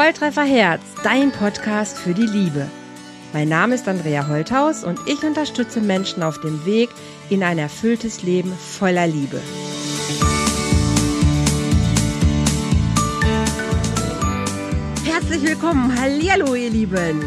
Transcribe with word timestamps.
Volltreffer 0.00 0.44
Herz, 0.44 0.80
dein 1.04 1.30
Podcast 1.30 1.98
für 1.98 2.14
die 2.14 2.24
Liebe. 2.24 2.66
Mein 3.34 3.50
Name 3.50 3.74
ist 3.74 3.86
Andrea 3.86 4.28
Holthaus 4.28 4.82
und 4.82 4.98
ich 5.06 5.22
unterstütze 5.22 5.82
Menschen 5.82 6.22
auf 6.22 6.40
dem 6.40 6.64
Weg 6.64 6.88
in 7.28 7.42
ein 7.42 7.58
erfülltes 7.58 8.22
Leben 8.22 8.50
voller 8.50 9.06
Liebe. 9.06 9.42
Herzlich 15.04 15.42
willkommen, 15.42 15.94
hallo 16.00 16.54
ihr 16.54 16.70
Lieben. 16.70 17.22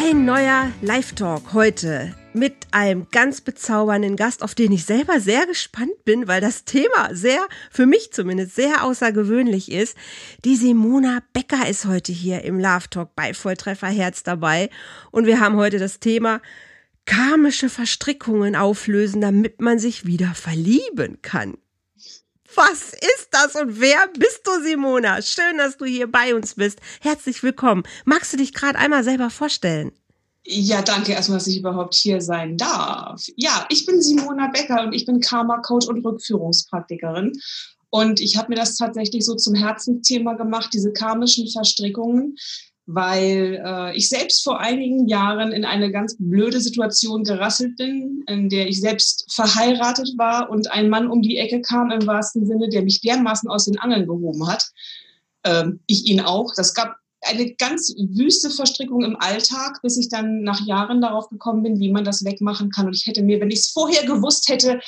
Ein 0.00 0.24
neuer 0.24 0.68
Live-Talk 0.82 1.52
heute 1.54 2.14
mit 2.32 2.54
einem 2.70 3.08
ganz 3.10 3.40
bezaubernden 3.40 4.16
Gast, 4.16 4.42
auf 4.42 4.54
den 4.54 4.72
ich 4.72 4.84
selber 4.84 5.20
sehr 5.20 5.46
gespannt 5.46 6.04
bin, 6.04 6.28
weil 6.28 6.40
das 6.40 6.64
Thema 6.64 7.14
sehr, 7.14 7.46
für 7.70 7.86
mich 7.86 8.12
zumindest, 8.12 8.54
sehr 8.54 8.84
außergewöhnlich 8.84 9.70
ist. 9.70 9.96
Die 10.44 10.56
Simona 10.56 11.22
Becker 11.32 11.68
ist 11.68 11.86
heute 11.86 12.12
hier 12.12 12.42
im 12.42 12.60
Love 12.60 12.88
Talk 12.90 13.14
bei 13.16 13.34
Volltreffer 13.34 13.88
Herz 13.88 14.22
dabei 14.22 14.70
und 15.10 15.26
wir 15.26 15.40
haben 15.40 15.56
heute 15.56 15.78
das 15.78 16.00
Thema 16.00 16.40
karmische 17.04 17.68
Verstrickungen 17.68 18.54
auflösen, 18.54 19.20
damit 19.20 19.60
man 19.60 19.78
sich 19.78 20.06
wieder 20.06 20.32
verlieben 20.34 21.20
kann. 21.22 21.56
Was 22.54 22.92
ist 22.92 23.28
das 23.30 23.54
und 23.54 23.80
wer 23.80 24.08
bist 24.18 24.44
du, 24.44 24.50
Simona? 24.62 25.22
Schön, 25.22 25.58
dass 25.58 25.76
du 25.76 25.84
hier 25.84 26.10
bei 26.10 26.34
uns 26.34 26.54
bist. 26.54 26.80
Herzlich 27.00 27.42
willkommen. 27.42 27.84
Magst 28.04 28.32
du 28.32 28.36
dich 28.36 28.52
gerade 28.52 28.78
einmal 28.78 29.04
selber 29.04 29.30
vorstellen? 29.30 29.92
Ja, 30.44 30.80
danke 30.82 31.12
erstmal, 31.12 31.38
dass 31.38 31.46
ich 31.46 31.58
überhaupt 31.58 31.94
hier 31.94 32.20
sein 32.20 32.56
darf. 32.56 33.24
Ja, 33.36 33.66
ich 33.68 33.84
bin 33.84 34.00
Simona 34.00 34.48
Becker 34.48 34.82
und 34.84 34.94
ich 34.94 35.04
bin 35.04 35.20
Karma-Coach 35.20 35.86
und 35.86 36.04
Rückführungspraktikerin. 36.04 37.32
Und 37.90 38.20
ich 38.20 38.36
habe 38.36 38.48
mir 38.48 38.54
das 38.54 38.76
tatsächlich 38.76 39.24
so 39.26 39.34
zum 39.34 39.54
Herzensthema 39.54 40.34
gemacht, 40.34 40.70
diese 40.72 40.92
karmischen 40.92 41.48
Verstrickungen, 41.48 42.36
weil 42.86 43.60
äh, 43.64 43.96
ich 43.96 44.08
selbst 44.08 44.42
vor 44.42 44.60
einigen 44.60 45.08
Jahren 45.08 45.52
in 45.52 45.64
eine 45.64 45.90
ganz 45.90 46.16
blöde 46.18 46.60
Situation 46.60 47.24
gerasselt 47.24 47.76
bin, 47.76 48.24
in 48.26 48.48
der 48.48 48.68
ich 48.68 48.80
selbst 48.80 49.32
verheiratet 49.32 50.14
war 50.16 50.50
und 50.50 50.70
ein 50.70 50.88
Mann 50.88 51.08
um 51.08 51.20
die 51.20 51.36
Ecke 51.36 51.60
kam 51.60 51.90
im 51.90 52.06
wahrsten 52.06 52.46
Sinne, 52.46 52.68
der 52.68 52.82
mich 52.82 53.00
dermaßen 53.00 53.50
aus 53.50 53.66
den 53.66 53.78
Angeln 53.78 54.06
gehoben 54.06 54.46
hat. 54.46 54.64
Ähm, 55.44 55.80
ich 55.86 56.06
ihn 56.06 56.20
auch. 56.20 56.54
Das 56.54 56.74
gab 56.74 56.96
eine 57.22 57.54
ganz 57.54 57.94
wüste 57.96 58.50
Verstrickung 58.50 59.02
im 59.02 59.16
Alltag, 59.16 59.80
bis 59.82 59.98
ich 59.98 60.08
dann 60.08 60.42
nach 60.42 60.64
Jahren 60.66 61.00
darauf 61.00 61.28
gekommen 61.28 61.62
bin, 61.62 61.78
wie 61.78 61.90
man 61.90 62.04
das 62.04 62.24
wegmachen 62.24 62.70
kann. 62.70 62.86
Und 62.86 62.96
ich 62.96 63.06
hätte 63.06 63.22
mir, 63.22 63.40
wenn 63.40 63.50
ich 63.50 63.60
es 63.60 63.68
vorher 63.68 64.06
gewusst 64.06 64.48
hätte, 64.48 64.80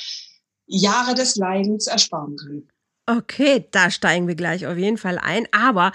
Jahre 0.65 1.13
des 1.13 1.35
Leidens 1.35 1.87
ersparen 1.87 2.35
können. 2.35 2.69
Okay, 3.05 3.67
da 3.71 3.91
steigen 3.91 4.27
wir 4.27 4.35
gleich 4.35 4.65
auf 4.65 4.77
jeden 4.77 4.97
Fall 4.97 5.19
ein. 5.19 5.45
Aber 5.51 5.91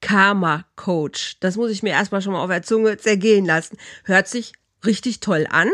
Karma 0.00 0.64
Coach, 0.76 1.38
das 1.40 1.56
muss 1.56 1.70
ich 1.70 1.82
mir 1.82 1.90
erstmal 1.90 2.20
schon 2.20 2.32
mal 2.32 2.42
auf 2.42 2.50
der 2.50 2.62
Zunge 2.62 2.96
zergehen 2.98 3.44
lassen. 3.44 3.76
Hört 4.04 4.28
sich 4.28 4.52
richtig 4.84 5.20
toll 5.20 5.46
an, 5.50 5.68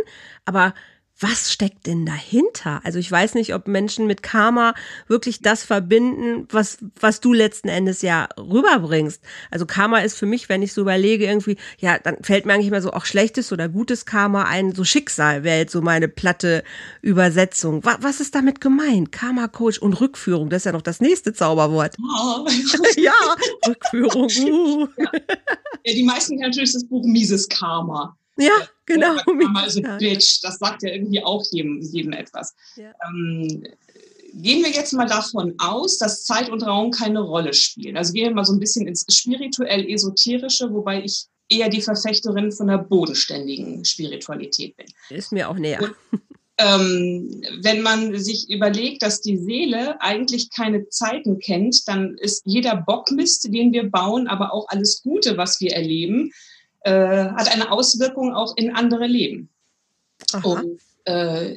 aber 0.44 0.74
was 1.20 1.52
steckt 1.52 1.86
denn 1.86 2.04
dahinter? 2.04 2.80
Also 2.82 2.98
ich 2.98 3.10
weiß 3.10 3.34
nicht, 3.34 3.54
ob 3.54 3.68
Menschen 3.68 4.06
mit 4.06 4.22
Karma 4.22 4.74
wirklich 5.06 5.40
das 5.40 5.62
verbinden, 5.62 6.48
was, 6.50 6.78
was 6.98 7.20
du 7.20 7.32
letzten 7.32 7.68
Endes 7.68 8.02
ja 8.02 8.28
rüberbringst. 8.36 9.22
Also 9.50 9.64
Karma 9.64 9.98
ist 10.00 10.18
für 10.18 10.26
mich, 10.26 10.48
wenn 10.48 10.62
ich 10.62 10.72
so 10.72 10.80
überlege, 10.80 11.26
irgendwie, 11.26 11.56
ja, 11.78 11.98
dann 11.98 12.16
fällt 12.22 12.46
mir 12.46 12.54
eigentlich 12.54 12.72
mal 12.72 12.82
so 12.82 12.92
auch 12.92 13.04
schlechtes 13.04 13.52
oder 13.52 13.68
gutes 13.68 14.06
Karma 14.06 14.44
ein, 14.44 14.74
so 14.74 14.82
Schicksal 14.82 15.44
wäre 15.44 15.58
jetzt 15.58 15.72
so 15.72 15.82
meine 15.82 16.08
platte 16.08 16.64
Übersetzung. 17.00 17.84
Was, 17.84 17.98
was 18.00 18.20
ist 18.20 18.34
damit 18.34 18.60
gemeint? 18.60 19.12
Karma 19.12 19.46
Coach 19.46 19.78
und 19.78 20.00
Rückführung, 20.00 20.50
das 20.50 20.62
ist 20.62 20.66
ja 20.66 20.72
noch 20.72 20.82
das 20.82 21.00
nächste 21.00 21.32
Zauberwort. 21.32 21.96
Oh. 22.02 22.46
ja, 22.96 23.12
Rückführung. 23.66 24.30
Uh. 24.30 24.88
Ja. 24.96 25.10
ja, 25.84 25.94
die 25.94 26.02
meisten 26.02 26.36
kennen 26.36 26.50
natürlich 26.50 26.72
das 26.72 26.86
Buch 26.86 27.04
Mises 27.04 27.48
Karma. 27.48 28.16
Ja, 28.36 28.68
genau. 28.86 29.16
Also 29.54 29.80
Bitch, 29.98 30.40
das 30.42 30.58
sagt 30.58 30.82
ja 30.82 30.90
irgendwie 30.90 31.22
auch 31.22 31.44
jedem, 31.50 31.80
jedem 31.80 32.12
etwas. 32.12 32.54
Ja. 32.76 32.92
Ähm, 33.06 33.64
gehen 34.34 34.64
wir 34.64 34.70
jetzt 34.70 34.92
mal 34.92 35.06
davon 35.06 35.54
aus, 35.58 35.98
dass 35.98 36.24
Zeit 36.24 36.50
und 36.50 36.62
Raum 36.62 36.90
keine 36.90 37.20
Rolle 37.20 37.54
spielen. 37.54 37.96
Also 37.96 38.12
gehen 38.12 38.28
wir 38.28 38.34
mal 38.34 38.44
so 38.44 38.52
ein 38.52 38.60
bisschen 38.60 38.86
ins 38.86 39.06
spirituell-esoterische, 39.08 40.72
wobei 40.72 41.04
ich 41.04 41.26
eher 41.48 41.68
die 41.68 41.82
Verfechterin 41.82 42.52
von 42.52 42.66
der 42.66 42.78
bodenständigen 42.78 43.84
Spiritualität 43.84 44.76
bin. 44.76 44.86
Ist 45.10 45.32
mir 45.32 45.48
auch 45.48 45.56
näher. 45.56 45.80
Und, 45.82 45.94
ähm, 46.58 47.42
wenn 47.62 47.82
man 47.82 48.16
sich 48.18 48.48
überlegt, 48.48 49.02
dass 49.02 49.20
die 49.20 49.36
Seele 49.36 50.00
eigentlich 50.00 50.50
keine 50.50 50.88
Zeiten 50.88 51.38
kennt, 51.38 51.86
dann 51.86 52.16
ist 52.18 52.42
jeder 52.44 52.76
Bockmist, 52.76 53.52
den 53.52 53.72
wir 53.72 53.90
bauen, 53.90 54.28
aber 54.28 54.52
auch 54.52 54.66
alles 54.68 55.02
Gute, 55.02 55.36
was 55.36 55.60
wir 55.60 55.72
erleben, 55.72 56.32
äh, 56.84 57.24
hat 57.30 57.48
eine 57.48 57.70
Auswirkung 57.72 58.34
auch 58.34 58.56
in 58.56 58.74
andere 58.74 59.06
Leben. 59.06 59.50
Aha. 60.32 60.48
Und 60.48 60.80
äh, 61.04 61.56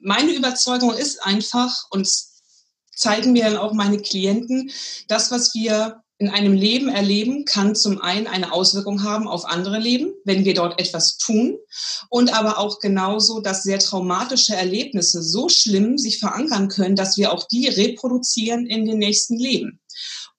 meine 0.00 0.32
Überzeugung 0.32 0.92
ist 0.92 1.24
einfach, 1.24 1.86
und 1.90 2.08
zeigen 2.94 3.32
mir 3.32 3.44
dann 3.44 3.56
auch 3.56 3.72
meine 3.72 3.98
Klienten, 3.98 4.70
das, 5.08 5.30
was 5.30 5.54
wir 5.54 6.02
in 6.18 6.30
einem 6.30 6.54
Leben 6.54 6.88
erleben, 6.88 7.44
kann 7.44 7.74
zum 7.74 8.00
einen 8.00 8.26
eine 8.26 8.52
Auswirkung 8.52 9.02
haben 9.02 9.28
auf 9.28 9.44
andere 9.44 9.78
Leben, 9.78 10.14
wenn 10.24 10.46
wir 10.46 10.54
dort 10.54 10.80
etwas 10.80 11.18
tun. 11.18 11.58
Und 12.08 12.32
aber 12.32 12.58
auch 12.58 12.80
genauso, 12.80 13.40
dass 13.40 13.64
sehr 13.64 13.78
traumatische 13.78 14.56
Erlebnisse 14.56 15.22
so 15.22 15.50
schlimm 15.50 15.98
sich 15.98 16.18
verankern 16.18 16.68
können, 16.68 16.96
dass 16.96 17.18
wir 17.18 17.32
auch 17.32 17.46
die 17.46 17.68
reproduzieren 17.68 18.66
in 18.66 18.86
den 18.86 18.98
nächsten 18.98 19.36
Leben. 19.36 19.78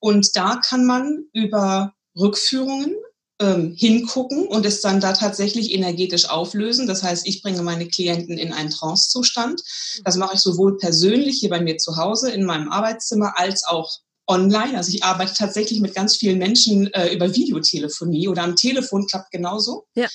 Und 0.00 0.36
da 0.36 0.56
kann 0.56 0.84
man 0.84 1.26
über 1.32 1.92
Rückführungen, 2.16 2.96
ähm, 3.40 3.74
hingucken 3.76 4.46
und 4.46 4.66
es 4.66 4.80
dann 4.80 5.00
da 5.00 5.12
tatsächlich 5.12 5.72
energetisch 5.72 6.28
auflösen. 6.28 6.86
Das 6.86 7.02
heißt, 7.02 7.26
ich 7.26 7.42
bringe 7.42 7.62
meine 7.62 7.86
Klienten 7.86 8.38
in 8.38 8.52
einen 8.52 8.70
Trancezustand. 8.70 9.62
Das 10.04 10.16
mache 10.16 10.34
ich 10.34 10.40
sowohl 10.40 10.76
persönlich 10.76 11.38
hier 11.38 11.50
bei 11.50 11.60
mir 11.60 11.78
zu 11.78 11.96
Hause 11.96 12.30
in 12.30 12.44
meinem 12.44 12.70
Arbeitszimmer 12.70 13.38
als 13.38 13.64
auch 13.64 13.98
online. 14.26 14.76
Also 14.76 14.92
ich 14.92 15.04
arbeite 15.04 15.34
tatsächlich 15.34 15.80
mit 15.80 15.94
ganz 15.94 16.16
vielen 16.16 16.38
Menschen 16.38 16.92
äh, 16.92 17.14
über 17.14 17.34
Videotelefonie 17.34 18.28
oder 18.28 18.42
am 18.42 18.56
Telefon 18.56 19.06
klappt 19.06 19.30
genauso. 19.30 19.86
Ja. 19.94 20.08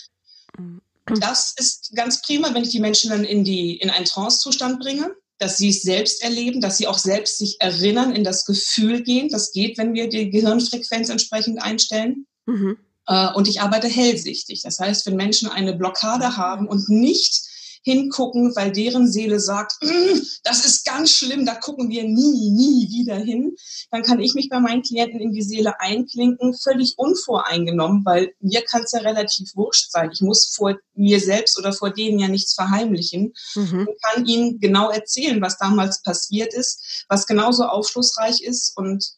Das 1.20 1.54
ist 1.58 1.92
ganz 1.96 2.22
prima, 2.22 2.54
wenn 2.54 2.64
ich 2.64 2.70
die 2.70 2.80
Menschen 2.80 3.10
dann 3.10 3.24
in, 3.24 3.44
die, 3.44 3.76
in 3.78 3.90
einen 3.90 4.06
Trancezustand 4.06 4.80
bringe, 4.80 5.14
dass 5.38 5.58
sie 5.58 5.70
es 5.70 5.82
selbst 5.82 6.24
erleben, 6.24 6.62
dass 6.62 6.78
sie 6.78 6.88
auch 6.88 6.98
selbst 6.98 7.40
sich 7.40 7.58
erinnern, 7.60 8.16
in 8.16 8.24
das 8.24 8.46
Gefühl 8.46 9.04
gehen. 9.04 9.30
Das 9.30 9.52
geht, 9.52 9.78
wenn 9.78 9.94
wir 9.94 10.08
die 10.08 10.30
Gehirnfrequenz 10.30 11.10
entsprechend 11.10 11.62
einstellen. 11.62 12.28
Mhm. 12.46 12.78
Äh, 13.08 13.34
und 13.34 13.48
ich 13.48 13.62
arbeite 13.62 13.88
hellsichtig. 13.88 14.62
Das 14.62 14.80
heißt, 14.80 15.06
wenn 15.06 15.16
Menschen 15.16 15.50
eine 15.50 15.74
Blockade 15.74 16.38
haben 16.38 16.68
und 16.68 16.90
nicht 16.90 17.44
hingucken, 17.84 18.56
weil 18.56 18.72
deren 18.72 19.12
Seele 19.12 19.40
sagt, 19.40 19.74
mm, 19.82 20.20
das 20.44 20.66
ist 20.66 20.86
ganz 20.86 21.12
schlimm, 21.12 21.46
da 21.46 21.54
gucken 21.56 21.90
wir 21.90 22.04
nie, 22.04 22.50
nie 22.50 22.90
wieder 22.90 23.18
hin, 23.18 23.56
dann 23.92 24.04
kann 24.04 24.22
ich 24.22 24.34
mich 24.34 24.50
bei 24.50 24.60
meinen 24.60 24.84
Klienten 24.84 25.20
in 25.20 25.34
die 25.34 25.42
Seele 25.42 25.80
einklinken, 25.80 26.54
völlig 26.54 26.94
unvoreingenommen, 26.98 28.06
weil 28.06 28.34
mir 28.40 28.62
kann 28.62 28.84
es 28.84 28.94
ja 28.94 29.00
relativ 29.00 29.54
wurscht 29.56 29.92
sein. 29.92 30.12
Ich 30.14 30.22
muss 30.22 30.48
vor 30.56 30.78
mir 30.96 31.20
selbst 31.20 31.60
oder 31.60 31.74
vor 31.74 31.90
denen 31.90 32.20
ja 32.20 32.30
nichts 32.30 32.54
verheimlichen 32.54 33.34
mhm. 33.56 33.88
und 33.88 34.02
kann 34.02 34.26
ihnen 34.26 34.60
genau 34.60 34.90
erzählen, 34.90 35.42
was 35.42 35.58
damals 35.58 36.02
passiert 36.04 36.54
ist, 36.54 37.06
was 37.10 37.28
genauso 37.28 37.66
aufschlussreich 37.66 38.42
ist 38.42 38.78
und 38.78 39.14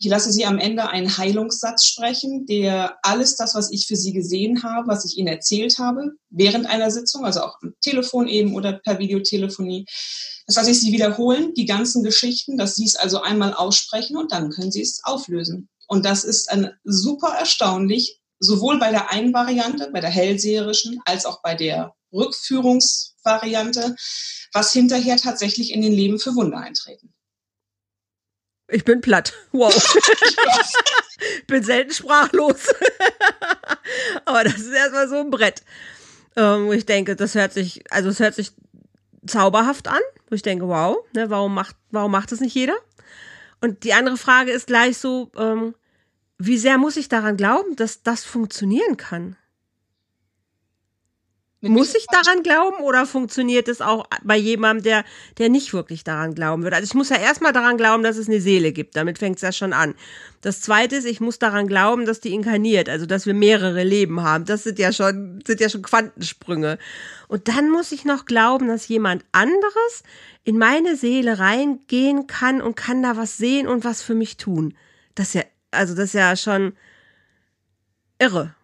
ich 0.00 0.06
lasse 0.06 0.30
Sie 0.30 0.46
am 0.46 0.58
Ende 0.58 0.88
einen 0.88 1.18
Heilungssatz 1.18 1.84
sprechen, 1.84 2.46
der 2.46 2.98
alles 3.02 3.34
das, 3.34 3.56
was 3.56 3.72
ich 3.72 3.86
für 3.88 3.96
Sie 3.96 4.12
gesehen 4.12 4.62
habe, 4.62 4.86
was 4.86 5.04
ich 5.04 5.18
Ihnen 5.18 5.26
erzählt 5.26 5.78
habe, 5.78 6.12
während 6.30 6.66
einer 6.66 6.90
Sitzung, 6.90 7.24
also 7.24 7.40
auch 7.42 7.56
am 7.62 7.74
Telefon 7.80 8.28
eben 8.28 8.54
oder 8.54 8.74
per 8.74 8.98
Videotelefonie, 9.00 9.86
das 10.46 10.56
lasse 10.56 10.70
ich 10.70 10.80
Sie 10.80 10.92
wiederholen, 10.92 11.52
die 11.54 11.66
ganzen 11.66 12.04
Geschichten, 12.04 12.56
dass 12.56 12.76
Sie 12.76 12.84
es 12.84 12.96
also 12.96 13.20
einmal 13.20 13.52
aussprechen 13.52 14.16
und 14.16 14.32
dann 14.32 14.50
können 14.50 14.70
Sie 14.70 14.82
es 14.82 15.02
auflösen. 15.02 15.68
Und 15.88 16.04
das 16.04 16.22
ist 16.22 16.50
ein 16.50 16.70
super 16.84 17.34
erstaunlich, 17.38 18.20
sowohl 18.38 18.78
bei 18.78 18.90
der 18.90 19.10
einen 19.10 19.34
Variante, 19.34 19.90
bei 19.92 20.00
der 20.00 20.10
hellseherischen, 20.10 21.00
als 21.04 21.26
auch 21.26 21.42
bei 21.42 21.54
der 21.54 21.92
Rückführungsvariante, 22.12 23.96
was 24.52 24.72
hinterher 24.72 25.16
tatsächlich 25.16 25.72
in 25.72 25.82
den 25.82 25.92
Leben 25.92 26.18
für 26.18 26.34
Wunder 26.34 26.58
eintreten. 26.58 27.12
Ich 28.68 28.84
bin 28.84 29.00
platt. 29.00 29.32
Wow. 29.52 29.74
bin 31.46 31.62
selten 31.62 31.92
sprachlos. 31.92 32.68
Aber 34.24 34.44
das 34.44 34.58
ist 34.58 34.72
erstmal 34.72 35.08
so 35.08 35.16
ein 35.16 35.30
Brett. 35.30 35.62
Ähm, 36.36 36.70
ich 36.72 36.84
denke, 36.84 37.16
das 37.16 37.34
hört 37.34 37.52
sich, 37.52 37.82
also 37.90 38.10
es 38.10 38.20
hört 38.20 38.34
sich 38.34 38.52
zauberhaft 39.26 39.88
an. 39.88 40.00
Wo 40.28 40.34
ich 40.34 40.42
denke, 40.42 40.68
wow, 40.68 40.98
ne, 41.14 41.30
warum 41.30 41.54
macht, 41.54 41.76
warum 41.90 42.12
macht 42.12 42.30
das 42.32 42.40
nicht 42.40 42.54
jeder? 42.54 42.76
Und 43.60 43.84
die 43.84 43.94
andere 43.94 44.18
Frage 44.18 44.52
ist 44.52 44.66
gleich 44.66 44.98
so, 44.98 45.30
ähm, 45.36 45.74
wie 46.36 46.58
sehr 46.58 46.78
muss 46.78 46.96
ich 46.96 47.08
daran 47.08 47.36
glauben, 47.36 47.74
dass 47.74 48.02
das 48.02 48.24
funktionieren 48.24 48.96
kann? 48.96 49.36
Muss 51.60 51.96
ich 51.96 52.06
daran 52.06 52.44
glauben 52.44 52.84
oder 52.84 53.04
funktioniert 53.04 53.66
es 53.66 53.80
auch 53.80 54.06
bei 54.22 54.36
jemandem, 54.36 54.84
der, 54.84 55.04
der 55.38 55.48
nicht 55.48 55.72
wirklich 55.72 56.04
daran 56.04 56.36
glauben 56.36 56.62
würde? 56.62 56.76
Also 56.76 56.86
ich 56.86 56.94
muss 56.94 57.08
ja 57.08 57.16
erstmal 57.16 57.52
daran 57.52 57.76
glauben, 57.76 58.04
dass 58.04 58.16
es 58.16 58.28
eine 58.28 58.40
Seele 58.40 58.70
gibt. 58.70 58.94
Damit 58.94 59.18
fängt 59.18 59.36
es 59.36 59.42
ja 59.42 59.50
schon 59.50 59.72
an. 59.72 59.96
Das 60.40 60.60
zweite 60.60 60.94
ist, 60.94 61.04
ich 61.04 61.20
muss 61.20 61.40
daran 61.40 61.66
glauben, 61.66 62.06
dass 62.06 62.20
die 62.20 62.32
inkarniert, 62.32 62.88
also 62.88 63.06
dass 63.06 63.26
wir 63.26 63.34
mehrere 63.34 63.82
Leben 63.82 64.22
haben. 64.22 64.44
Das 64.44 64.62
sind 64.62 64.78
ja 64.78 64.92
schon, 64.92 65.42
sind 65.44 65.60
ja 65.60 65.68
schon 65.68 65.82
Quantensprünge. 65.82 66.78
Und 67.26 67.48
dann 67.48 67.70
muss 67.70 67.90
ich 67.90 68.04
noch 68.04 68.24
glauben, 68.24 68.68
dass 68.68 68.86
jemand 68.86 69.24
anderes 69.32 70.04
in 70.44 70.58
meine 70.58 70.94
Seele 70.94 71.40
reingehen 71.40 72.28
kann 72.28 72.62
und 72.62 72.76
kann 72.76 73.02
da 73.02 73.16
was 73.16 73.36
sehen 73.36 73.66
und 73.66 73.84
was 73.84 74.00
für 74.00 74.14
mich 74.14 74.36
tun. 74.36 74.74
Das 75.16 75.28
ist 75.28 75.34
ja, 75.34 75.42
also 75.72 75.96
das 75.96 76.06
ist 76.06 76.12
ja 76.12 76.36
schon 76.36 76.76
irre. 78.20 78.54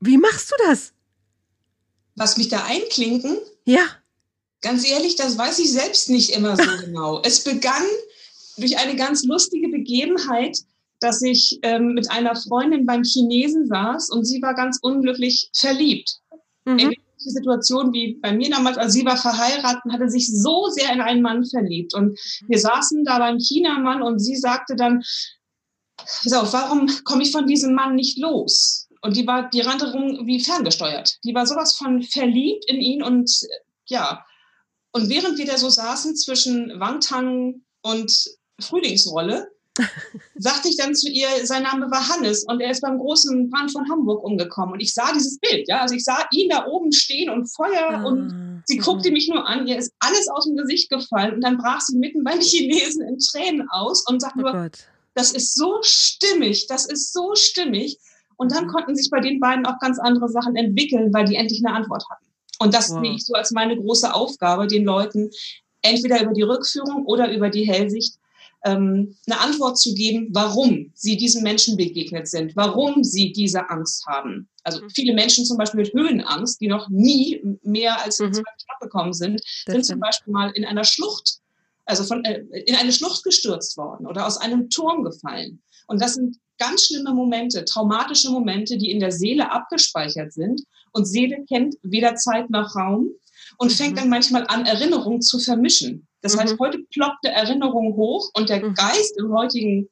Wie 0.00 0.18
machst 0.18 0.50
du 0.50 0.54
das? 0.66 0.92
Was 2.18 2.36
mich 2.36 2.48
da 2.48 2.64
einklinken? 2.64 3.38
Ja. 3.64 3.82
Ganz 4.60 4.88
ehrlich, 4.88 5.16
das 5.16 5.38
weiß 5.38 5.58
ich 5.60 5.72
selbst 5.72 6.10
nicht 6.10 6.30
immer 6.30 6.56
so 6.56 6.62
genau. 6.84 7.22
Es 7.22 7.44
begann 7.44 7.84
durch 8.56 8.78
eine 8.78 8.96
ganz 8.96 9.24
lustige 9.24 9.68
Begebenheit, 9.68 10.58
dass 11.00 11.22
ich 11.22 11.60
ähm, 11.62 11.94
mit 11.94 12.10
einer 12.10 12.34
Freundin 12.34 12.84
beim 12.84 13.04
Chinesen 13.04 13.66
saß 13.68 14.10
und 14.10 14.24
sie 14.24 14.42
war 14.42 14.54
ganz 14.54 14.78
unglücklich 14.82 15.50
verliebt. 15.54 16.18
Mhm. 16.64 16.78
In 16.78 16.90
die 16.90 17.30
Situation 17.30 17.92
wie 17.92 18.14
bei 18.14 18.32
mir 18.32 18.50
damals, 18.50 18.78
also 18.78 18.98
sie 18.98 19.04
war 19.04 19.16
verheiratet 19.16 19.84
und 19.84 19.92
hatte 19.92 20.08
sich 20.08 20.28
so 20.28 20.68
sehr 20.70 20.92
in 20.92 21.00
einen 21.00 21.22
Mann 21.22 21.44
verliebt. 21.44 21.94
Und 21.94 22.18
wir 22.48 22.58
saßen 22.58 23.04
da 23.04 23.18
beim 23.18 23.38
Chinamann 23.38 24.02
und 24.02 24.18
sie 24.18 24.36
sagte 24.36 24.74
dann, 24.76 25.02
so, 26.06 26.36
warum 26.36 26.88
komme 27.04 27.22
ich 27.22 27.32
von 27.32 27.46
diesem 27.46 27.74
Mann 27.74 27.94
nicht 27.94 28.18
los? 28.18 28.87
Und 29.00 29.16
die 29.16 29.26
war, 29.26 29.48
die 29.50 29.60
rannte 29.60 29.92
rum 29.92 30.26
wie 30.26 30.40
ferngesteuert. 30.40 31.18
Die 31.24 31.34
war 31.34 31.46
sowas 31.46 31.74
von 31.74 32.02
verliebt 32.02 32.64
in 32.68 32.80
ihn 32.80 33.02
und 33.02 33.30
ja. 33.86 34.24
Und 34.92 35.08
während 35.08 35.38
wir 35.38 35.46
da 35.46 35.58
so 35.58 35.68
saßen 35.68 36.16
zwischen 36.16 36.80
Wangtang 36.80 37.62
und 37.82 38.12
Frühlingsrolle, 38.60 39.48
sagte 40.36 40.68
ich 40.68 40.76
dann 40.76 40.94
zu 40.94 41.08
ihr, 41.08 41.28
sein 41.44 41.62
Name 41.62 41.90
war 41.90 42.08
Hannes 42.08 42.44
und 42.44 42.60
er 42.60 42.70
ist 42.70 42.80
beim 42.80 42.98
großen 42.98 43.50
Brand 43.50 43.70
von 43.70 43.88
Hamburg 43.88 44.24
umgekommen. 44.24 44.74
Und 44.74 44.80
ich 44.80 44.92
sah 44.92 45.12
dieses 45.12 45.38
Bild, 45.38 45.68
ja, 45.68 45.80
also 45.80 45.94
ich 45.94 46.04
sah 46.04 46.26
ihn 46.32 46.48
da 46.48 46.66
oben 46.66 46.92
stehen 46.92 47.30
und 47.30 47.46
Feuer 47.46 47.90
ah, 47.90 48.04
und 48.04 48.62
sie 48.66 48.78
guckte 48.78 49.10
mich 49.10 49.28
nur 49.28 49.46
an, 49.46 49.66
ihr 49.66 49.78
ist 49.78 49.92
alles 50.00 50.28
aus 50.28 50.44
dem 50.44 50.56
Gesicht 50.56 50.90
gefallen 50.90 51.34
und 51.34 51.40
dann 51.42 51.58
brach 51.58 51.80
sie 51.80 51.96
mitten 51.96 52.24
beim 52.24 52.40
Chinesen 52.40 53.02
in 53.02 53.18
Tränen 53.18 53.68
aus 53.70 54.04
und 54.08 54.20
sagte 54.20 54.40
oh 54.40 54.50
nur, 54.50 54.70
das 55.14 55.32
ist 55.32 55.54
so 55.54 55.78
stimmig, 55.82 56.66
das 56.68 56.86
ist 56.86 57.12
so 57.12 57.34
stimmig. 57.34 57.98
Und 58.38 58.52
dann 58.52 58.64
mhm. 58.64 58.68
konnten 58.70 58.96
sich 58.96 59.10
bei 59.10 59.20
den 59.20 59.40
beiden 59.40 59.66
auch 59.66 59.78
ganz 59.80 59.98
andere 59.98 60.28
Sachen 60.28 60.56
entwickeln, 60.56 61.12
weil 61.12 61.26
die 61.26 61.36
endlich 61.36 61.64
eine 61.64 61.76
Antwort 61.76 62.08
hatten. 62.08 62.24
Und 62.60 62.72
das 62.72 62.90
wow. 62.90 63.00
sehe 63.00 63.14
ich 63.14 63.26
so 63.26 63.34
als 63.34 63.50
meine 63.50 63.76
große 63.76 64.12
Aufgabe, 64.14 64.66
den 64.66 64.84
Leuten 64.84 65.30
entweder 65.82 66.22
über 66.22 66.32
die 66.32 66.42
Rückführung 66.42 67.04
oder 67.04 67.32
über 67.32 67.50
die 67.50 67.66
Hellsicht 67.66 68.14
ähm, 68.64 69.16
eine 69.26 69.40
Antwort 69.40 69.78
zu 69.78 69.94
geben, 69.94 70.28
warum 70.32 70.90
sie 70.94 71.16
diesen 71.16 71.42
Menschen 71.42 71.76
begegnet 71.76 72.28
sind, 72.28 72.56
warum 72.56 73.04
sie 73.04 73.32
diese 73.32 73.68
Angst 73.70 74.06
haben. 74.06 74.48
Also 74.64 74.82
mhm. 74.82 74.90
viele 74.90 75.14
Menschen 75.14 75.44
zum 75.44 75.56
Beispiel 75.56 75.82
mit 75.82 75.92
Höhenangst, 75.92 76.60
die 76.60 76.68
noch 76.68 76.88
nie 76.88 77.40
mehr 77.62 78.02
als 78.02 78.18
mhm. 78.18 78.32
zwei 78.32 78.42
Stock 78.56 78.80
gekommen 78.80 79.12
sind, 79.12 79.40
das 79.66 79.74
sind 79.74 79.84
zum 79.84 80.00
Beispiel 80.00 80.32
mal 80.32 80.50
in 80.50 80.64
einer 80.64 80.84
Schlucht, 80.84 81.38
also 81.86 82.04
von, 82.04 82.24
äh, 82.24 82.40
in 82.66 82.74
eine 82.74 82.92
Schlucht 82.92 83.22
gestürzt 83.24 83.76
worden 83.76 84.06
oder 84.06 84.26
aus 84.26 84.38
einem 84.38 84.70
Turm 84.70 85.04
gefallen. 85.04 85.62
Und 85.86 86.02
das 86.02 86.14
sind 86.14 86.36
ganz 86.58 86.86
schlimme 86.86 87.12
Momente, 87.12 87.64
traumatische 87.64 88.30
Momente, 88.30 88.76
die 88.76 88.90
in 88.90 89.00
der 89.00 89.12
Seele 89.12 89.50
abgespeichert 89.50 90.32
sind. 90.32 90.62
Und 90.92 91.06
Seele 91.06 91.44
kennt 91.48 91.76
weder 91.82 92.14
Zeit 92.16 92.50
noch 92.50 92.74
Raum 92.74 93.10
und 93.56 93.70
mhm. 93.70 93.74
fängt 93.74 93.98
dann 93.98 94.08
manchmal 94.08 94.46
an, 94.48 94.66
Erinnerungen 94.66 95.22
zu 95.22 95.38
vermischen. 95.38 96.06
Das 96.22 96.34
mhm. 96.34 96.40
heißt, 96.40 96.58
heute 96.58 96.78
ploppt 96.90 97.24
eine 97.24 97.34
Erinnerung 97.34 97.94
hoch 97.94 98.30
und 98.34 98.48
der 98.48 98.64
mhm. 98.64 98.74
Geist 98.74 99.18
im 99.18 99.32
heutigen 99.32 99.88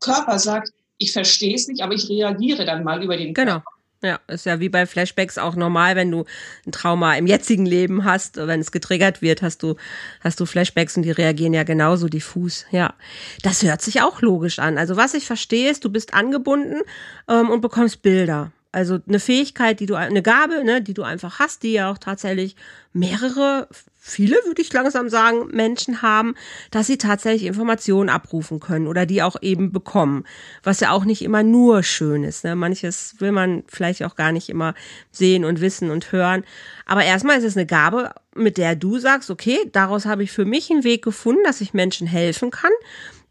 Körper 0.00 0.38
sagt, 0.38 0.72
ich 0.98 1.12
verstehe 1.12 1.54
es 1.54 1.66
nicht, 1.68 1.82
aber 1.82 1.94
ich 1.94 2.08
reagiere 2.08 2.64
dann 2.64 2.84
mal 2.84 3.02
über 3.02 3.16
den 3.16 3.34
genau. 3.34 3.52
Körper. 3.52 3.70
Ja, 4.02 4.18
ist 4.26 4.46
ja 4.46 4.58
wie 4.58 4.68
bei 4.68 4.84
Flashbacks 4.84 5.38
auch 5.38 5.54
normal, 5.54 5.94
wenn 5.94 6.10
du 6.10 6.24
ein 6.66 6.72
Trauma 6.72 7.14
im 7.14 7.28
jetzigen 7.28 7.64
Leben 7.64 8.04
hast, 8.04 8.36
wenn 8.36 8.58
es 8.58 8.72
getriggert 8.72 9.22
wird, 9.22 9.42
hast 9.42 9.62
du, 9.62 9.76
hast 10.20 10.40
du 10.40 10.46
Flashbacks 10.46 10.96
und 10.96 11.04
die 11.04 11.12
reagieren 11.12 11.54
ja 11.54 11.62
genauso 11.62 12.08
diffus. 12.08 12.66
Ja, 12.72 12.94
das 13.42 13.62
hört 13.62 13.80
sich 13.80 14.02
auch 14.02 14.20
logisch 14.20 14.58
an. 14.58 14.76
Also 14.76 14.96
was 14.96 15.14
ich 15.14 15.26
verstehe 15.26 15.70
ist, 15.70 15.84
du 15.84 15.90
bist 15.90 16.14
angebunden 16.14 16.80
ähm, 17.28 17.48
und 17.48 17.60
bekommst 17.60 18.02
Bilder. 18.02 18.50
Also 18.72 18.98
eine 19.06 19.20
Fähigkeit, 19.20 19.80
die 19.80 19.86
du, 19.86 19.94
eine 19.94 20.22
Gabe, 20.22 20.64
ne, 20.64 20.80
die 20.80 20.94
du 20.94 21.02
einfach 21.02 21.38
hast, 21.38 21.62
die 21.62 21.72
ja 21.72 21.90
auch 21.90 21.98
tatsächlich 21.98 22.56
mehrere 22.94 23.68
viele, 24.04 24.34
würde 24.46 24.60
ich 24.60 24.72
langsam 24.72 25.08
sagen, 25.08 25.46
Menschen 25.52 26.02
haben, 26.02 26.34
dass 26.72 26.88
sie 26.88 26.98
tatsächlich 26.98 27.44
Informationen 27.44 28.08
abrufen 28.08 28.58
können 28.58 28.88
oder 28.88 29.06
die 29.06 29.22
auch 29.22 29.36
eben 29.42 29.70
bekommen. 29.70 30.24
Was 30.64 30.80
ja 30.80 30.90
auch 30.90 31.04
nicht 31.04 31.22
immer 31.22 31.44
nur 31.44 31.84
schön 31.84 32.24
ist. 32.24 32.42
Ne? 32.42 32.56
Manches 32.56 33.14
will 33.18 33.30
man 33.30 33.62
vielleicht 33.68 34.02
auch 34.02 34.16
gar 34.16 34.32
nicht 34.32 34.48
immer 34.48 34.74
sehen 35.12 35.44
und 35.44 35.60
wissen 35.60 35.90
und 35.90 36.10
hören. 36.10 36.42
Aber 36.84 37.04
erstmal 37.04 37.38
ist 37.38 37.44
es 37.44 37.56
eine 37.56 37.66
Gabe, 37.66 38.10
mit 38.34 38.58
der 38.58 38.74
du 38.74 38.98
sagst, 38.98 39.30
okay, 39.30 39.58
daraus 39.70 40.04
habe 40.04 40.24
ich 40.24 40.32
für 40.32 40.46
mich 40.46 40.70
einen 40.70 40.82
Weg 40.82 41.04
gefunden, 41.04 41.44
dass 41.44 41.60
ich 41.60 41.72
Menschen 41.72 42.08
helfen 42.08 42.50
kann 42.50 42.72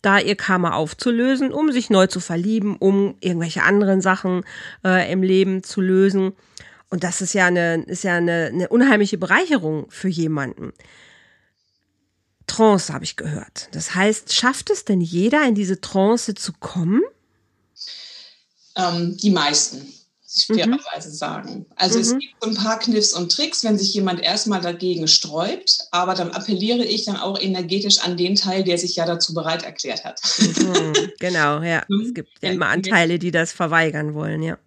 da 0.02 0.20
ihr 0.20 0.36
Karma 0.36 0.72
aufzulösen, 0.74 1.52
um 1.52 1.72
sich 1.72 1.90
neu 1.90 2.08
zu 2.08 2.20
verlieben, 2.20 2.76
um 2.78 3.16
irgendwelche 3.20 3.64
anderen 3.64 4.02
Sachen 4.02 4.44
äh, 4.84 5.12
im 5.12 5.24
Leben 5.24 5.64
zu 5.64 5.82
lösen. 5.82 6.34
Und 6.90 7.04
das 7.04 7.22
ist 7.22 7.34
ja 7.34 7.46
eine, 7.46 7.84
ist 7.84 8.04
ja 8.04 8.16
eine, 8.16 8.50
eine 8.54 8.68
unheimliche 8.70 9.18
Bereicherung 9.18 9.86
für 9.90 10.10
jemanden. 10.10 10.74
Trance 12.48 12.94
habe 12.94 13.06
ich 13.06 13.16
gehört. 13.16 13.70
Das 13.72 13.96
heißt, 13.96 14.34
schafft 14.34 14.70
es 14.70 14.84
denn 14.84 15.00
jeder 15.00 15.48
in 15.48 15.56
diese 15.56 15.80
Trance 15.80 16.36
zu 16.36 16.52
kommen? 16.54 17.02
Ähm, 18.76 19.16
die 19.18 19.30
meisten, 19.30 19.88
ich 20.36 20.50
mhm. 20.50 20.56
fairerweise 20.56 21.10
mhm. 21.10 21.14
sagen. 21.14 21.66
Also 21.76 21.98
mhm. 21.98 22.02
es 22.02 22.18
gibt 22.18 22.36
so 22.42 22.50
ein 22.50 22.56
paar 22.56 22.80
Kniffs 22.80 23.14
und 23.14 23.32
Tricks, 23.32 23.64
wenn 23.64 23.78
sich 23.78 23.94
jemand 23.94 24.22
erstmal 24.22 24.62
dagegen 24.62 25.08
sträubt, 25.08 25.80
aber 25.92 26.14
dann 26.14 26.32
appelliere 26.32 26.84
ich 26.86 27.06
dann 27.06 27.18
auch 27.18 27.40
energetisch 27.40 28.00
an 28.00 28.18
den 28.18 28.36
Teil, 28.36 28.64
der 28.64 28.78
sich 28.78 28.96
ja 28.96 29.06
dazu 29.06 29.34
bereit 29.34 29.64
erklärt 29.64 30.04
hat. 30.04 30.22
Mhm. 30.40 30.94
Genau, 31.20 31.62
ja. 31.62 31.84
Mhm. 31.88 32.02
Es 32.02 32.14
gibt 32.14 32.30
ja 32.42 32.52
immer 32.52 32.68
Anteile, 32.68 33.20
die 33.20 33.32
das 33.32 33.52
verweigern 33.52 34.14
wollen, 34.14 34.42
ja. 34.42 34.58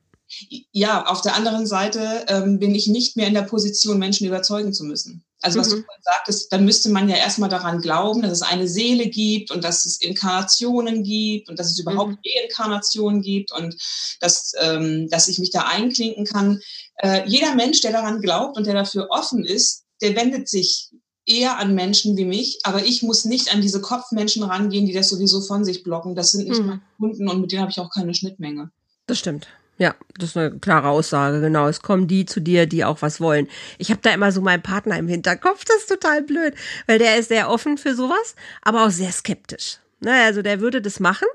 Ja, 0.73 1.07
auf 1.07 1.23
der 1.23 1.35
anderen 1.35 1.67
Seite 1.67 2.25
ähm, 2.29 2.59
bin 2.59 2.75
ich 2.75 2.87
nicht 2.87 3.17
mehr 3.17 3.29
in 3.29 3.35
der 3.35 3.43
Position, 3.43 3.99
Menschen 3.99 4.27
überzeugen 4.27 4.73
zu 4.73 4.85
müssen. 4.85 5.25
Also 5.45 5.61
was 5.61 5.69
mhm. 5.71 5.83
du 5.83 5.85
sagtest, 6.01 6.53
dann 6.53 6.65
müsste 6.65 6.89
man 6.89 7.09
ja 7.09 7.17
erstmal 7.17 7.51
daran 7.51 7.83
glauben, 7.83 8.23
dass 8.23 8.33
es 8.33 8.43
eine 8.43 8.67
Seele 8.67 9.09
gibt 9.09 9.51
und 9.51 9.63
dass 9.63 9.85
es 9.85 10.01
Inkarnationen 10.01 11.03
gibt 11.03 11.51
und 11.51 11.59
dass 11.59 11.71
es 11.71 11.79
überhaupt 11.79 12.13
mhm. 12.13 12.19
Reinkarnationen 12.25 13.21
gibt 13.21 13.53
und 13.53 13.77
dass, 14.21 14.53
ähm, 14.59 15.09
dass 15.11 15.29
ich 15.29 15.39
mich 15.39 15.51
da 15.51 15.67
einklinken 15.67 16.25
kann. 16.25 16.61
Äh, 16.97 17.29
jeder 17.29 17.55
Mensch, 17.55 17.83
der 17.83 17.93
daran 17.93 18.23
glaubt 18.23 18.57
und 18.57 18.67
der 18.67 18.73
dafür 18.73 19.09
offen 19.11 19.45
ist, 19.45 19.85
der 20.01 20.17
wendet 20.17 20.49
sich 20.49 20.91
eher 21.27 21.59
an 21.59 21.75
Menschen 21.75 22.17
wie 22.17 22.25
mich, 22.25 22.61
aber 22.63 22.85
ich 22.85 23.03
muss 23.03 23.25
nicht 23.25 23.53
an 23.53 23.61
diese 23.61 23.81
Kopfmenschen 23.83 24.43
rangehen, 24.43 24.87
die 24.87 24.93
das 24.93 25.09
sowieso 25.09 25.41
von 25.41 25.65
sich 25.65 25.83
blocken. 25.83 26.15
Das 26.15 26.33
sind 26.33 26.49
nicht 26.49 26.61
mhm. 26.61 26.67
meine 26.67 26.83
Kunden 26.99 27.29
und 27.29 27.41
mit 27.43 27.53
denen 27.53 27.63
habe 27.63 27.71
ich 27.71 27.81
auch 27.81 27.91
keine 27.91 28.15
Schnittmenge. 28.15 28.71
Das 29.07 29.19
stimmt. 29.19 29.47
Ja, 29.77 29.95
das 30.17 30.31
ist 30.31 30.37
eine 30.37 30.59
klare 30.59 30.89
Aussage, 30.89 31.41
genau. 31.41 31.67
Es 31.67 31.83
kommen 31.83 32.07
die 32.07 32.27
zu 32.27 32.41
dir, 32.41 32.67
die 32.67 32.85
auch 32.85 33.03
was 33.03 33.21
wollen. 33.21 33.49
Ich 33.79 33.91
habe 33.91 34.01
da 34.03 34.11
immer 34.11 34.31
so 34.31 34.41
meinen 34.41 34.63
Partner 34.63 34.97
im 34.99 35.09
Hinterkopf, 35.09 35.65
das 35.65 35.79
ist 35.79 35.89
total 35.89 36.23
blöd, 36.23 36.55
weil 36.87 36.99
der 36.99 37.19
ist 37.19 37.29
sehr 37.29 37.51
offen 37.51 37.77
für 37.77 37.95
sowas, 37.95 38.37
aber 38.63 38.85
auch 38.87 38.91
sehr 38.91 39.11
skeptisch. 39.11 39.79
Ne, 40.05 40.13
also 40.25 40.43
der 40.43 40.61
würde 40.61 40.83
das 40.83 41.01
machen, 41.01 41.27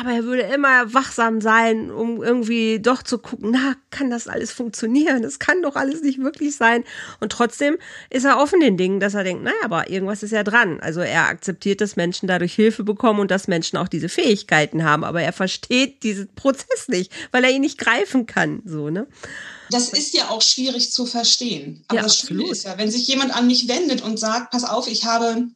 aber 0.00 0.10
er 0.10 0.24
würde 0.24 0.40
immer 0.42 0.94
wachsam 0.94 1.42
sein, 1.42 1.90
um 1.90 2.22
irgendwie 2.22 2.80
doch 2.80 3.02
zu 3.02 3.18
gucken, 3.18 3.50
na, 3.50 3.74
kann 3.90 4.08
das 4.08 4.26
alles 4.26 4.52
funktionieren? 4.52 5.22
Das 5.22 5.38
kann 5.38 5.60
doch 5.60 5.76
alles 5.76 6.00
nicht 6.00 6.18
wirklich 6.18 6.56
sein. 6.56 6.84
Und 7.20 7.30
trotzdem 7.30 7.76
ist 8.08 8.24
er 8.24 8.38
offen 8.38 8.60
den 8.60 8.78
Dingen, 8.78 9.00
dass 9.00 9.12
er 9.12 9.22
denkt, 9.22 9.44
naja, 9.44 9.56
aber 9.62 9.90
irgendwas 9.90 10.22
ist 10.22 10.30
ja 10.30 10.44
dran. 10.44 10.80
Also 10.80 11.00
er 11.00 11.28
akzeptiert, 11.28 11.82
dass 11.82 11.96
Menschen 11.96 12.26
dadurch 12.26 12.54
Hilfe 12.54 12.84
bekommen 12.84 13.20
und 13.20 13.30
dass 13.30 13.48
Menschen 13.48 13.76
auch 13.76 13.88
diese 13.88 14.08
Fähigkeiten 14.08 14.82
haben, 14.82 15.04
aber 15.04 15.20
er 15.20 15.34
versteht 15.34 16.02
diesen 16.02 16.34
Prozess 16.34 16.88
nicht, 16.88 17.12
weil 17.32 17.44
er 17.44 17.50
ihn 17.50 17.60
nicht 17.60 17.76
greifen 17.76 18.24
kann, 18.24 18.62
so, 18.64 18.88
ne? 18.88 19.06
Das 19.70 19.90
ist 19.90 20.14
ja 20.14 20.30
auch 20.30 20.40
schwierig 20.40 20.90
zu 20.90 21.04
verstehen. 21.04 21.84
Aber 21.88 21.98
ja, 21.98 22.02
das 22.04 22.16
Schöne 22.16 22.48
ist 22.50 22.64
ja, 22.64 22.78
wenn 22.78 22.90
sich 22.90 23.06
jemand 23.08 23.34
an 23.34 23.46
mich 23.46 23.68
wendet 23.68 24.00
und 24.00 24.18
sagt, 24.18 24.52
pass 24.52 24.64
auf, 24.64 24.88
ich 24.88 25.04
habe 25.04 25.48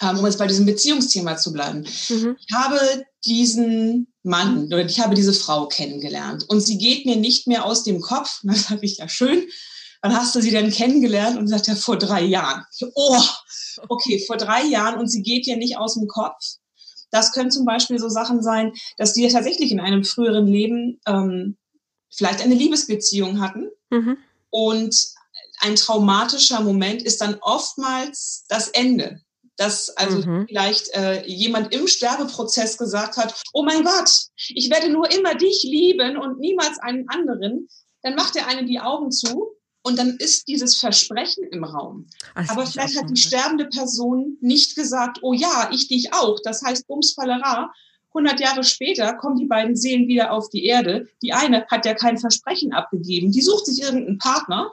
um 0.00 0.24
jetzt 0.24 0.38
bei 0.38 0.46
diesem 0.46 0.66
Beziehungsthema 0.66 1.36
zu 1.36 1.52
bleiben. 1.52 1.86
Mhm. 2.08 2.36
Ich 2.38 2.54
habe 2.54 2.78
diesen 3.24 4.08
Mann 4.22 4.66
oder 4.66 4.84
ich 4.84 5.00
habe 5.00 5.14
diese 5.14 5.32
Frau 5.32 5.66
kennengelernt 5.66 6.44
und 6.48 6.60
sie 6.60 6.78
geht 6.78 7.06
mir 7.06 7.16
nicht 7.16 7.46
mehr 7.46 7.64
aus 7.64 7.84
dem 7.84 8.00
Kopf. 8.00 8.40
dann 8.42 8.56
sage 8.56 8.80
ich, 8.82 8.98
ja 8.98 9.08
schön, 9.08 9.44
wann 10.02 10.16
hast 10.16 10.34
du 10.34 10.40
sie 10.40 10.50
denn 10.50 10.70
kennengelernt? 10.70 11.38
Und 11.38 11.48
sagt 11.48 11.68
er, 11.68 11.76
vor 11.76 11.98
drei 11.98 12.22
Jahren. 12.22 12.64
oh, 12.94 13.22
okay, 13.88 14.22
vor 14.26 14.36
drei 14.36 14.64
Jahren 14.64 14.98
und 14.98 15.08
sie 15.08 15.22
geht 15.22 15.46
ja 15.46 15.56
nicht 15.56 15.76
aus 15.76 15.94
dem 15.94 16.08
Kopf. 16.08 16.56
Das 17.10 17.32
können 17.32 17.50
zum 17.50 17.64
Beispiel 17.64 17.98
so 17.98 18.08
Sachen 18.08 18.42
sein, 18.42 18.72
dass 18.96 19.12
die 19.12 19.26
tatsächlich 19.28 19.72
in 19.72 19.80
einem 19.80 20.04
früheren 20.04 20.46
Leben 20.46 21.00
ähm, 21.06 21.56
vielleicht 22.08 22.40
eine 22.40 22.54
Liebesbeziehung 22.54 23.40
hatten. 23.40 23.68
Mhm 23.90 24.18
Und 24.50 24.94
ein 25.60 25.76
traumatischer 25.76 26.60
Moment 26.60 27.02
ist 27.02 27.20
dann 27.20 27.36
oftmals 27.40 28.44
das 28.48 28.68
Ende. 28.68 29.22
Dass 29.60 29.90
also 29.90 30.26
mhm. 30.26 30.46
vielleicht 30.48 30.88
äh, 30.94 31.22
jemand 31.26 31.74
im 31.74 31.86
Sterbeprozess 31.86 32.78
gesagt 32.78 33.18
hat, 33.18 33.42
oh 33.52 33.62
mein 33.62 33.84
Gott, 33.84 34.10
ich 34.48 34.70
werde 34.70 34.88
nur 34.88 35.10
immer 35.10 35.34
dich 35.34 35.64
lieben 35.64 36.16
und 36.16 36.40
niemals 36.40 36.78
einen 36.78 37.06
anderen. 37.10 37.68
Dann 38.00 38.14
macht 38.14 38.36
er 38.36 38.46
einem 38.46 38.66
die 38.66 38.80
Augen 38.80 39.10
zu 39.10 39.50
und 39.82 39.98
dann 39.98 40.16
ist 40.16 40.48
dieses 40.48 40.76
Versprechen 40.76 41.44
im 41.44 41.64
Raum. 41.64 42.06
Das 42.34 42.48
Aber 42.48 42.64
vielleicht 42.64 42.96
hat 42.96 43.10
die 43.10 43.20
sterbende 43.20 43.66
Person 43.66 44.38
nicht 44.40 44.76
gesagt, 44.76 45.18
oh 45.20 45.34
ja, 45.34 45.68
ich 45.74 45.88
dich 45.88 46.14
auch. 46.14 46.38
Das 46.42 46.62
heißt, 46.62 46.86
Bums 46.86 47.12
Fallera. 47.12 47.70
100 48.14 48.40
Jahre 48.40 48.64
später 48.64 49.12
kommen 49.12 49.36
die 49.36 49.46
beiden 49.46 49.76
Seelen 49.76 50.08
wieder 50.08 50.32
auf 50.32 50.48
die 50.48 50.64
Erde. 50.64 51.06
Die 51.22 51.34
eine 51.34 51.66
hat 51.66 51.84
ja 51.84 51.92
kein 51.92 52.16
Versprechen 52.16 52.72
abgegeben. 52.72 53.30
Die 53.30 53.42
sucht 53.42 53.66
sich 53.66 53.82
irgendeinen 53.82 54.16
Partner 54.16 54.72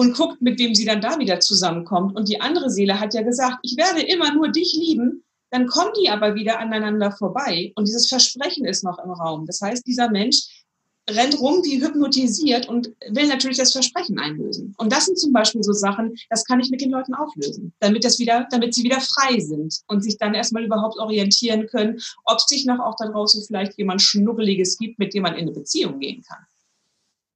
und 0.00 0.16
guckt, 0.16 0.40
mit 0.40 0.58
dem 0.58 0.74
sie 0.74 0.86
dann 0.86 1.02
da 1.02 1.18
wieder 1.18 1.40
zusammenkommt. 1.40 2.16
Und 2.16 2.26
die 2.30 2.40
andere 2.40 2.70
Seele 2.70 2.98
hat 2.98 3.12
ja 3.12 3.20
gesagt, 3.20 3.58
ich 3.62 3.76
werde 3.76 4.00
immer 4.00 4.32
nur 4.32 4.48
dich 4.48 4.72
lieben. 4.72 5.24
Dann 5.50 5.66
kommen 5.66 5.90
die 6.00 6.08
aber 6.08 6.34
wieder 6.34 6.58
aneinander 6.58 7.12
vorbei. 7.12 7.70
Und 7.74 7.86
dieses 7.86 8.08
Versprechen 8.08 8.64
ist 8.64 8.82
noch 8.82 8.98
im 8.98 9.10
Raum. 9.10 9.44
Das 9.44 9.60
heißt, 9.60 9.86
dieser 9.86 10.10
Mensch 10.10 10.64
rennt 11.10 11.38
rum 11.38 11.62
wie 11.64 11.82
hypnotisiert 11.84 12.66
und 12.66 12.88
will 13.10 13.26
natürlich 13.26 13.58
das 13.58 13.72
Versprechen 13.72 14.18
einlösen. 14.18 14.74
Und 14.78 14.90
das 14.90 15.04
sind 15.04 15.18
zum 15.18 15.34
Beispiel 15.34 15.62
so 15.62 15.74
Sachen, 15.74 16.14
das 16.30 16.46
kann 16.46 16.60
ich 16.60 16.70
mit 16.70 16.80
den 16.80 16.92
Leuten 16.92 17.12
auflösen, 17.12 17.74
damit 17.80 18.02
das 18.02 18.18
wieder, 18.18 18.48
damit 18.50 18.72
sie 18.72 18.84
wieder 18.84 19.02
frei 19.02 19.38
sind 19.38 19.80
und 19.86 20.02
sich 20.02 20.16
dann 20.16 20.32
erstmal 20.32 20.64
überhaupt 20.64 20.98
orientieren 20.98 21.66
können, 21.66 22.00
ob 22.24 22.38
es 22.38 22.46
sich 22.46 22.64
noch 22.64 22.78
auch 22.78 22.94
da 22.96 23.06
draußen 23.06 23.44
vielleicht 23.46 23.76
jemand 23.76 24.00
Schnubbeliges 24.00 24.78
gibt, 24.78 24.98
mit 24.98 25.12
dem 25.12 25.24
man 25.24 25.34
in 25.34 25.42
eine 25.42 25.52
Beziehung 25.52 25.98
gehen 25.98 26.22
kann. 26.26 26.46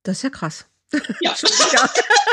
Das 0.03 0.17
ist 0.17 0.23
ja 0.23 0.31
krass. 0.31 0.65
Ja. 1.21 1.35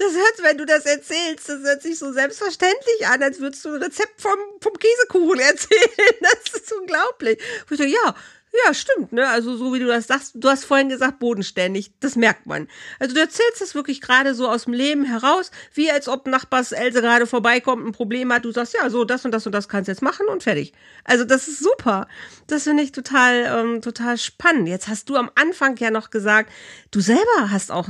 Das 0.00 0.14
hört, 0.14 0.42
wenn 0.42 0.56
du 0.56 0.64
das 0.64 0.86
erzählst, 0.86 1.46
das 1.46 1.60
hört 1.60 1.82
sich 1.82 1.98
so 1.98 2.10
selbstverständlich 2.10 3.06
an, 3.06 3.22
als 3.22 3.38
würdest 3.38 3.62
du 3.66 3.74
ein 3.74 3.82
Rezept 3.82 4.18
vom, 4.18 4.38
vom 4.58 4.72
Käsekuchen 4.72 5.40
erzählen. 5.40 6.16
Das 6.22 6.54
ist 6.54 6.72
unglaublich. 6.72 7.38
Ich 7.38 7.76
dachte, 7.76 7.84
ja, 7.84 8.14
ja, 8.52 8.74
stimmt, 8.74 9.12
ne? 9.12 9.28
Also 9.28 9.56
so 9.56 9.72
wie 9.72 9.78
du 9.78 9.86
das 9.86 10.08
sagst, 10.08 10.32
du 10.34 10.48
hast 10.48 10.64
vorhin 10.64 10.88
gesagt, 10.88 11.20
bodenständig, 11.20 11.92
das 12.00 12.16
merkt 12.16 12.46
man. 12.46 12.66
Also 12.98 13.14
du 13.14 13.20
erzählst 13.20 13.60
das 13.60 13.76
wirklich 13.76 14.00
gerade 14.00 14.34
so 14.34 14.48
aus 14.48 14.64
dem 14.64 14.72
Leben 14.72 15.04
heraus, 15.04 15.52
wie 15.74 15.90
als 15.90 16.08
ob 16.08 16.26
Nachbars 16.26 16.72
Else 16.72 17.00
gerade 17.00 17.26
vorbeikommt, 17.26 17.86
ein 17.86 17.92
Problem 17.92 18.32
hat, 18.32 18.44
du 18.44 18.50
sagst, 18.50 18.74
ja, 18.74 18.90
so 18.90 19.04
das 19.04 19.24
und 19.24 19.30
das 19.30 19.46
und 19.46 19.52
das 19.52 19.68
kannst 19.68 19.86
du 19.86 19.92
jetzt 19.92 20.02
machen 20.02 20.26
und 20.26 20.42
fertig. 20.42 20.72
Also 21.04 21.24
das 21.24 21.46
ist 21.46 21.60
super. 21.60 22.08
Das 22.48 22.64
finde 22.64 22.82
ich 22.82 22.90
total, 22.90 23.44
ähm, 23.46 23.82
total 23.82 24.18
spannend. 24.18 24.68
Jetzt 24.68 24.88
hast 24.88 25.08
du 25.08 25.16
am 25.16 25.30
Anfang 25.36 25.76
ja 25.76 25.92
noch 25.92 26.10
gesagt, 26.10 26.50
du 26.90 27.00
selber 27.00 27.50
hast 27.50 27.70
auch, 27.70 27.88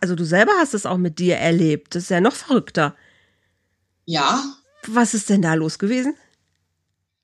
also 0.00 0.14
du 0.14 0.24
selber 0.24 0.52
hast 0.58 0.74
es 0.74 0.84
auch 0.84 0.98
mit 0.98 1.18
dir 1.18 1.36
erlebt. 1.36 1.94
Das 1.94 2.04
ist 2.04 2.10
ja 2.10 2.20
noch 2.20 2.34
verrückter. 2.34 2.94
Ja. 4.04 4.44
Was 4.86 5.14
ist 5.14 5.30
denn 5.30 5.40
da 5.40 5.54
los 5.54 5.78
gewesen? 5.78 6.16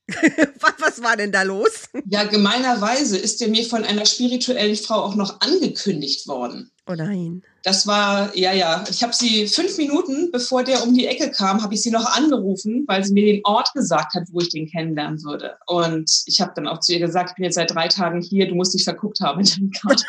Was 0.79 1.03
war 1.03 1.17
denn 1.17 1.33
da 1.33 1.43
los? 1.43 1.89
Ja, 2.07 2.25
gemeinerweise 2.25 3.19
ist 3.19 3.41
der 3.41 3.49
mir 3.49 3.65
von 3.65 3.85
einer 3.85 4.07
spirituellen 4.07 4.77
Frau 4.77 5.03
auch 5.03 5.15
noch 5.15 5.41
angekündigt 5.41 6.27
worden. 6.27 6.71
Oh 6.87 6.95
nein. 6.95 7.43
Das 7.63 7.87
war, 7.87 8.35
ja, 8.35 8.53
ja. 8.55 8.85
Ich 8.89 9.03
habe 9.03 9.13
sie 9.13 9.47
fünf 9.47 9.77
Minuten, 9.77 10.31
bevor 10.33 10.65
der 10.65 10.83
um 10.83 10.95
die 10.95 11.07
Ecke 11.07 11.31
kam, 11.31 11.63
habe 11.63 11.75
ich 11.75 11.83
sie 11.83 11.91
noch 11.91 12.07
angerufen, 12.17 12.85
weil 12.87 13.05
sie 13.05 13.13
mir 13.13 13.27
den 13.27 13.43
Ort 13.45 13.73
gesagt 13.75 14.15
hat, 14.15 14.23
wo 14.33 14.41
ich 14.41 14.49
den 14.49 14.71
kennenlernen 14.71 15.23
würde. 15.23 15.57
Und 15.67 16.11
ich 16.25 16.41
habe 16.41 16.53
dann 16.55 16.67
auch 16.67 16.81
zu 16.81 16.95
ihr 16.95 17.01
gesagt, 17.01 17.31
ich 17.31 17.37
bin 17.37 17.45
jetzt 17.45 17.57
seit 17.57 17.75
drei 17.75 17.89
Tagen 17.89 18.23
hier, 18.23 18.49
du 18.49 18.55
musst 18.55 18.73
dich 18.73 18.85
verguckt 18.85 19.21
haben 19.21 19.41
in 19.41 19.47
deinem 19.47 19.71
Karte. 19.71 20.05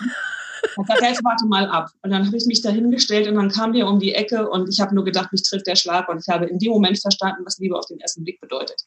Und 0.78 0.88
sagt, 0.88 1.02
jetzt 1.02 1.24
warte 1.26 1.46
mal 1.48 1.68
ab. 1.68 1.90
Und 2.02 2.12
dann 2.12 2.26
habe 2.26 2.38
ich 2.38 2.46
mich 2.46 2.62
dahingestellt 2.62 3.28
und 3.28 3.36
dann 3.36 3.50
kam 3.50 3.74
der 3.74 3.88
um 3.88 4.00
die 4.00 4.14
Ecke 4.14 4.50
und 4.50 4.70
ich 4.70 4.80
habe 4.80 4.96
nur 4.96 5.04
gedacht, 5.04 5.34
mich 5.34 5.44
trifft 5.44 5.68
der 5.68 5.76
Schlag 5.76 6.08
und 6.08 6.20
ich 6.26 6.34
habe 6.34 6.46
in 6.46 6.60
dem 6.60 6.72
Moment 6.72 6.98
verstanden, 7.00 7.42
was 7.44 7.58
Liebe 7.58 7.78
auf 7.78 7.88
den 7.88 8.00
ersten 8.00 8.24
Blick 8.24 8.40
bedeutet. 8.40 8.86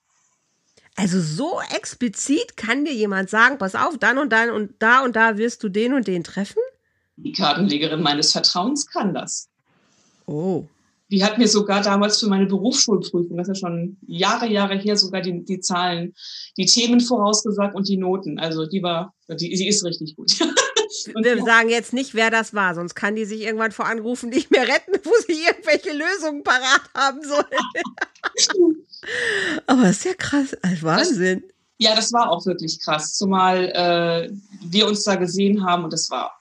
Also 0.97 1.21
so 1.21 1.61
explizit 1.75 2.57
kann 2.57 2.85
dir 2.85 2.93
jemand 2.93 3.31
sagen, 3.31 3.59
pass 3.59 3.75
auf, 3.75 3.97
dann 3.99 4.19
und 4.19 4.31
dann 4.33 4.51
und 4.51 4.75
da 4.79 5.03
und 5.05 5.17
da 5.17 5.39
wirst 5.39 5.63
du 5.63 5.69
den 5.69 5.95
und 5.95 6.07
den 6.07 6.23
treffen? 6.23 6.61
Die 7.17 7.33
Kartenlegerin 7.33 8.03
meines 8.03 8.33
Vertrauens 8.33 8.87
kann 8.87 9.15
das. 9.15 9.49
Oh. 10.27 10.67
Die 11.11 11.23
hat 11.23 11.39
mir 11.39 11.49
sogar 11.49 11.83
damals 11.83 12.19
für 12.21 12.27
meine 12.27 12.47
Berufsschulprüfung, 12.47 13.37
das 13.37 13.49
ist 13.49 13.61
ja 13.61 13.69
schon 13.69 13.99
Jahre, 14.07 14.47
Jahre 14.47 14.77
her, 14.79 14.97
sogar 14.97 15.21
die, 15.21 15.45
die 15.45 15.61
Zahlen, 15.61 16.15
die 16.57 16.65
Themen 16.65 17.01
vorausgesagt 17.01 17.75
und 17.75 17.87
die 17.89 17.99
Noten. 17.99 18.39
Also 18.39 18.67
die 18.67 18.83
war, 18.83 19.15
die, 19.29 19.55
sie 19.57 19.69
ist 19.69 19.85
richtig 19.85 20.17
gut. 20.17 20.33
Wir 21.07 21.45
sagen 21.45 21.69
jetzt 21.69 21.93
nicht, 21.93 22.15
wer 22.15 22.31
das 22.31 22.55
war, 22.55 22.75
sonst 22.75 22.95
kann 22.95 23.17
die 23.17 23.25
sich 23.25 23.43
irgendwann 23.43 23.73
vor 23.73 23.87
Anrufen 23.87 24.31
nicht 24.31 24.51
mehr 24.51 24.67
retten, 24.67 24.93
wo 25.05 25.11
sie 25.27 25.45
irgendwelche 25.45 25.93
Lösungen 25.93 26.43
parat 26.43 26.83
haben 26.95 27.23
soll. 27.23 27.45
Aber 29.67 29.83
das 29.83 29.99
ist 29.99 30.05
ja 30.05 30.15
krass, 30.15 30.57
also 30.63 30.83
Wahnsinn. 30.83 31.43
Das, 31.43 31.51
ja, 31.79 31.97
das 31.97 32.13
war 32.13 32.31
auch 32.31 32.47
wirklich 32.47 32.81
krass, 32.81 33.15
zumal 33.15 33.69
äh, 33.71 34.31
wir 34.63 34.87
uns 34.87 35.05
da 35.05 35.17
gesehen 35.17 35.65
haben 35.65 35.85
und 35.85 35.93
es 35.93 36.11
war, 36.11 36.41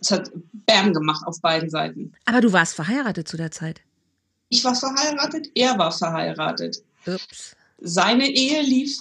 es 0.00 0.10
hat 0.10 0.30
Bam 0.66 0.92
gemacht 0.92 1.26
auf 1.26 1.40
beiden 1.40 1.70
Seiten. 1.70 2.12
Aber 2.26 2.40
du 2.40 2.52
warst 2.52 2.74
verheiratet 2.74 3.28
zu 3.28 3.36
der 3.36 3.50
Zeit? 3.50 3.80
Ich 4.48 4.62
war 4.64 4.74
verheiratet, 4.74 5.48
er 5.54 5.78
war 5.78 5.90
verheiratet. 5.90 6.82
Ups. 7.06 7.56
Seine 7.80 8.28
Ehe 8.28 8.62
lief 8.62 8.98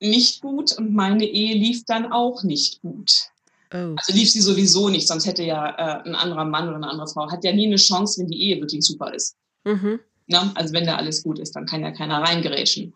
nicht 0.00 0.42
gut 0.42 0.76
und 0.76 0.94
meine 0.94 1.24
Ehe 1.24 1.54
lief 1.54 1.84
dann 1.84 2.12
auch 2.12 2.42
nicht 2.42 2.82
gut. 2.82 3.30
Oh. 3.72 3.94
Also 3.96 4.12
lief 4.12 4.30
sie 4.30 4.40
sowieso 4.40 4.88
nicht, 4.88 5.08
sonst 5.08 5.26
hätte 5.26 5.42
ja 5.42 5.68
äh, 5.70 6.08
ein 6.08 6.14
anderer 6.14 6.44
Mann 6.44 6.68
oder 6.68 6.76
eine 6.76 6.88
andere 6.88 7.08
Frau, 7.08 7.30
hat 7.30 7.44
ja 7.44 7.52
nie 7.52 7.66
eine 7.66 7.76
Chance, 7.76 8.20
wenn 8.20 8.28
die 8.28 8.40
Ehe 8.40 8.60
wirklich 8.60 8.84
super 8.84 9.12
ist. 9.12 9.36
Mhm. 9.64 10.00
Na, 10.28 10.52
also 10.54 10.72
wenn 10.72 10.86
da 10.86 10.96
alles 10.96 11.22
gut 11.22 11.38
ist, 11.38 11.54
dann 11.56 11.66
kann 11.66 11.82
ja 11.82 11.92
keiner 11.92 12.22
reingerätschen. 12.22 12.94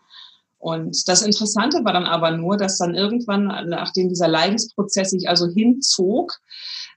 Und 0.58 1.08
das 1.08 1.22
Interessante 1.22 1.84
war 1.84 1.94
dann 1.94 2.04
aber 2.04 2.32
nur, 2.32 2.58
dass 2.58 2.76
dann 2.76 2.94
irgendwann, 2.94 3.46
nachdem 3.68 4.10
dieser 4.10 4.28
Leidensprozess 4.28 5.10
sich 5.10 5.26
also 5.26 5.48
hinzog, 5.48 6.38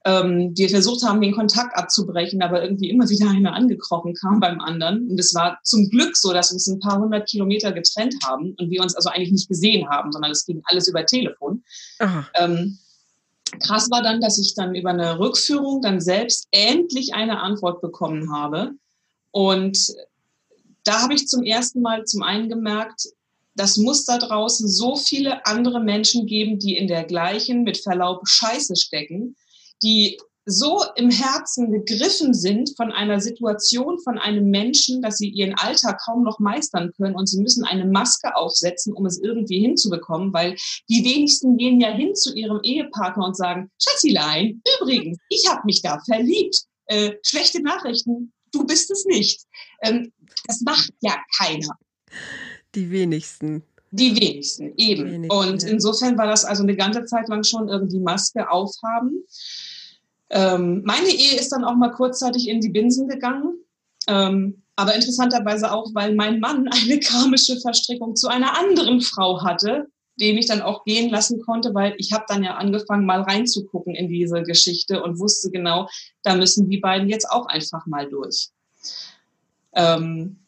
ähm, 0.06 0.52
wir 0.56 0.70
versucht 0.70 1.04
haben, 1.04 1.22
den 1.22 1.34
Kontakt 1.34 1.78
abzubrechen, 1.78 2.42
aber 2.42 2.62
irgendwie 2.62 2.90
immer 2.90 3.08
wieder 3.08 3.30
einer 3.30 3.54
angekrochen 3.54 4.16
kam 4.16 4.42
beim 4.42 4.60
anderen. 4.60 5.10
Und 5.10 5.18
es 5.18 5.34
war 5.34 5.60
zum 5.64 5.90
Glück 5.90 6.18
so, 6.18 6.34
dass 6.34 6.52
wir 6.52 6.56
uns 6.56 6.68
ein 6.68 6.82
paar 6.82 7.00
hundert 7.00 7.30
Kilometer 7.30 7.72
getrennt 7.72 8.16
haben 8.26 8.54
und 8.60 8.70
wir 8.70 8.82
uns 8.82 8.96
also 8.96 9.10
eigentlich 9.10 9.32
nicht 9.32 9.48
gesehen 9.48 9.88
haben, 9.90 10.12
sondern 10.12 10.32
es 10.32 10.46
ging 10.46 10.62
alles 10.66 10.90
über 10.90 11.06
Telefon. 11.06 11.64
Ähm, 12.36 12.80
krass 13.60 13.90
war 13.92 14.02
dann, 14.02 14.22
dass 14.22 14.40
ich 14.40 14.56
dann 14.56 14.76
über 14.76 14.90
eine 14.92 15.20
Rückführung 15.20 15.82
dann 15.82 16.02
selbst 16.02 16.48
endlich 16.52 17.14
eine 17.14 17.40
Antwort 17.42 17.82
bekommen 17.82 18.32
habe. 18.34 18.72
Und 19.32 19.78
da 20.84 21.02
habe 21.02 21.14
ich 21.14 21.28
zum 21.28 21.44
ersten 21.44 21.82
Mal 21.82 22.06
zum 22.06 22.24
einen 22.24 22.50
gemerkt, 22.50 23.08
das 23.56 23.78
muss 23.78 24.06
da 24.06 24.18
draußen 24.18 24.68
so 24.68 24.96
viele 24.96 25.46
andere 25.46 25.80
Menschen 25.80 26.26
geben, 26.26 26.60
die 26.60 26.76
in 26.76 26.88
der 26.88 27.04
gleichen, 27.04 27.64
mit 27.64 27.78
Verlaub, 27.78 28.28
Scheiße 28.28 28.76
stecken, 28.76 29.36
die 29.84 30.18
so 30.46 30.84
im 30.96 31.10
Herzen 31.10 31.72
gegriffen 31.72 32.34
sind 32.34 32.72
von 32.76 32.92
einer 32.92 33.20
Situation, 33.22 34.00
von 34.00 34.18
einem 34.18 34.50
Menschen, 34.50 35.02
dass 35.02 35.18
sie 35.18 35.30
ihren 35.30 35.54
Alltag 35.54 36.02
kaum 36.04 36.24
noch 36.24 36.40
meistern 36.40 36.92
können 36.98 37.16
und 37.16 37.28
sie 37.28 37.40
müssen 37.40 37.64
eine 37.64 37.86
Maske 37.86 38.36
aufsetzen, 38.36 38.94
um 38.94 39.06
es 39.06 39.20
irgendwie 39.20 39.60
hinzubekommen, 39.60 40.34
weil 40.34 40.56
die 40.90 41.04
wenigsten 41.04 41.58
gehen 41.58 41.80
ja 41.80 41.92
hin 41.92 42.14
zu 42.16 42.36
ihrem 42.36 42.60
Ehepartner 42.64 43.26
und 43.26 43.38
sagen, 43.38 43.72
Schatzilein, 43.82 44.62
übrigens, 44.80 45.18
ich 45.30 45.50
habe 45.50 45.62
mich 45.66 45.82
da 45.82 46.00
verliebt. 46.06 46.64
Äh, 46.88 47.14
schlechte 47.26 47.62
Nachrichten, 47.62 48.34
du 48.52 48.66
bist 48.66 48.92
es 48.92 49.06
nicht. 49.06 49.44
Ähm, 49.82 50.12
das 50.46 50.62
macht 50.62 50.92
ja 51.02 51.16
keiner. 51.38 51.78
Die 52.76 52.92
wenigsten. 52.92 53.64
Die 53.92 54.16
wenigsten, 54.20 54.74
eben. 54.76 55.06
Wenigsten, 55.06 55.38
und 55.38 55.64
insofern 55.64 56.18
war 56.18 56.26
das 56.26 56.44
also 56.44 56.64
eine 56.64 56.76
ganze 56.76 57.06
Zeit 57.06 57.30
lang 57.30 57.44
schon 57.44 57.70
irgendwie 57.70 58.00
Maske 58.00 58.50
aufhaben. 58.50 59.24
Ähm, 60.34 60.82
meine 60.84 61.10
Ehe 61.10 61.40
ist 61.40 61.50
dann 61.50 61.64
auch 61.64 61.76
mal 61.76 61.92
kurzzeitig 61.92 62.50
in 62.50 62.60
die 62.60 62.70
Binsen 62.70 63.08
gegangen. 63.08 63.60
Ähm, 64.08 64.64
aber 64.76 64.96
interessanterweise 64.96 65.72
auch, 65.72 65.94
weil 65.94 66.16
mein 66.16 66.40
Mann 66.40 66.68
eine 66.72 67.00
karmische 67.00 67.60
Verstrickung 67.62 68.16
zu 68.16 68.28
einer 68.28 68.58
anderen 68.58 69.00
Frau 69.02 69.44
hatte, 69.44 69.86
den 70.20 70.38
ich 70.38 70.48
dann 70.48 70.62
auch 70.62 70.86
gehen 70.86 71.12
lassen 71.12 71.40
konnte, 71.42 71.74
weil 71.76 71.94
ich 71.98 72.12
habe 72.14 72.26
dann 72.28 72.44
ja 72.44 72.56
angefangen, 72.56 73.06
mal 73.06 73.22
reinzugucken 73.22 73.94
in 73.94 74.10
diese 74.10 74.42
Geschichte 74.42 75.04
und 75.04 75.20
wusste 75.20 75.52
genau, 75.52 75.88
da 76.24 76.36
müssen 76.36 76.68
die 76.68 76.80
beiden 76.80 77.10
jetzt 77.10 77.30
auch 77.30 77.46
einfach 77.46 77.86
mal 77.86 78.10
durch. 78.10 78.50
Ähm, 79.74 80.40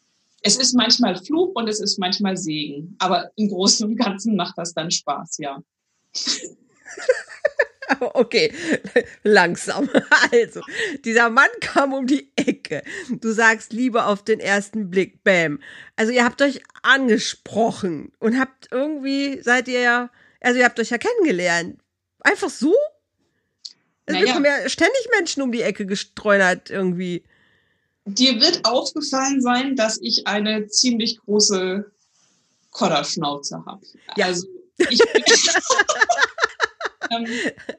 es 0.42 0.58
ist 0.58 0.74
manchmal 0.74 1.16
Fluch 1.16 1.52
und 1.56 1.68
es 1.68 1.80
ist 1.80 2.00
manchmal 2.00 2.38
Segen, 2.38 2.96
aber 3.00 3.32
im 3.36 3.50
Großen 3.50 3.88
und 3.88 3.98
Ganzen 3.98 4.36
macht 4.36 4.58
das 4.58 4.74
dann 4.74 4.90
Spaß, 4.90 5.38
ja. 5.40 5.62
Okay, 8.00 8.54
langsam. 9.24 9.90
Also, 10.32 10.62
dieser 11.04 11.30
Mann 11.30 11.50
kam 11.62 11.94
um 11.94 12.08
die 12.08 12.32
Ecke. 12.36 12.84
Du 13.10 13.32
sagst 13.32 13.74
Liebe 13.74 14.06
auf 14.06 14.24
den 14.24 14.40
ersten 14.40 14.90
Blick. 14.90 15.24
Bäm. 15.24 15.60
Also, 15.96 16.12
ihr 16.12 16.24
habt 16.26 16.42
euch 16.42 16.62
angesprochen 16.84 18.12
und 18.20 18.40
habt 18.40 18.68
irgendwie, 18.72 19.42
seid 19.42 19.68
ihr 19.68 19.82
ja, 19.82 20.10
also 20.42 20.60
ihr 20.60 20.66
habt 20.66 20.80
euch 20.80 20.90
ja 20.90 20.98
kennengelernt. 20.98 21.80
Einfach 22.22 22.50
so? 22.50 22.74
Es 24.06 24.14
naja. 24.14 24.34
kommen 24.34 24.46
ja 24.46 24.70
ständig 24.70 25.08
Menschen 25.18 25.42
um 25.42 25.52
die 25.52 25.62
Ecke 25.62 25.86
gestreunert 25.86 26.70
irgendwie. 26.70 27.24
Dir 28.06 28.40
wird 28.40 28.66
aufgefallen 28.66 29.42
sein, 29.42 29.76
dass 29.76 30.00
ich 30.00 30.28
eine 30.28 30.68
ziemlich 30.68 31.18
große 31.20 31.92
Kodderschnauze 32.70 33.64
habe. 33.66 33.86
Ja. 34.16 34.28
Also 34.28 34.48
ich 34.78 35.00
ähm, 37.12 37.28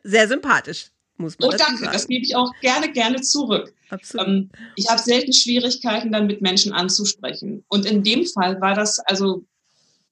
Sehr 0.03 0.29
sympathisch, 0.29 0.91
muss 1.17 1.39
man 1.39 1.49
oh, 1.49 1.57
danke, 1.57 1.85
sagen. 1.85 1.93
das 1.93 2.07
gebe 2.07 2.25
ich 2.25 2.37
auch 2.37 2.53
gerne, 2.61 2.93
gerne 2.93 3.21
zurück. 3.21 3.73
Absolut. 3.91 4.27
Ähm, 4.27 4.51
ich 4.77 4.89
habe 4.89 5.01
selten 5.01 5.33
Schwierigkeiten, 5.33 6.13
dann 6.13 6.27
mit 6.27 6.43
Menschen 6.43 6.73
anzusprechen. 6.73 7.65
Und 7.69 7.87
in 7.87 8.03
dem 8.03 8.27
Fall 8.27 8.61
war 8.61 8.75
das 8.75 8.99
also 9.01 9.45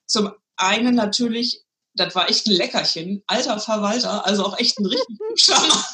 zum 0.06 0.30
einen 0.56 0.94
natürlich, 0.94 1.62
das 1.94 2.14
war 2.14 2.28
echt 2.28 2.46
ein 2.46 2.52
Leckerchen, 2.52 3.22
alter 3.26 3.58
Verwalter, 3.58 4.26
also 4.26 4.44
auch 4.44 4.58
echt 4.58 4.78
ein 4.78 4.86
richtig 4.86 5.18
Schammer. 5.36 5.84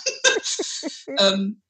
ähm, 1.18 1.62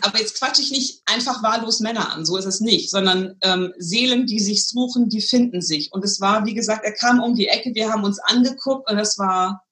aber 0.00 0.18
jetzt 0.18 0.38
quatsche 0.38 0.62
ich 0.62 0.70
nicht 0.70 1.02
einfach 1.06 1.42
wahllos 1.42 1.80
Männer 1.80 2.12
an, 2.12 2.24
so 2.24 2.36
ist 2.36 2.46
es 2.46 2.60
nicht, 2.60 2.90
sondern 2.90 3.36
ähm, 3.42 3.74
Seelen, 3.78 4.26
die 4.26 4.40
sich 4.40 4.66
suchen, 4.66 5.08
die 5.08 5.20
finden 5.20 5.60
sich. 5.60 5.92
Und 5.92 6.04
es 6.04 6.20
war, 6.20 6.46
wie 6.46 6.54
gesagt, 6.54 6.84
er 6.84 6.94
kam 6.94 7.20
um 7.20 7.34
die 7.34 7.48
Ecke, 7.48 7.74
wir 7.74 7.90
haben 7.90 8.04
uns 8.04 8.18
angeguckt 8.18 8.90
und 8.90 8.98
es 8.98 9.18
war 9.18 9.62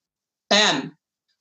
Bam. 0.49 0.93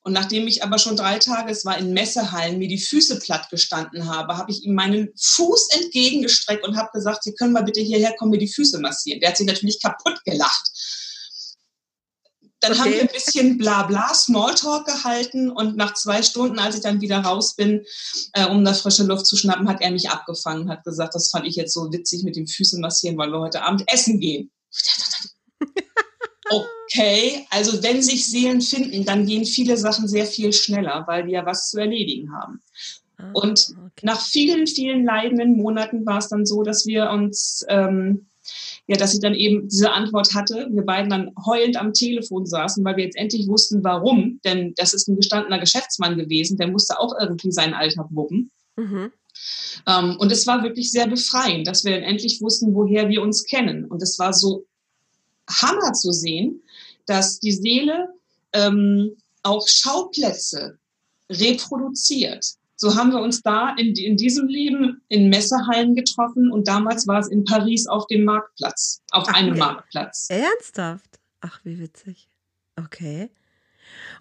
Und 0.05 0.11
nachdem 0.11 0.47
ich 0.47 0.63
aber 0.63 0.79
schon 0.79 0.97
drei 0.97 1.17
Tage, 1.17 1.51
es 1.51 1.63
war 1.63 1.77
in 1.77 1.93
Messehallen, 1.93 2.59
mir 2.59 2.67
die 2.67 2.77
Füße 2.77 3.19
platt 3.19 3.49
gestanden 3.49 4.07
habe, 4.09 4.37
habe 4.37 4.51
ich 4.51 4.63
ihm 4.65 4.75
meinen 4.75 5.09
Fuß 5.17 5.69
entgegengestreckt 5.81 6.67
und 6.67 6.75
habe 6.75 6.89
gesagt, 6.93 7.23
Sie 7.23 7.33
können 7.33 7.53
mal 7.53 7.63
bitte 7.63 7.79
hierher 7.79 8.13
kommen, 8.17 8.31
mir 8.31 8.37
die 8.37 8.51
Füße 8.51 8.79
massieren. 8.79 9.21
Der 9.21 9.29
hat 9.29 9.37
sich 9.37 9.47
natürlich 9.47 9.81
kaputt 9.81 10.19
gelacht. 10.25 10.71
Dann 12.59 12.73
okay. 12.73 12.81
haben 12.81 12.91
wir 12.91 13.01
ein 13.01 13.07
bisschen 13.07 13.57
Blabla, 13.57 14.13
Smalltalk 14.13 14.85
gehalten 14.85 15.49
und 15.49 15.77
nach 15.77 15.93
zwei 15.95 16.21
Stunden, 16.21 16.59
als 16.59 16.75
ich 16.75 16.81
dann 16.81 17.01
wieder 17.01 17.19
raus 17.19 17.55
bin, 17.55 17.85
äh, 18.33 18.45
um 18.47 18.63
da 18.63 18.73
frische 18.73 19.03
Luft 19.03 19.25
zu 19.25 19.37
schnappen, 19.37 19.67
hat 19.67 19.81
er 19.81 19.91
mich 19.91 20.09
abgefangen, 20.09 20.69
hat 20.69 20.83
gesagt, 20.83 21.15
das 21.15 21.29
fand 21.29 21.45
ich 21.45 21.55
jetzt 21.55 21.73
so 21.73 21.91
witzig 21.91 22.23
mit 22.23 22.35
dem 22.37 22.47
Füße 22.47 22.79
massieren, 22.79 23.17
weil 23.17 23.31
wir 23.31 23.39
heute 23.39 23.63
Abend 23.63 23.83
essen 23.87 24.19
gehen. 24.19 24.51
Okay, 26.53 27.45
also 27.49 27.81
wenn 27.81 28.01
sich 28.01 28.27
Seelen 28.27 28.61
finden, 28.61 29.05
dann 29.05 29.25
gehen 29.25 29.45
viele 29.45 29.77
Sachen 29.77 30.07
sehr 30.07 30.25
viel 30.25 30.53
schneller, 30.53 31.03
weil 31.07 31.25
wir 31.25 31.33
ja 31.33 31.45
was 31.45 31.69
zu 31.69 31.79
erledigen 31.79 32.31
haben. 32.33 32.61
Ah, 33.17 33.31
und 33.33 33.69
okay. 33.69 34.05
nach 34.05 34.21
vielen, 34.21 34.67
vielen 34.67 35.05
leidenden 35.05 35.55
Monaten 35.55 36.05
war 36.05 36.17
es 36.17 36.29
dann 36.29 36.45
so, 36.45 36.63
dass 36.63 36.85
wir 36.85 37.09
uns, 37.09 37.65
ähm, 37.69 38.27
ja, 38.87 38.97
dass 38.97 39.13
ich 39.13 39.21
dann 39.21 39.33
eben 39.33 39.69
diese 39.69 39.91
Antwort 39.91 40.35
hatte. 40.35 40.67
Wir 40.71 40.85
beiden 40.85 41.09
dann 41.09 41.31
heulend 41.45 41.77
am 41.77 41.93
Telefon 41.93 42.45
saßen, 42.45 42.83
weil 42.83 42.97
wir 42.97 43.05
jetzt 43.05 43.17
endlich 43.17 43.47
wussten, 43.47 43.83
warum. 43.83 44.41
Denn 44.43 44.73
das 44.75 44.93
ist 44.93 45.07
ein 45.07 45.15
gestandener 45.15 45.59
Geschäftsmann 45.59 46.17
gewesen, 46.17 46.57
der 46.57 46.67
musste 46.67 46.99
auch 46.99 47.15
irgendwie 47.17 47.51
seinen 47.51 47.73
Alltag 47.73 48.07
wuppen. 48.09 48.51
Mhm. 48.75 49.11
Ähm, 49.87 50.17
und 50.19 50.31
es 50.31 50.45
war 50.45 50.63
wirklich 50.63 50.91
sehr 50.91 51.07
befreiend, 51.07 51.67
dass 51.67 51.85
wir 51.85 51.93
dann 51.93 52.03
endlich 52.03 52.41
wussten, 52.41 52.75
woher 52.75 53.09
wir 53.09 53.21
uns 53.21 53.45
kennen. 53.45 53.85
Und 53.85 54.01
es 54.01 54.19
war 54.19 54.33
so 54.33 54.65
Hammer 55.49 55.93
zu 55.93 56.11
sehen, 56.11 56.61
dass 57.05 57.39
die 57.39 57.51
Seele 57.51 58.09
ähm, 58.53 59.17
auch 59.43 59.67
Schauplätze 59.67 60.77
reproduziert. 61.29 62.45
So 62.75 62.95
haben 62.95 63.11
wir 63.11 63.21
uns 63.21 63.41
da 63.41 63.75
in, 63.77 63.95
in 63.95 64.17
diesem 64.17 64.47
Leben 64.47 65.01
in 65.07 65.29
Messehallen 65.29 65.95
getroffen 65.95 66.51
und 66.51 66.67
damals 66.67 67.07
war 67.07 67.19
es 67.19 67.29
in 67.29 67.45
Paris 67.45 67.87
auf 67.87 68.07
dem 68.07 68.25
Marktplatz, 68.25 69.01
auf 69.11 69.25
Ach, 69.27 69.33
einem 69.33 69.57
Marktplatz. 69.57 70.27
Ernsthaft? 70.29 71.19
Ach, 71.41 71.59
wie 71.63 71.79
witzig. 71.79 72.27
Okay. 72.75 73.29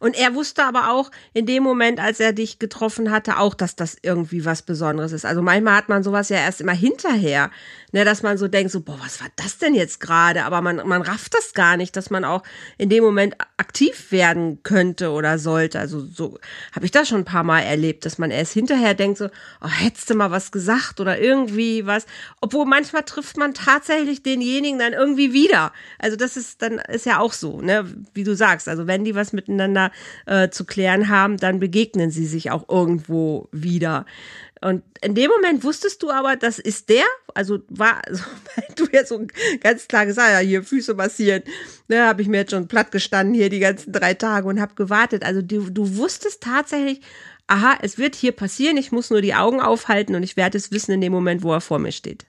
Und 0.00 0.16
er 0.18 0.34
wusste 0.34 0.64
aber 0.64 0.90
auch 0.90 1.10
in 1.32 1.46
dem 1.46 1.62
Moment, 1.62 2.00
als 2.00 2.20
er 2.20 2.32
dich 2.32 2.58
getroffen 2.58 3.10
hatte, 3.10 3.38
auch, 3.38 3.54
dass 3.54 3.76
das 3.76 3.96
irgendwie 4.02 4.44
was 4.44 4.62
Besonderes 4.62 5.12
ist. 5.12 5.24
Also 5.24 5.42
manchmal 5.42 5.76
hat 5.76 5.88
man 5.88 6.02
sowas 6.02 6.28
ja 6.28 6.38
erst 6.38 6.60
immer 6.60 6.72
hinterher, 6.72 7.50
ne, 7.92 8.04
dass 8.04 8.22
man 8.22 8.38
so 8.38 8.48
denkt, 8.48 8.72
so, 8.72 8.80
boah, 8.80 8.98
was 9.00 9.20
war 9.20 9.28
das 9.36 9.58
denn 9.58 9.74
jetzt 9.74 10.00
gerade? 10.00 10.44
Aber 10.44 10.60
man, 10.60 10.76
man 10.86 11.02
rafft 11.02 11.34
das 11.34 11.54
gar 11.54 11.76
nicht, 11.76 11.96
dass 11.96 12.10
man 12.10 12.24
auch 12.24 12.42
in 12.78 12.88
dem 12.88 13.04
Moment 13.04 13.36
aktiv 13.56 14.10
werden 14.10 14.62
könnte 14.62 15.10
oder 15.10 15.38
sollte. 15.38 15.78
Also 15.78 16.00
so 16.00 16.38
habe 16.72 16.84
ich 16.84 16.90
das 16.90 17.08
schon 17.08 17.18
ein 17.18 17.24
paar 17.24 17.44
Mal 17.44 17.60
erlebt, 17.60 18.04
dass 18.04 18.18
man 18.18 18.30
erst 18.30 18.52
hinterher 18.52 18.94
denkt, 18.94 19.18
so, 19.18 19.28
oh, 19.60 19.68
hättest 19.68 20.10
du 20.10 20.14
mal 20.14 20.30
was 20.30 20.52
gesagt 20.52 21.00
oder 21.00 21.18
irgendwie 21.18 21.86
was. 21.86 22.06
Obwohl 22.40 22.66
manchmal 22.66 23.04
trifft 23.04 23.36
man 23.36 23.54
tatsächlich 23.54 24.22
denjenigen 24.22 24.78
dann 24.78 24.92
irgendwie 24.92 25.32
wieder. 25.32 25.72
Also 25.98 26.16
das 26.16 26.36
ist 26.36 26.62
dann 26.62 26.78
ist 26.78 27.06
ja 27.06 27.18
auch 27.18 27.32
so, 27.32 27.60
ne, 27.60 27.84
wie 28.14 28.24
du 28.24 28.34
sagst. 28.34 28.68
Also 28.68 28.86
wenn 28.86 29.04
die 29.04 29.14
was 29.14 29.32
miteinander 29.32 29.61
äh, 30.26 30.50
zu 30.50 30.64
klären 30.64 31.08
haben, 31.08 31.36
dann 31.36 31.60
begegnen 31.60 32.10
sie 32.10 32.26
sich 32.26 32.50
auch 32.50 32.68
irgendwo 32.68 33.48
wieder. 33.52 34.06
Und 34.62 34.84
in 35.00 35.16
dem 35.16 35.28
Moment 35.28 35.64
wusstest 35.64 36.02
du 36.02 36.10
aber, 36.10 36.36
das 36.36 36.60
ist 36.60 36.88
der, 36.88 37.04
also 37.34 37.58
war, 37.68 38.00
also, 38.06 38.24
weil 38.54 38.66
du 38.76 38.86
ja 38.92 39.04
so 39.04 39.26
ganz 39.60 39.88
klar 39.88 40.06
gesagt 40.06 40.30
ja, 40.30 40.38
hier 40.38 40.62
Füße 40.62 40.94
massieren, 40.94 41.42
ne, 41.88 42.06
habe 42.06 42.22
ich 42.22 42.28
mir 42.28 42.38
jetzt 42.38 42.52
schon 42.52 42.68
platt 42.68 42.92
gestanden 42.92 43.34
hier 43.34 43.50
die 43.50 43.58
ganzen 43.58 43.92
drei 43.92 44.14
Tage 44.14 44.46
und 44.46 44.60
habe 44.60 44.74
gewartet. 44.74 45.24
Also 45.24 45.42
du, 45.42 45.68
du 45.70 45.96
wusstest 45.96 46.42
tatsächlich, 46.42 47.00
aha, 47.48 47.76
es 47.82 47.98
wird 47.98 48.14
hier 48.14 48.32
passieren, 48.32 48.76
ich 48.76 48.92
muss 48.92 49.10
nur 49.10 49.20
die 49.20 49.34
Augen 49.34 49.60
aufhalten 49.60 50.14
und 50.14 50.22
ich 50.22 50.36
werde 50.36 50.58
es 50.58 50.70
wissen 50.70 50.92
in 50.92 51.00
dem 51.00 51.12
Moment, 51.12 51.42
wo 51.42 51.52
er 51.52 51.60
vor 51.60 51.80
mir 51.80 51.92
steht. 51.92 52.26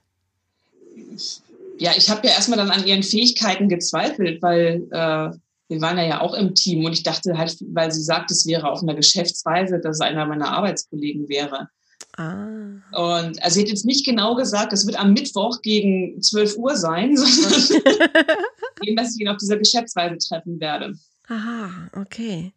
Ja, 1.77 1.91
ich 1.95 2.09
habe 2.09 2.27
ja 2.27 2.33
erstmal 2.33 2.57
dann 2.57 2.71
an 2.71 2.85
ihren 2.85 3.03
Fähigkeiten 3.03 3.69
gezweifelt, 3.69 4.41
weil 4.41 4.87
äh, 4.91 5.37
wir 5.73 5.81
waren 5.81 5.97
ja 5.97 6.21
auch 6.21 6.33
im 6.35 6.53
Team 6.53 6.85
und 6.85 6.93
ich 6.93 7.03
dachte 7.03 7.37
halt, 7.37 7.57
weil 7.73 7.91
sie 7.91 8.03
sagt, 8.03 8.29
es 8.31 8.45
wäre 8.45 8.69
auf 8.69 8.83
einer 8.83 8.93
Geschäftsweise, 8.93 9.79
dass 9.79 9.97
es 9.97 10.01
einer 10.01 10.25
meiner 10.25 10.51
Arbeitskollegen 10.51 11.27
wäre. 11.29 11.69
Ah. 12.15 12.81
Und 12.91 13.41
also 13.43 13.55
sie 13.55 13.61
hat 13.61 13.69
jetzt 13.69 13.85
nicht 13.85 14.05
genau 14.05 14.35
gesagt, 14.35 14.71
es 14.71 14.85
wird 14.85 14.99
am 14.99 15.13
Mittwoch 15.13 15.61
gegen 15.61 16.21
12 16.21 16.57
Uhr 16.57 16.77
sein, 16.77 17.17
sondern 17.17 17.83
eben, 18.83 18.95
dass 18.95 19.15
ich 19.15 19.21
ihn 19.21 19.29
auf 19.29 19.37
dieser 19.37 19.57
Geschäftsweise 19.57 20.17
treffen 20.17 20.59
werde. 20.59 20.93
Aha, 21.27 21.89
okay. 21.93 22.53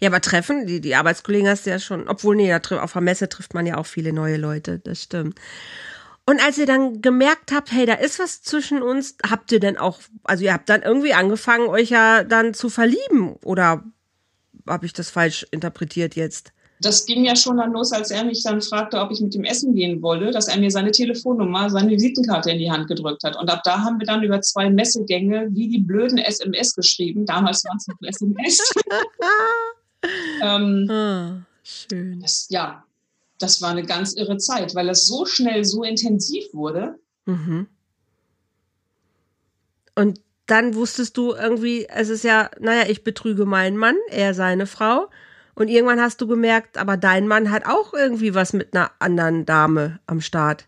Ja, 0.00 0.08
aber 0.08 0.20
treffen, 0.20 0.66
die, 0.66 0.80
die 0.80 0.96
Arbeitskollegen 0.96 1.48
hast 1.48 1.66
du 1.66 1.70
ja 1.70 1.78
schon, 1.78 2.08
obwohl, 2.08 2.34
nee, 2.34 2.52
auf 2.52 2.92
der 2.92 3.02
Messe 3.02 3.28
trifft 3.28 3.54
man 3.54 3.66
ja 3.66 3.76
auch 3.76 3.86
viele 3.86 4.12
neue 4.12 4.36
Leute, 4.36 4.80
das 4.80 5.02
stimmt. 5.02 5.38
Und 6.28 6.44
als 6.44 6.58
ihr 6.58 6.66
dann 6.66 7.00
gemerkt 7.00 7.52
habt, 7.52 7.72
hey, 7.72 7.86
da 7.86 7.94
ist 7.94 8.18
was 8.18 8.42
zwischen 8.42 8.82
uns, 8.82 9.16
habt 9.26 9.50
ihr 9.50 9.60
denn 9.60 9.78
auch, 9.78 9.98
also 10.24 10.44
ihr 10.44 10.52
habt 10.52 10.68
dann 10.68 10.82
irgendwie 10.82 11.14
angefangen, 11.14 11.68
euch 11.68 11.88
ja 11.88 12.22
dann 12.22 12.52
zu 12.52 12.68
verlieben 12.68 13.36
oder 13.46 13.82
habe 14.68 14.84
ich 14.84 14.92
das 14.92 15.08
falsch 15.08 15.46
interpretiert 15.52 16.16
jetzt? 16.16 16.52
Das 16.82 17.06
ging 17.06 17.24
ja 17.24 17.34
schon 17.34 17.56
dann 17.56 17.72
los, 17.72 17.92
als 17.92 18.10
er 18.10 18.24
mich 18.24 18.42
dann 18.42 18.60
fragte, 18.60 19.00
ob 19.00 19.10
ich 19.10 19.22
mit 19.22 19.34
ihm 19.36 19.44
essen 19.44 19.74
gehen 19.74 20.02
wolle, 20.02 20.30
dass 20.30 20.48
er 20.48 20.60
mir 20.60 20.70
seine 20.70 20.90
Telefonnummer, 20.90 21.70
seine 21.70 21.92
Visitenkarte 21.92 22.50
in 22.50 22.58
die 22.58 22.70
Hand 22.70 22.88
gedrückt 22.88 23.24
hat. 23.24 23.34
Und 23.34 23.48
ab 23.48 23.62
da 23.64 23.78
haben 23.82 23.98
wir 23.98 24.06
dann 24.06 24.22
über 24.22 24.42
zwei 24.42 24.68
Messegänge 24.68 25.48
wie 25.52 25.70
die 25.70 25.80
blöden 25.80 26.18
SMS 26.18 26.74
geschrieben. 26.74 27.24
Damals 27.24 27.64
waren 27.64 27.78
es 27.78 27.88
noch 27.88 27.96
SMS. 28.02 28.60
ähm, 30.42 30.90
ah, 30.90 31.46
schön. 31.64 32.20
Das, 32.20 32.48
ja, 32.50 32.84
das 33.38 33.62
war 33.62 33.70
eine 33.70 33.84
ganz 33.84 34.14
irre 34.14 34.38
Zeit, 34.38 34.74
weil 34.74 34.88
es 34.88 35.06
so 35.06 35.24
schnell, 35.24 35.64
so 35.64 35.82
intensiv 35.82 36.44
wurde. 36.52 36.98
Mhm. 37.26 37.68
Und 39.94 40.20
dann 40.46 40.74
wusstest 40.74 41.16
du 41.16 41.34
irgendwie, 41.34 41.86
es 41.88 42.08
ist 42.08 42.24
ja, 42.24 42.50
naja, 42.58 42.88
ich 42.88 43.04
betrüge 43.04 43.44
meinen 43.44 43.76
Mann, 43.76 43.96
er 44.10 44.34
seine 44.34 44.66
Frau. 44.66 45.08
Und 45.54 45.68
irgendwann 45.68 46.00
hast 46.00 46.20
du 46.20 46.26
gemerkt, 46.26 46.78
aber 46.78 46.96
dein 46.96 47.26
Mann 47.26 47.50
hat 47.50 47.66
auch 47.66 47.92
irgendwie 47.92 48.34
was 48.34 48.52
mit 48.52 48.74
einer 48.74 48.92
anderen 48.98 49.44
Dame 49.44 49.98
am 50.06 50.20
Start. 50.20 50.66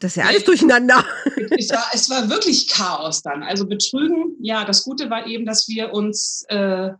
Das 0.00 0.12
ist 0.12 0.16
ja 0.16 0.24
alles 0.24 0.44
durcheinander. 0.44 1.04
Es 1.58 1.70
war, 1.70 1.84
es 1.92 2.10
war 2.10 2.30
wirklich 2.30 2.66
Chaos 2.66 3.22
dann. 3.22 3.42
Also 3.42 3.66
Betrügen, 3.66 4.36
ja, 4.40 4.64
das 4.64 4.84
Gute 4.84 5.10
war 5.10 5.26
eben, 5.26 5.44
dass 5.44 5.68
wir 5.68 5.92
uns 5.92 6.44
äh, 6.48 6.90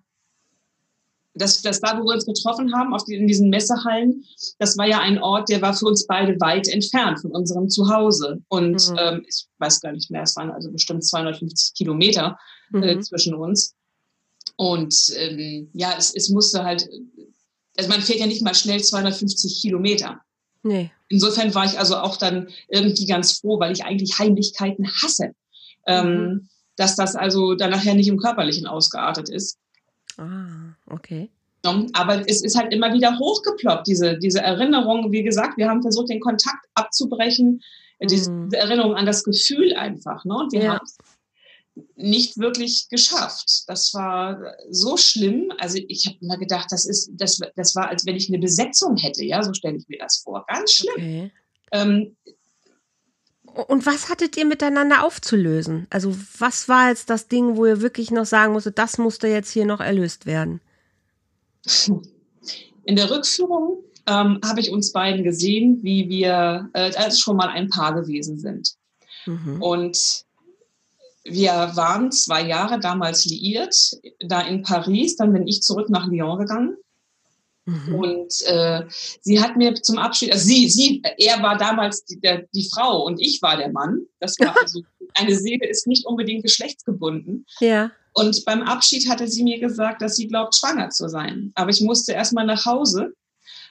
das, 1.34 1.62
das 1.62 1.80
da, 1.80 1.98
wo 1.98 2.04
wir 2.04 2.14
uns 2.14 2.26
getroffen 2.26 2.74
haben, 2.74 2.94
auf 2.94 3.04
die, 3.04 3.14
in 3.14 3.26
diesen 3.26 3.48
Messehallen, 3.48 4.24
das 4.58 4.76
war 4.76 4.86
ja 4.86 5.00
ein 5.00 5.18
Ort, 5.18 5.48
der 5.48 5.62
war 5.62 5.74
für 5.74 5.86
uns 5.86 6.06
beide 6.06 6.38
weit 6.40 6.68
entfernt 6.68 7.20
von 7.20 7.30
unserem 7.30 7.68
Zuhause. 7.68 8.42
Und 8.48 8.90
mhm. 8.90 8.96
ähm, 8.98 9.24
ich 9.26 9.46
weiß 9.58 9.80
gar 9.80 9.92
nicht 9.92 10.10
mehr, 10.10 10.22
es 10.22 10.36
waren 10.36 10.50
also 10.50 10.70
bestimmt 10.70 11.04
250 11.04 11.74
Kilometer 11.74 12.38
äh, 12.74 12.96
mhm. 12.96 13.02
zwischen 13.02 13.34
uns. 13.34 13.74
Und 14.56 14.94
ähm, 15.16 15.70
ja, 15.72 15.94
es, 15.96 16.14
es 16.14 16.28
musste 16.28 16.64
halt, 16.64 16.88
also 17.76 17.88
man 17.88 18.02
fährt 18.02 18.20
ja 18.20 18.26
nicht 18.26 18.42
mal 18.42 18.54
schnell 18.54 18.82
250 18.82 19.62
Kilometer. 19.62 20.20
Nee. 20.62 20.92
Insofern 21.08 21.54
war 21.54 21.64
ich 21.64 21.78
also 21.78 21.96
auch 21.96 22.16
dann 22.16 22.48
irgendwie 22.68 23.06
ganz 23.06 23.38
froh, 23.38 23.58
weil 23.58 23.72
ich 23.72 23.84
eigentlich 23.84 24.18
Heimlichkeiten 24.18 24.86
hasse. 25.02 25.32
Ähm, 25.86 26.06
mhm. 26.06 26.14
Ähm, 26.14 26.48
dass 26.76 26.96
das 26.96 27.16
also 27.16 27.54
dann 27.54 27.70
nachher 27.70 27.94
nicht 27.94 28.08
im 28.08 28.18
Körperlichen 28.18 28.66
ausgeartet 28.66 29.28
ist. 29.28 29.58
Ah, 30.16 30.62
okay. 30.92 31.31
Aber 31.92 32.28
es 32.28 32.42
ist 32.42 32.59
halt 32.59 32.72
immer 32.72 32.92
wieder 32.92 33.18
hochgeploppt, 33.18 33.87
diese, 33.87 34.18
diese 34.18 34.40
Erinnerung. 34.40 35.12
Wie 35.12 35.22
gesagt, 35.22 35.57
wir 35.59 35.68
haben 35.68 35.83
versucht, 35.83 36.11
den 36.11 36.20
Kontakt 36.20 36.66
abzubrechen, 36.74 37.62
mhm. 38.00 38.07
diese 38.09 38.31
Erinnerung 38.52 38.94
an 38.96 39.07
das 39.07 39.22
Gefühl 39.22 39.74
einfach. 39.74 40.24
Ne? 40.24 40.35
Und 40.35 40.52
wir 40.52 40.62
ja. 40.62 40.72
haben 40.74 40.87
nicht 41.94 42.38
wirklich 42.38 42.88
geschafft. 42.90 43.64
Das 43.68 43.94
war 43.94 44.55
so 44.70 44.96
schlimm. 44.96 45.52
Also 45.59 45.78
ich 45.87 46.07
habe 46.07 46.16
immer 46.20 46.37
gedacht, 46.37 46.66
das 46.70 46.85
ist, 46.85 47.11
das, 47.14 47.40
das 47.57 47.74
war, 47.76 47.88
als 47.88 48.05
wenn 48.07 48.16
ich 48.16 48.28
eine 48.28 48.38
Besetzung 48.38 48.96
hätte. 48.96 49.24
Ja, 49.24 49.42
so 49.42 49.55
stelle 49.55 49.76
ich 49.76 49.88
mir 49.88 49.98
das 49.98 50.18
vor. 50.18 50.44
Ganz 50.48 50.72
schlimm. 50.72 50.94
Okay. 50.96 51.33
Ähm, 51.70 52.16
und 53.44 53.87
was 53.87 54.09
hattet 54.09 54.37
ihr 54.37 54.46
miteinander 54.46 55.05
aufzulösen? 55.05 55.87
Also 55.90 56.16
was 56.38 56.68
war 56.68 56.88
jetzt 56.88 57.11
das 57.11 57.28
Ding, 57.28 57.57
wo 57.57 57.66
ihr 57.66 57.83
wirklich 57.83 58.11
noch 58.11 58.24
sagen 58.24 58.52
musstet, 58.52 58.78
das 58.78 58.98
musste 58.98 59.28
jetzt 59.28 59.50
hier 59.50 59.66
noch 59.66 59.81
erlöst 59.81 60.26
werden? 60.26 60.61
In 62.85 62.96
der 62.96 63.11
Rückführung 63.11 63.85
ähm, 64.07 64.40
habe 64.44 64.61
ich 64.61 64.70
uns 64.70 64.92
beiden 64.92 65.22
gesehen, 65.22 65.79
wie 65.83 66.09
wir 66.09 66.70
äh, 66.72 66.92
als 66.94 67.20
schon 67.20 67.37
mal 67.37 67.48
ein 67.48 67.68
Paar 67.68 67.94
gewesen 67.94 68.38
sind. 68.38 68.75
Mhm. 69.27 69.62
Und 69.62 70.25
wir 71.25 71.53
waren 71.75 72.11
zwei 72.11 72.42
Jahre 72.42 72.81
damals 72.81 73.25
liiert, 73.25 73.77
da 74.20 74.40
in 74.40 74.62
Paris. 74.62 75.16
Dann 75.16 75.33
bin 75.33 75.46
ich 75.46 75.62
zurück 75.62 75.88
nach 75.88 76.09
Lyon 76.09 76.38
gegangen. 76.38 76.77
Mhm. 77.64 77.94
Und 77.94 78.42
äh, 78.46 78.83
sie 79.20 79.40
hat 79.40 79.57
mir 79.57 79.75
zum 79.75 79.98
Abschied, 79.98 80.33
also 80.33 80.44
sie, 80.44 80.68
sie, 80.68 81.01
er 81.18 81.40
war 81.42 81.57
damals 81.57 82.05
die, 82.05 82.18
der, 82.18 82.44
die 82.53 82.68
Frau 82.68 83.05
und 83.05 83.20
ich 83.20 83.40
war 83.40 83.57
der 83.57 83.70
Mann. 83.70 84.01
Das 84.18 84.38
war 84.40 84.57
also, 84.61 84.83
eine 85.14 85.37
Seele 85.37 85.68
ist 85.68 85.87
nicht 85.87 86.05
unbedingt 86.07 86.42
geschlechtsgebunden. 86.42 87.46
Ja. 87.61 87.92
Und 88.12 88.44
beim 88.44 88.62
Abschied 88.62 89.09
hatte 89.09 89.27
sie 89.27 89.42
mir 89.42 89.59
gesagt, 89.59 90.03
dass 90.03 90.16
sie 90.16 90.29
glaubt, 90.29 90.55
schwanger 90.55 90.90
zu 90.90 91.09
sein. 91.09 91.53
Aber 91.55 91.70
ich 91.70 91.81
musste 91.81 92.12
erstmal 92.12 92.44
nach 92.44 92.66
Hause 92.66 93.14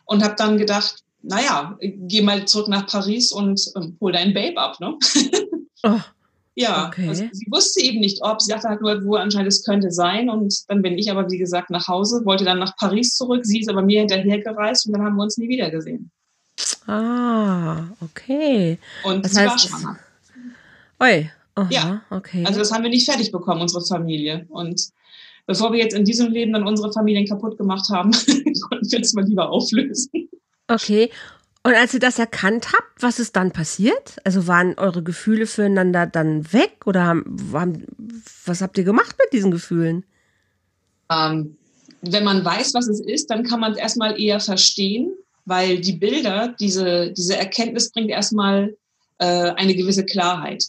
und 0.05 0.23
habe 0.23 0.35
dann 0.35 0.57
gedacht, 0.57 1.03
naja, 1.21 1.77
geh 1.79 2.21
mal 2.21 2.45
zurück 2.45 2.67
nach 2.67 2.87
Paris 2.87 3.31
und, 3.31 3.61
und 3.75 3.99
hol 4.01 4.11
dein 4.11 4.33
Babe 4.33 4.57
ab, 4.57 4.79
ne? 4.79 4.97
Oh. 5.83 5.99
Ja, 6.53 6.87
okay. 6.87 7.07
also 7.07 7.23
sie 7.31 7.47
wusste 7.49 7.81
eben 7.81 8.01
nicht, 8.01 8.21
ob. 8.21 8.41
Sie 8.41 8.51
dachte 8.51 8.67
halt 8.67 8.81
nur, 8.81 9.03
wo 9.05 9.15
anscheinend 9.15 9.47
es 9.47 9.63
könnte 9.63 9.89
sein. 9.89 10.29
Und 10.29 10.69
dann 10.69 10.81
bin 10.81 10.97
ich 10.97 11.09
aber, 11.09 11.29
wie 11.31 11.37
gesagt, 11.37 11.69
nach 11.69 11.87
Hause, 11.87 12.25
wollte 12.25 12.43
dann 12.43 12.59
nach 12.59 12.75
Paris 12.75 13.15
zurück. 13.15 13.45
Sie 13.45 13.61
ist 13.61 13.69
aber 13.69 13.81
mir 13.81 13.99
hinterhergereist 14.01 14.85
und 14.85 14.93
dann 14.93 15.03
haben 15.03 15.15
wir 15.15 15.23
uns 15.23 15.37
nie 15.37 15.47
wieder 15.47 15.71
gesehen. 15.71 16.11
Ah, 16.87 17.85
okay. 18.01 18.77
Und 19.03 19.23
das 19.23 19.33
sie 19.33 19.39
heißt, 19.39 19.49
war 19.49 19.79
schwanger. 19.79 19.99
Oi, 20.99 21.31
Aha, 21.55 21.69
ja, 21.69 22.01
okay. 22.09 22.43
Also 22.45 22.59
das 22.59 22.71
haben 22.71 22.83
wir 22.83 22.89
nicht 22.89 23.09
fertig 23.09 23.31
bekommen, 23.31 23.61
unsere 23.61 23.85
Familie. 23.85 24.45
Und 24.49 24.89
bevor 25.45 25.71
wir 25.73 25.79
jetzt 25.79 25.93
in 25.93 26.05
diesem 26.05 26.31
Leben 26.31 26.53
dann 26.53 26.67
unsere 26.67 26.91
Familien 26.93 27.27
kaputt 27.27 27.57
gemacht 27.57 27.89
haben, 27.89 28.11
konnten 28.69 28.91
wir 28.91 28.99
es 28.99 29.13
mal 29.13 29.25
lieber 29.25 29.49
auflösen. 29.49 30.29
Okay. 30.67 31.09
Und 31.63 31.75
als 31.75 31.93
ihr 31.93 31.99
das 31.99 32.17
erkannt 32.17 32.73
habt, 32.73 33.03
was 33.03 33.19
ist 33.19 33.35
dann 33.35 33.51
passiert? 33.51 34.15
Also 34.23 34.47
waren 34.47 34.73
eure 34.79 35.03
Gefühle 35.03 35.45
füreinander 35.45 36.07
dann 36.07 36.51
weg 36.53 36.79
oder 36.85 37.05
haben, 37.05 37.51
haben, 37.53 37.85
was 38.45 38.61
habt 38.61 38.77
ihr 38.79 38.83
gemacht 38.83 39.15
mit 39.19 39.31
diesen 39.31 39.51
Gefühlen? 39.51 40.03
Ähm, 41.11 41.57
wenn 42.01 42.23
man 42.23 42.43
weiß, 42.43 42.73
was 42.73 42.87
es 42.87 42.99
ist, 42.99 43.29
dann 43.29 43.43
kann 43.43 43.59
man 43.59 43.73
es 43.73 43.77
erstmal 43.77 44.19
eher 44.19 44.39
verstehen, 44.39 45.13
weil 45.45 45.79
die 45.79 45.93
Bilder, 45.93 46.55
diese, 46.59 47.11
diese 47.11 47.37
Erkenntnis 47.37 47.91
bringt 47.91 48.09
erstmal 48.09 48.75
äh, 49.19 49.51
eine 49.51 49.75
gewisse 49.75 50.05
Klarheit. 50.05 50.65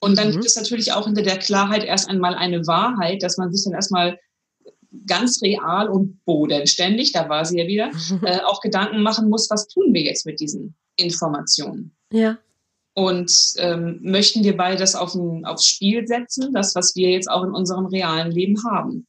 Und 0.00 0.18
dann 0.18 0.28
mhm. 0.28 0.32
gibt 0.32 0.46
es 0.46 0.56
natürlich 0.56 0.92
auch 0.92 1.06
hinter 1.06 1.22
der 1.22 1.38
Klarheit 1.38 1.84
erst 1.84 2.08
einmal 2.08 2.34
eine 2.34 2.66
Wahrheit, 2.66 3.22
dass 3.22 3.38
man 3.38 3.52
sich 3.52 3.64
dann 3.64 3.74
erstmal 3.74 4.18
ganz 5.06 5.42
real 5.42 5.88
und 5.88 6.24
bodenständig, 6.24 7.12
da 7.12 7.28
war 7.28 7.44
sie 7.44 7.58
ja 7.58 7.66
wieder, 7.66 7.90
äh, 8.22 8.40
auch 8.42 8.60
Gedanken 8.60 9.02
machen 9.02 9.28
muss, 9.28 9.50
was 9.50 9.68
tun 9.68 9.92
wir 9.92 10.02
jetzt 10.02 10.26
mit 10.26 10.40
diesen 10.40 10.74
Informationen? 10.96 11.94
Ja. 12.12 12.38
Und 12.94 13.30
ähm, 13.58 13.98
möchten 14.02 14.42
wir 14.42 14.56
beide 14.56 14.78
das 14.78 14.94
auf 14.94 15.14
ein, 15.14 15.44
aufs 15.44 15.66
Spiel 15.66 16.06
setzen, 16.06 16.54
das, 16.54 16.74
was 16.74 16.96
wir 16.96 17.10
jetzt 17.10 17.30
auch 17.30 17.44
in 17.44 17.50
unserem 17.50 17.86
realen 17.86 18.30
Leben 18.30 18.56
haben? 18.64 19.06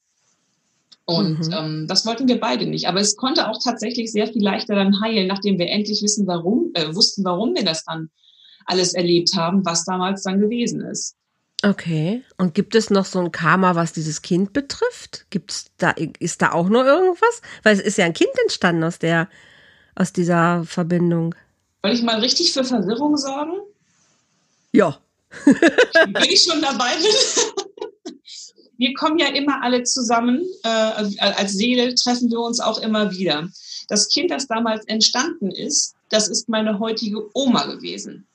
Und 1.05 1.47
mhm. 1.47 1.53
ähm, 1.53 1.85
das 1.87 2.05
wollten 2.05 2.27
wir 2.27 2.37
beide 2.37 2.65
nicht. 2.65 2.89
Aber 2.89 2.99
es 2.99 3.15
konnte 3.15 3.47
auch 3.47 3.57
tatsächlich 3.63 4.11
sehr 4.11 4.27
viel 4.27 4.43
leichter 4.43 4.75
dann 4.75 4.99
heilen, 4.99 5.27
nachdem 5.27 5.57
wir 5.57 5.69
endlich 5.69 6.03
wissen, 6.03 6.27
warum, 6.27 6.71
äh, 6.73 6.93
wussten, 6.93 7.23
warum 7.23 7.55
wir 7.55 7.63
das 7.63 7.85
dann 7.85 8.09
alles 8.67 8.93
erlebt 8.93 9.31
haben, 9.35 9.65
was 9.65 9.83
damals 9.85 10.23
dann 10.23 10.39
gewesen 10.39 10.81
ist. 10.81 11.15
Okay. 11.63 12.23
Und 12.37 12.53
gibt 12.53 12.75
es 12.75 12.89
noch 12.89 13.05
so 13.05 13.19
ein 13.19 13.31
Karma, 13.31 13.75
was 13.75 13.91
dieses 13.91 14.21
Kind 14.21 14.53
betrifft? 14.53 15.25
Gibt's 15.31 15.65
da, 15.77 15.91
ist 16.19 16.41
da 16.41 16.51
auch 16.51 16.69
noch 16.69 16.83
irgendwas? 16.83 17.41
Weil 17.63 17.73
es 17.73 17.81
ist 17.81 17.97
ja 17.97 18.05
ein 18.05 18.13
Kind 18.13 18.31
entstanden 18.43 18.83
aus 18.83 18.99
der, 18.99 19.27
aus 19.95 20.13
dieser 20.13 20.63
Verbindung. 20.65 21.33
Soll 21.83 21.93
ich 21.93 22.03
mal 22.03 22.19
richtig 22.19 22.53
für 22.53 22.63
Verwirrung 22.63 23.17
sorgen? 23.17 23.53
Ja. 24.71 24.99
Wenn 25.45 26.23
ich 26.23 26.43
schon 26.43 26.61
dabei 26.61 26.93
bin. 26.95 28.13
Wir 28.77 28.93
kommen 28.93 29.17
ja 29.17 29.27
immer 29.27 29.63
alle 29.63 29.81
zusammen. 29.83 30.45
Äh, 30.63 30.69
als 30.69 31.53
Seele 31.53 31.95
treffen 31.95 32.29
wir 32.29 32.39
uns 32.39 32.59
auch 32.59 32.79
immer 32.79 33.11
wieder. 33.11 33.49
Das 33.87 34.07
Kind, 34.07 34.29
das 34.29 34.45
damals 34.45 34.85
entstanden 34.85 35.49
ist, 35.49 35.95
das 36.09 36.27
ist 36.27 36.47
meine 36.47 36.77
heutige 36.77 37.27
Oma 37.33 37.65
gewesen. 37.65 38.27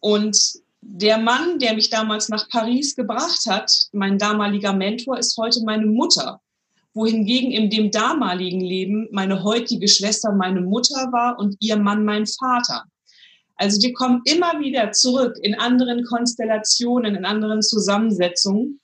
Und 0.00 0.38
der 0.80 1.18
Mann, 1.18 1.58
der 1.58 1.74
mich 1.74 1.90
damals 1.90 2.28
nach 2.28 2.48
Paris 2.48 2.94
gebracht 2.94 3.46
hat, 3.48 3.70
mein 3.92 4.18
damaliger 4.18 4.72
Mentor, 4.72 5.18
ist 5.18 5.36
heute 5.36 5.62
meine 5.64 5.86
Mutter. 5.86 6.40
Wohingegen 6.94 7.50
in 7.50 7.68
dem 7.68 7.90
damaligen 7.90 8.60
Leben 8.60 9.08
meine 9.10 9.42
heutige 9.42 9.88
Schwester 9.88 10.32
meine 10.32 10.60
Mutter 10.60 11.12
war 11.12 11.38
und 11.38 11.56
ihr 11.60 11.76
Mann 11.76 12.04
mein 12.04 12.26
Vater. 12.26 12.84
Also 13.56 13.82
wir 13.82 13.92
kommen 13.94 14.22
immer 14.24 14.60
wieder 14.60 14.92
zurück 14.92 15.36
in 15.42 15.58
anderen 15.58 16.04
Konstellationen, 16.04 17.16
in 17.16 17.24
anderen 17.24 17.62
Zusammensetzungen. 17.62 18.80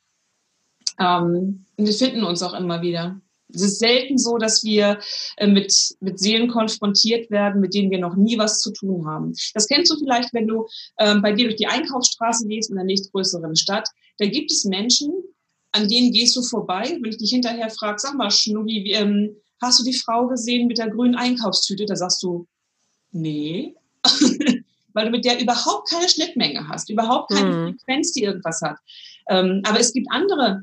Ähm, 0.99 1.65
wir 1.77 1.93
finden 1.93 2.25
uns 2.25 2.43
auch 2.43 2.55
immer 2.55 2.83
wieder. 2.83 3.21
Es 3.55 3.63
ist 3.63 3.79
selten 3.79 4.19
so, 4.19 4.39
dass 4.39 4.65
wir 4.65 4.99
äh, 5.37 5.47
mit, 5.47 5.97
mit 6.01 6.19
Seelen 6.19 6.49
konfrontiert 6.49 7.31
werden, 7.31 7.61
mit 7.61 7.75
denen 7.75 7.91
wir 7.91 7.99
noch 7.99 8.17
nie 8.17 8.39
was 8.39 8.61
zu 8.61 8.73
tun 8.73 9.07
haben. 9.07 9.35
Das 9.55 9.67
kennst 9.67 9.91
du 9.93 9.99
vielleicht, 9.99 10.33
wenn 10.33 10.47
du 10.47 10.67
ähm, 10.99 11.23
bei 11.23 11.33
dir 11.33 11.47
durch 11.47 11.57
die 11.57 11.67
Einkaufsstraße 11.67 12.47
gehst 12.47 12.71
in 12.71 12.79
einer 12.79 12.87
nächstgrößeren 12.87 13.57
Stadt. 13.57 13.89
Da 14.19 14.27
gibt 14.27 14.51
es 14.51 14.65
Menschen, 14.65 15.13
an 15.73 15.89
denen 15.89 16.13
gehst 16.13 16.37
du 16.37 16.43
vorbei. 16.43 16.99
Wenn 17.01 17.11
ich 17.11 17.19
dich 17.19 17.31
hinterher 17.31 17.71
frage, 17.71 17.99
sag 17.99 18.15
mal, 18.15 18.31
Schnubbi, 18.31 18.93
ähm, 18.93 19.37
hast 19.61 19.81
du 19.81 19.85
die 19.85 19.97
Frau 19.97 20.27
gesehen 20.27 20.67
mit 20.67 20.79
der 20.79 20.91
grünen 20.91 21.15
Einkaufstüte? 21.15 21.87
Da 21.87 21.97
sagst 21.97 22.23
du, 22.23 22.47
nee. 23.11 23.75
Weil 24.95 25.07
du 25.07 25.11
mit 25.11 25.25
der 25.25 25.41
überhaupt 25.41 25.89
keine 25.89 26.09
Schnittmenge 26.09 26.69
hast, 26.69 26.91
überhaupt 26.91 27.31
keine 27.31 27.57
mhm. 27.57 27.79
Frequenz, 27.79 28.13
die 28.13 28.25
irgendwas 28.25 28.61
hat. 28.61 28.77
Ähm, 29.29 29.63
aber 29.65 29.81
es 29.81 29.93
gibt 29.93 30.09
andere 30.11 30.63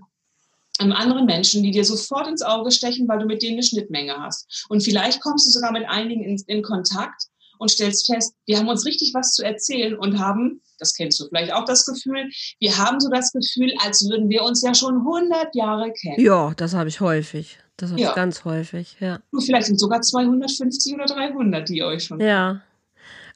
andere 0.79 1.23
Menschen, 1.23 1.63
die 1.63 1.71
dir 1.71 1.85
sofort 1.85 2.27
ins 2.27 2.41
Auge 2.41 2.71
stechen, 2.71 3.07
weil 3.07 3.19
du 3.19 3.25
mit 3.25 3.41
denen 3.41 3.53
eine 3.53 3.63
Schnittmenge 3.63 4.15
hast. 4.17 4.65
Und 4.69 4.83
vielleicht 4.83 5.21
kommst 5.21 5.47
du 5.47 5.51
sogar 5.51 5.71
mit 5.71 5.87
einigen 5.87 6.23
in, 6.23 6.41
in 6.47 6.63
Kontakt 6.63 7.23
und 7.59 7.69
stellst 7.69 8.11
fest, 8.11 8.33
wir 8.45 8.57
haben 8.57 8.69
uns 8.69 8.85
richtig 8.85 9.13
was 9.13 9.33
zu 9.33 9.43
erzählen 9.43 9.95
und 9.95 10.17
haben, 10.17 10.61
das 10.79 10.93
kennst 10.93 11.19
du 11.19 11.27
vielleicht 11.27 11.53
auch 11.53 11.65
das 11.65 11.85
Gefühl, 11.85 12.29
wir 12.59 12.77
haben 12.77 12.99
so 12.99 13.09
das 13.09 13.31
Gefühl, 13.31 13.73
als 13.83 14.07
würden 14.09 14.29
wir 14.29 14.43
uns 14.43 14.63
ja 14.63 14.73
schon 14.73 14.97
100 14.99 15.53
Jahre 15.53 15.91
kennen. 15.91 16.21
Ja, 16.21 16.53
das 16.55 16.73
habe 16.73 16.89
ich 16.89 17.01
häufig. 17.01 17.57
Das 17.75 17.91
habe 17.91 18.01
ja. 18.01 18.09
ich 18.09 18.15
ganz 18.15 18.43
häufig, 18.43 18.97
ja. 18.99 19.19
vielleicht 19.39 19.67
sind 19.67 19.79
sogar 19.79 20.01
250 20.01 20.95
oder 20.95 21.05
300, 21.05 21.69
die 21.69 21.81
euch 21.83 22.03
schon. 22.03 22.19
Ja. 22.19 22.61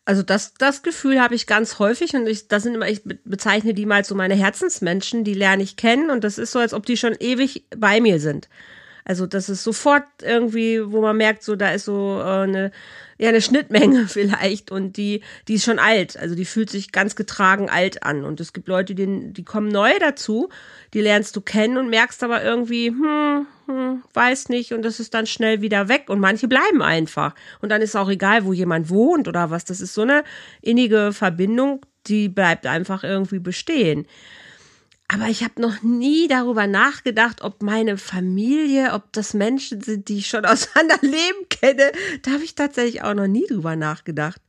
Also 0.05 0.21
das, 0.21 0.53
das 0.55 0.83
Gefühl 0.83 1.21
habe 1.21 1.35
ich 1.35 1.47
ganz 1.47 1.79
häufig 1.79 2.13
und 2.13 2.27
ich, 2.27 2.49
das 2.49 2.63
sind 2.63 2.75
immer, 2.75 2.89
ich 2.89 3.01
bezeichne 3.23 3.73
die 3.73 3.85
mal 3.85 4.03
so 4.03 4.15
meine 4.15 4.35
Herzensmenschen, 4.35 5.23
die 5.23 5.33
lerne 5.33 5.63
ich 5.63 5.77
kennen 5.77 6.09
und 6.09 6.25
das 6.25 6.37
ist 6.37 6.51
so, 6.51 6.59
als 6.59 6.73
ob 6.73 6.85
die 6.85 6.97
schon 6.97 7.15
ewig 7.19 7.65
bei 7.75 8.01
mir 8.01 8.19
sind. 8.19 8.49
Also 9.05 9.27
das 9.27 9.49
ist 9.49 9.63
sofort 9.63 10.03
irgendwie, 10.21 10.79
wo 10.91 11.01
man 11.01 11.17
merkt, 11.17 11.43
so 11.43 11.55
da 11.55 11.71
ist 11.71 11.85
so 11.85 12.19
äh, 12.19 12.23
eine, 12.23 12.71
ja, 13.17 13.29
eine 13.29 13.41
Schnittmenge 13.41 14.07
vielleicht 14.07 14.71
und 14.71 14.97
die, 14.97 15.21
die 15.47 15.55
ist 15.55 15.65
schon 15.65 15.79
alt. 15.79 16.17
Also 16.17 16.35
die 16.35 16.45
fühlt 16.45 16.69
sich 16.69 16.91
ganz 16.91 17.15
getragen 17.15 17.69
alt 17.69 18.03
an. 18.03 18.23
Und 18.23 18.39
es 18.39 18.53
gibt 18.53 18.67
Leute, 18.67 18.95
die, 18.95 19.33
die 19.33 19.43
kommen 19.43 19.69
neu 19.69 19.91
dazu, 19.99 20.49
die 20.93 21.01
lernst 21.01 21.35
du 21.35 21.41
kennen 21.41 21.77
und 21.77 21.89
merkst 21.89 22.23
aber 22.23 22.43
irgendwie, 22.43 22.89
hm, 22.89 23.45
hm, 23.67 24.03
weiß 24.13 24.49
nicht, 24.49 24.73
und 24.73 24.83
das 24.83 24.99
ist 24.99 25.13
dann 25.13 25.25
schnell 25.25 25.61
wieder 25.61 25.89
weg. 25.89 26.05
Und 26.07 26.19
manche 26.19 26.47
bleiben 26.47 26.81
einfach. 26.81 27.35
Und 27.61 27.69
dann 27.69 27.81
ist 27.81 27.95
auch 27.95 28.09
egal, 28.09 28.45
wo 28.45 28.53
jemand 28.53 28.89
wohnt 28.89 29.27
oder 29.27 29.49
was. 29.49 29.65
Das 29.65 29.81
ist 29.81 29.93
so 29.93 30.01
eine 30.01 30.23
innige 30.61 31.11
Verbindung, 31.13 31.85
die 32.07 32.29
bleibt 32.29 32.65
einfach 32.67 33.03
irgendwie 33.03 33.39
bestehen. 33.39 34.05
Aber 35.13 35.27
ich 35.27 35.43
habe 35.43 35.61
noch 35.61 35.83
nie 35.83 36.27
darüber 36.27 36.65
nachgedacht, 36.65 37.41
ob 37.41 37.61
meine 37.61 37.97
Familie, 37.97 38.93
ob 38.93 39.13
das 39.13 39.35
Menschen 39.35 39.79
sind, 39.81 40.09
die 40.09 40.17
ich 40.19 40.27
schon 40.27 40.43
aus 40.43 40.69
anderen 40.75 41.07
Leben 41.07 41.49
kenne. 41.49 41.91
Da 42.23 42.31
habe 42.31 42.43
ich 42.43 42.55
tatsächlich 42.55 43.03
auch 43.03 43.13
noch 43.13 43.27
nie 43.27 43.45
drüber 43.47 43.75
nachgedacht. 43.75 44.41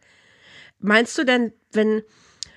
Meinst 0.78 1.18
du 1.18 1.24
denn, 1.24 1.52
wenn, 1.72 2.02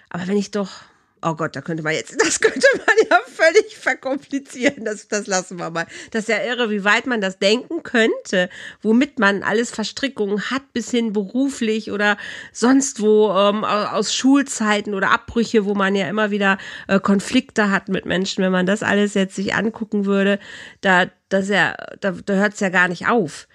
aber 0.10 0.28
wenn 0.28 0.38
ich 0.38 0.52
doch 0.52 0.84
Oh 1.22 1.34
Gott, 1.34 1.56
da 1.56 1.62
könnte 1.62 1.84
man 1.84 1.94
jetzt, 1.94 2.16
das 2.26 2.40
könnte 2.40 2.68
man 2.74 2.96
ja 3.10 3.20
völlig 3.26 3.78
verkomplizieren. 3.78 4.86
Das, 4.86 5.08
das 5.08 5.28
lassen 5.28 5.58
wir 5.58 5.70
mal. 5.70 5.88
Das 6.12 6.24
ist 6.24 6.30
ja 6.30 6.44
irre, 6.44 6.70
wie 6.70 6.84
weit 6.84 7.08
man 7.08 7.22
das 7.22 7.40
denken 7.40 7.84
könnte, 7.84 8.50
womit 8.82 9.20
man 9.20 9.44
alles 9.44 9.72
Verstrickungen 9.72 10.50
hat, 10.52 10.74
bis 10.74 10.92
hin 10.92 11.14
beruflich 11.14 11.92
oder 11.92 12.18
sonst 12.52 13.02
wo 13.02 13.32
ähm, 13.32 13.64
aus 13.64 14.14
Schulzeiten 14.14 14.94
oder 14.94 15.12
Abbrüche, 15.12 15.66
wo 15.66 15.74
man 15.74 15.96
ja 15.96 16.08
immer 16.08 16.32
wieder 16.32 16.58
äh, 16.88 17.00
Konflikte 17.00 17.72
hat 17.72 17.90
mit 17.90 18.06
Menschen. 18.06 18.44
Wenn 18.44 18.52
man 18.52 18.66
das 18.66 18.84
alles 18.84 19.14
jetzt 19.14 19.36
sich 19.36 19.56
angucken 19.56 20.06
würde, 20.06 20.40
da, 20.82 21.08
das 21.30 21.50
ja, 21.50 21.76
da, 22.00 22.12
da 22.12 22.34
hört 22.34 22.54
es 22.54 22.60
ja 22.60 22.70
gar 22.70 22.88
nicht 22.88 23.08
auf. 23.08 23.48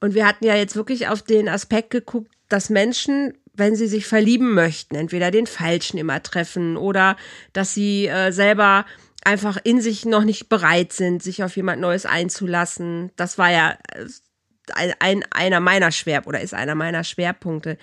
Und 0.00 0.14
wir 0.14 0.26
hatten 0.26 0.44
ja 0.44 0.54
jetzt 0.54 0.76
wirklich 0.76 1.08
auf 1.08 1.22
den 1.22 1.48
Aspekt 1.48 1.90
geguckt, 1.90 2.30
dass 2.48 2.68
Menschen 2.68 3.34
wenn 3.54 3.76
sie 3.76 3.86
sich 3.86 4.06
verlieben 4.06 4.54
möchten, 4.54 4.96
entweder 4.96 5.30
den 5.30 5.46
Falschen 5.46 5.98
immer 5.98 6.22
treffen 6.22 6.76
oder 6.76 7.16
dass 7.52 7.74
sie 7.74 8.06
äh, 8.06 8.32
selber 8.32 8.84
einfach 9.24 9.58
in 9.64 9.80
sich 9.80 10.04
noch 10.04 10.24
nicht 10.24 10.48
bereit 10.48 10.92
sind, 10.92 11.22
sich 11.22 11.42
auf 11.42 11.56
jemand 11.56 11.80
Neues 11.80 12.04
einzulassen. 12.04 13.10
Das 13.16 13.38
war 13.38 13.50
ja 13.50 13.78
äh, 13.92 14.06
ein, 14.74 14.94
ein, 14.98 15.24
einer 15.30 15.60
meiner 15.60 15.92
Schwer 15.92 16.26
oder 16.26 16.40
ist 16.40 16.54
einer 16.54 16.74
meiner 16.74 17.04
Schwerpunkte. 17.04 17.78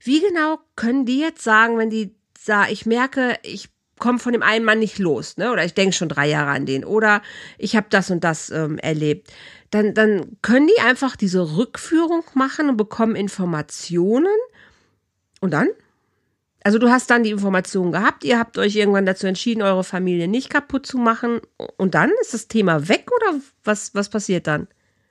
Wie 0.00 0.20
genau 0.20 0.58
können 0.76 1.04
die 1.04 1.20
jetzt 1.20 1.42
sagen, 1.42 1.78
wenn 1.78 1.90
die 1.90 2.14
sagen, 2.38 2.72
ich 2.72 2.86
merke, 2.86 3.36
ich 3.42 3.68
komme 3.98 4.18
von 4.18 4.32
dem 4.32 4.42
einen 4.42 4.64
Mann 4.64 4.78
nicht 4.78 4.98
los, 4.98 5.36
ne? 5.36 5.50
Oder 5.50 5.64
ich 5.64 5.74
denke 5.74 5.94
schon 5.94 6.08
drei 6.08 6.28
Jahre 6.28 6.50
an 6.50 6.66
den, 6.66 6.84
oder 6.84 7.22
ich 7.58 7.76
habe 7.76 7.88
das 7.90 8.10
und 8.10 8.22
das 8.22 8.50
ähm, 8.50 8.78
erlebt. 8.78 9.32
Dann, 9.70 9.92
dann 9.92 10.38
können 10.40 10.68
die 10.68 10.80
einfach 10.80 11.16
diese 11.16 11.56
Rückführung 11.56 12.22
machen 12.34 12.70
und 12.70 12.76
bekommen 12.76 13.16
Informationen 13.16 14.34
und 15.40 15.52
dann? 15.52 15.68
Also 16.64 16.78
du 16.78 16.90
hast 16.90 17.10
dann 17.10 17.22
die 17.22 17.30
Informationen 17.30 17.92
gehabt, 17.92 18.24
ihr 18.24 18.38
habt 18.38 18.58
euch 18.58 18.74
irgendwann 18.76 19.06
dazu 19.06 19.26
entschieden, 19.26 19.62
eure 19.62 19.84
Familie 19.84 20.28
nicht 20.28 20.50
kaputt 20.50 20.86
zu 20.86 20.98
machen. 20.98 21.40
Und 21.76 21.94
dann 21.94 22.10
ist 22.20 22.34
das 22.34 22.48
Thema 22.48 22.88
weg 22.88 23.08
oder 23.14 23.40
was, 23.64 23.94
was 23.94 24.08
passiert 24.08 24.46
dann? 24.46 24.66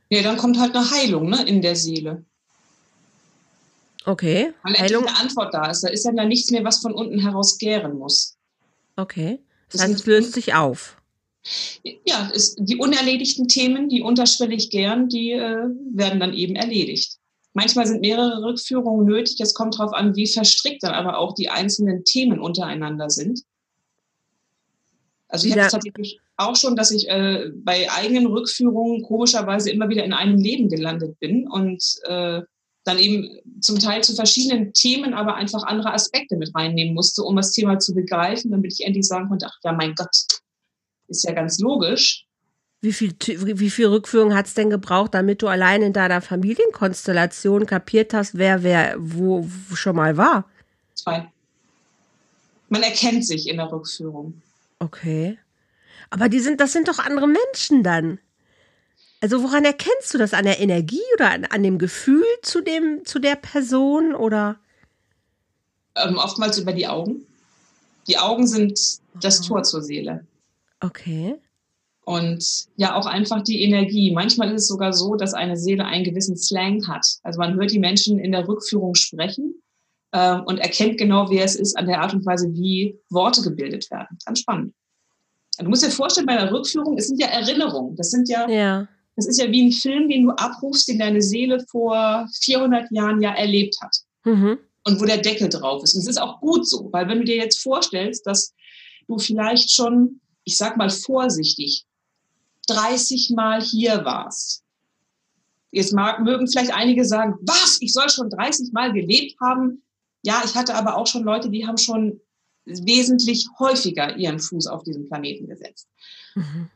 Nee, 0.09 0.23
dann 0.23 0.37
kommt 0.37 0.59
halt 0.59 0.75
eine 0.75 0.89
Heilung 0.91 1.29
ne, 1.29 1.43
in 1.45 1.61
der 1.61 1.75
Seele. 1.75 2.23
Okay. 4.05 4.53
Weil 4.63 4.73
Heilung. 4.75 5.05
eine 5.05 5.17
Antwort 5.17 5.53
da 5.53 5.69
ist. 5.69 5.83
Da 5.83 5.89
ist 5.89 6.05
dann 6.05 6.15
da 6.15 6.25
nichts 6.25 6.49
mehr, 6.51 6.63
was 6.63 6.79
von 6.79 6.93
unten 6.93 7.19
heraus 7.19 7.57
gären 7.57 7.97
muss. 7.97 8.37
Okay. 8.95 9.39
Das, 9.69 9.81
das 9.81 9.89
heißt, 9.89 9.99
es 9.99 10.05
löst 10.05 10.33
sich 10.33 10.53
auf. 10.53 10.97
Ja, 12.05 12.29
ist, 12.33 12.57
die 12.59 12.77
unerledigten 12.77 13.47
Themen, 13.47 13.89
die 13.89 14.01
unterschwellig 14.01 14.69
gären, 14.69 15.09
die 15.09 15.31
äh, 15.31 15.69
werden 15.93 16.19
dann 16.19 16.33
eben 16.33 16.55
erledigt. 16.55 17.16
Manchmal 17.57 17.87
sind 17.87 18.01
mehrere 18.01 18.43
Rückführungen 18.43 19.07
nötig. 19.07 19.39
Es 19.39 19.55
kommt 19.55 19.79
darauf 19.79 19.91
an, 19.91 20.15
wie 20.15 20.27
verstrickt 20.27 20.83
dann 20.83 20.93
aber 20.93 21.17
auch 21.17 21.33
die 21.33 21.49
einzelnen 21.49 22.03
Themen 22.03 22.39
untereinander 22.39 23.09
sind. 23.09 23.41
Also 25.27 25.47
ich 25.47 25.55
ja. 25.55 25.63
hatte 25.63 25.71
tatsächlich 25.71 26.19
auch 26.35 26.55
schon, 26.55 26.75
dass 26.75 26.91
ich 26.91 27.09
äh, 27.09 27.49
bei 27.55 27.89
eigenen 27.89 28.27
Rückführungen 28.27 29.01
komischerweise 29.01 29.71
immer 29.71 29.89
wieder 29.89 30.03
in 30.03 30.13
einem 30.13 30.37
Leben 30.37 30.69
gelandet 30.69 31.19
bin 31.19 31.49
und 31.49 31.83
äh, 32.03 32.43
dann 32.83 32.99
eben 32.99 33.39
zum 33.59 33.79
Teil 33.79 34.03
zu 34.03 34.13
verschiedenen 34.13 34.73
Themen 34.73 35.15
aber 35.15 35.33
einfach 35.33 35.63
andere 35.63 35.95
Aspekte 35.95 36.37
mit 36.37 36.53
reinnehmen 36.53 36.93
musste, 36.93 37.23
um 37.23 37.35
das 37.37 37.53
Thema 37.53 37.79
zu 37.79 37.95
begreifen, 37.95 38.51
damit 38.51 38.71
ich 38.71 38.85
endlich 38.85 39.07
sagen 39.07 39.29
konnte, 39.29 39.47
ach 39.49 39.57
ja, 39.63 39.73
mein 39.73 39.95
Gott, 39.95 40.15
ist 41.07 41.23
ja 41.23 41.33
ganz 41.33 41.57
logisch. 41.57 42.26
Wie 42.87 42.93
viel, 42.93 43.13
wie 43.19 43.69
viel 43.69 43.87
Rückführung 43.87 44.33
hat 44.33 44.45
es 44.45 44.53
denn 44.53 44.69
gebraucht, 44.69 45.13
damit 45.13 45.41
du 45.41 45.49
allein 45.49 45.81
in 45.81 45.91
deiner 45.91 46.21
Familienkonstellation 46.21 47.65
kapiert 47.65 48.13
hast, 48.13 48.37
wer 48.37 48.63
wer 48.63 48.95
wo, 48.97 49.45
wo 49.67 49.75
schon 49.75 49.97
mal 49.97 50.15
war? 50.15 50.49
Zwei. 50.95 51.29
Man 52.69 52.83
erkennt 52.83 53.27
sich 53.27 53.49
in 53.49 53.57
der 53.57 53.69
Rückführung. 53.69 54.41
Okay. 54.79 55.37
Aber 56.11 56.29
die 56.29 56.39
sind, 56.39 56.61
das 56.61 56.71
sind 56.71 56.87
doch 56.87 56.99
andere 56.99 57.27
Menschen 57.27 57.83
dann. 57.83 58.19
Also 59.19 59.43
woran 59.43 59.65
erkennst 59.65 60.13
du 60.13 60.17
das? 60.17 60.33
An 60.33 60.45
der 60.45 60.61
Energie 60.61 61.03
oder 61.15 61.31
an, 61.31 61.43
an 61.43 61.63
dem 61.63 61.79
Gefühl 61.79 62.23
zu 62.41 62.61
dem, 62.61 63.03
zu 63.03 63.19
der 63.19 63.35
Person 63.35 64.15
oder? 64.15 64.55
Ähm, 65.95 66.17
oftmals 66.17 66.57
über 66.57 66.71
die 66.71 66.87
Augen. 66.87 67.27
Die 68.07 68.17
Augen 68.17 68.47
sind 68.47 68.79
das 69.15 69.41
Tor 69.41 69.63
zur 69.63 69.81
Seele. 69.81 70.25
Okay 70.79 71.37
und 72.07 72.67
ja 72.77 72.95
auch 72.95 73.05
einfach 73.05 73.41
die 73.41 73.63
Energie. 73.63 74.11
Manchmal 74.11 74.53
ist 74.53 74.61
es 74.61 74.67
sogar 74.69 74.93
so, 74.93 75.15
dass 75.15 75.33
eine 75.33 75.57
Seele 75.57 75.83
einen 75.83 76.05
gewissen 76.05 76.37
Slang 76.37 76.87
hat. 76.87 77.05
Also 77.21 77.37
man 77.37 77.55
hört 77.55 77.71
die 77.71 77.79
Menschen 77.79 78.17
in 78.17 78.31
der 78.31 78.47
Rückführung 78.47 78.95
sprechen 78.95 79.61
äh, 80.13 80.39
und 80.39 80.57
erkennt 80.59 80.97
genau, 80.97 81.29
wer 81.29 81.43
es 81.43 81.57
ist 81.57 81.77
an 81.77 81.85
der 81.85 81.99
Art 81.99 82.13
und 82.13 82.25
Weise, 82.25 82.47
wie 82.53 82.97
Worte 83.09 83.41
gebildet 83.41 83.91
werden. 83.91 84.17
Ganz 84.25 84.39
spannend. 84.39 84.73
Du 85.59 85.67
musst 85.67 85.83
dir 85.83 85.89
vorstellen, 85.89 86.27
bei 86.27 86.37
der 86.37 86.49
Rückführung, 86.49 86.97
es 86.97 87.09
sind 87.09 87.19
ja 87.19 87.27
Erinnerungen. 87.27 87.97
Das 87.97 88.09
sind 88.09 88.29
ja, 88.29 88.47
ja. 88.49 88.87
das 89.17 89.27
ist 89.27 89.41
ja 89.41 89.51
wie 89.51 89.67
ein 89.67 89.73
Film, 89.73 90.07
den 90.07 90.27
du 90.27 90.31
abrufst, 90.31 90.87
den 90.87 90.99
deine 90.99 91.21
Seele 91.21 91.65
vor 91.69 92.25
400 92.41 92.89
Jahren 92.89 93.21
ja 93.21 93.33
erlebt 93.33 93.75
hat. 93.81 93.97
Mhm. 94.23 94.59
Und 94.85 95.01
wo 95.01 95.03
der 95.03 95.17
Deckel 95.17 95.49
drauf 95.49 95.83
ist. 95.83 95.93
Und 95.93 96.03
es 96.03 96.07
ist 96.07 96.21
auch 96.21 96.39
gut 96.39 96.69
so, 96.69 96.87
weil 96.93 97.09
wenn 97.09 97.17
du 97.17 97.25
dir 97.25 97.35
jetzt 97.35 97.61
vorstellst, 97.61 98.25
dass 98.25 98.53
du 99.09 99.17
vielleicht 99.17 99.73
schon, 99.73 100.21
ich 100.45 100.55
sag 100.55 100.77
mal 100.77 100.89
vorsichtig, 100.89 101.83
30 102.67 103.31
Mal 103.35 103.61
hier 103.61 104.05
warst. 104.05 104.63
Jetzt 105.71 105.93
mag, 105.93 106.21
mögen 106.21 106.47
vielleicht 106.47 106.73
einige 106.73 107.05
sagen, 107.05 107.35
was, 107.41 107.77
ich 107.81 107.93
soll 107.93 108.09
schon 108.09 108.29
30 108.29 108.71
Mal 108.71 108.93
gelebt 108.93 109.39
haben. 109.41 109.83
Ja, 110.23 110.41
ich 110.45 110.55
hatte 110.55 110.75
aber 110.75 110.97
auch 110.97 111.07
schon 111.07 111.23
Leute, 111.23 111.49
die 111.49 111.67
haben 111.67 111.77
schon 111.77 112.19
wesentlich 112.65 113.47
häufiger 113.59 114.15
ihren 114.15 114.39
Fuß 114.39 114.67
auf 114.67 114.83
diesem 114.83 115.07
Planeten 115.07 115.47
gesetzt. 115.47 115.87
Mhm. 116.35 116.69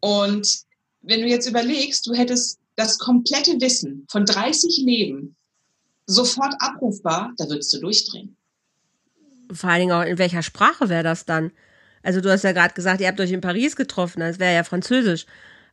Und 0.00 0.60
wenn 1.02 1.20
du 1.20 1.26
jetzt 1.26 1.46
überlegst, 1.46 2.06
du 2.06 2.14
hättest 2.14 2.58
das 2.76 2.98
komplette 2.98 3.60
Wissen 3.60 4.06
von 4.10 4.24
30 4.24 4.78
Leben 4.78 5.36
sofort 6.06 6.54
abrufbar, 6.58 7.32
da 7.36 7.48
würdest 7.48 7.72
du 7.74 7.80
durchdrehen. 7.80 8.36
Vor 9.52 9.70
allen 9.70 9.80
Dingen 9.80 9.92
auch 9.92 10.04
in 10.04 10.18
welcher 10.18 10.42
Sprache 10.42 10.88
wäre 10.88 11.02
das 11.02 11.26
dann? 11.26 11.52
Also 12.02 12.20
du 12.20 12.30
hast 12.30 12.44
ja 12.44 12.52
gerade 12.52 12.74
gesagt, 12.74 13.00
ihr 13.00 13.08
habt 13.08 13.20
euch 13.20 13.32
in 13.32 13.40
Paris 13.40 13.76
getroffen, 13.76 14.20
das 14.20 14.38
wäre 14.38 14.54
ja 14.54 14.64
Französisch. 14.64 15.26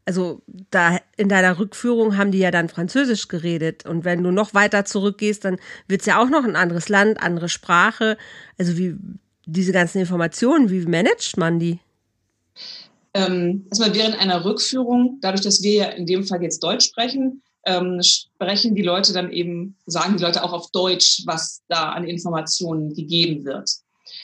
Also 0.06 0.42
da 0.72 1.00
in 1.18 1.28
deiner 1.28 1.60
Rückführung 1.60 2.16
haben 2.16 2.32
die 2.32 2.40
ja 2.40 2.50
dann 2.50 2.70
Französisch 2.70 3.28
geredet. 3.28 3.86
Und 3.86 4.06
wenn 4.06 4.24
du 4.24 4.32
noch 4.32 4.54
weiter 4.54 4.86
zurückgehst, 4.86 5.44
dann 5.44 5.58
wird 5.90 6.00
es 6.02 6.08
ja 6.08 6.22
auch 6.22 6.30
noch 6.30 6.46
ein 6.46 6.56
anderes 6.56 6.88
Land, 6.88 7.22
andere 7.22 7.50
Sprache. 7.50 8.18
Also 8.58 8.78
wie 8.78 8.96
diese 9.46 9.74
ganzen 9.74 10.00
Informationen, 10.00 10.70
wie 10.70 10.86
managt 10.86 11.36
man 11.36 11.60
die? 11.60 11.80
Ähm, 13.13 13.66
erstmal 13.70 13.94
während 13.96 14.18
einer 14.18 14.46
Rückführung, 14.46 15.18
dadurch, 15.22 15.42
dass 15.42 15.62
wir 15.62 15.74
ja 15.74 15.86
in 15.88 16.06
dem 16.06 16.24
Fall 16.24 16.42
jetzt 16.42 16.63
Deutsch 16.63 16.86
sprechen, 16.86 17.42
ähm, 17.66 18.02
sprechen 18.02 18.76
die 18.76 18.84
Leute 18.84 19.12
dann 19.12 19.32
eben, 19.32 19.76
sagen 19.88 20.16
die 20.16 20.24
Leute 20.24 20.42
auch 20.44 20.54
auf 20.54 20.72
Deutsch, 20.72 21.24
was 21.26 21.63
da 21.68 21.90
an 21.90 22.06
Informationen 22.06 22.94
gegeben 22.94 23.44
wird. 23.44 23.70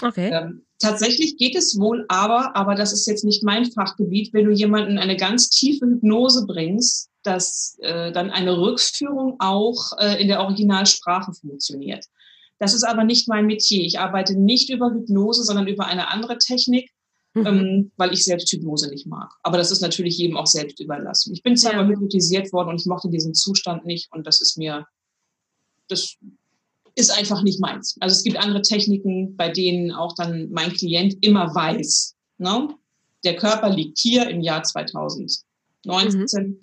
Okay. 0.02 0.32
Ähm, 0.32 0.62
tatsächlich 0.84 1.38
geht 1.38 1.56
es 1.56 1.80
wohl 1.80 2.06
aber, 2.10 2.56
aber 2.56 2.76
das 2.76 2.93
ist 2.93 3.08
jetzt 3.08 3.24
nicht 3.24 3.43
mein 3.43 3.65
Fachgebiet, 3.72 4.34
wenn 4.34 4.46
du 4.46 4.52
jemanden 4.52 4.98
eine 4.98 5.15
ganz 5.15 5.50
tiefe 5.50 5.86
Hypnose 5.86 6.46
bringst, 6.46 7.10
dass 7.24 7.78
äh, 7.82 8.12
dann 8.12 8.30
eine 8.30 8.58
Rückführung 8.58 9.38
auch 9.39 9.98
äh, 9.98 10.22
in 10.22 10.28
der 10.28 10.41
Originalsprache 10.41 11.34
funktioniert. 11.34 12.06
Das 12.60 12.74
ist 12.74 12.84
aber 12.84 13.04
nicht 13.04 13.28
mein 13.28 13.46
Metier. 13.46 13.84
Ich 13.84 14.00
arbeite 14.00 14.38
nicht 14.38 14.69
über 14.69 14.91
Hypnose, 14.91 15.43
sondern 15.43 15.67
über 15.67 15.86
eine 15.86 16.10
andere 16.10 16.38
Technik, 16.38 16.91
mhm. 17.34 17.46
ähm, 17.46 17.91
weil 17.98 18.13
ich 18.13 18.26
selbst 18.26 18.52
Hypnose 18.52 18.89
nicht 18.89 19.08
mag. 19.08 19.32
Aber 19.41 19.58
das 19.58 19.72
ist 19.72 19.82
natürlich 19.82 20.17
jedem 20.17 20.38
auch 20.38 20.48
selbst 20.48 20.80
überlassen. 20.80 21.34
Ich 21.34 21.43
bin 21.43 21.56
zwar 21.56 21.74
ja. 21.74 21.88
hypnotisiert 21.88 22.52
worden 22.52 22.69
und 22.69 22.82
ich 22.82 22.86
mochte 22.86 23.10
diesen 23.10 23.34
Zustand 23.34 23.86
nicht 23.86 24.12
und 24.12 24.28
das 24.28 24.41
ist 24.41 24.58
mir, 24.58 24.86
das 25.88 26.17
ist 26.95 27.12
einfach 27.12 27.41
nicht 27.43 27.60
meins. 27.60 27.95
Also 27.99 28.13
es 28.13 28.23
gibt 28.23 28.38
andere 28.38 28.62
Techniken, 28.62 29.36
bei 29.36 29.49
denen 29.49 29.91
auch 29.91 30.13
dann 30.15 30.49
mein 30.51 30.71
Klient 30.73 31.15
immer 31.21 31.53
weiß, 31.53 32.15
ne? 32.38 32.69
der 33.23 33.36
Körper 33.36 33.69
liegt 33.69 33.99
hier 33.99 34.29
im 34.29 34.41
Jahr 34.41 34.63
2019 34.63 35.43
mhm. 35.86 36.60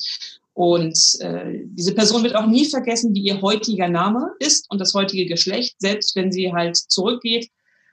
und 0.52 1.20
äh, 1.20 1.60
diese 1.64 1.94
Person 1.94 2.22
wird 2.22 2.36
auch 2.36 2.46
nie 2.46 2.66
vergessen, 2.66 3.14
wie 3.14 3.22
ihr 3.22 3.40
heutiger 3.40 3.88
Name 3.88 4.32
ist 4.38 4.70
und 4.70 4.78
das 4.78 4.94
heutige 4.94 5.26
Geschlecht, 5.26 5.76
selbst 5.78 6.14
wenn 6.16 6.30
sie 6.30 6.52
halt 6.52 6.76
zurückgeht 6.76 7.50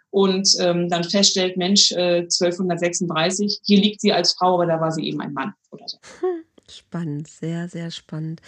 und 0.10 0.50
ähm, 0.60 0.90
dann 0.90 1.04
feststellt, 1.04 1.58
Mensch, 1.58 1.92
äh, 1.92 2.24
1236, 2.24 3.62
hier 3.64 3.80
liegt 3.80 4.02
sie 4.02 4.14
als 4.14 4.34
Frau, 4.34 4.56
aber 4.56 4.66
da 4.66 4.80
war 4.80 4.92
sie 4.92 5.06
eben 5.08 5.22
ein 5.22 5.34
Mann 5.34 5.54
oder 5.72 5.88
so. 5.88 5.98
Hm. 6.20 6.44
Spannend, 6.70 7.28
sehr, 7.28 7.70
sehr 7.70 7.92
spannend. 7.92 8.42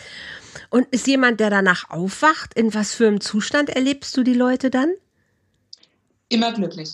Und 0.70 0.88
ist 0.90 1.08
jemand, 1.08 1.40
der 1.40 1.50
danach 1.50 1.90
aufwacht? 1.90 2.54
In 2.54 2.74
was 2.74 2.94
für 2.94 3.08
einem 3.08 3.22
Zustand 3.22 3.70
erlebst 3.70 4.16
du 4.18 4.24
die 4.24 4.34
Leute 4.34 4.70
dann? 4.70 4.94
Immer 6.28 6.52
glücklich. 6.52 6.92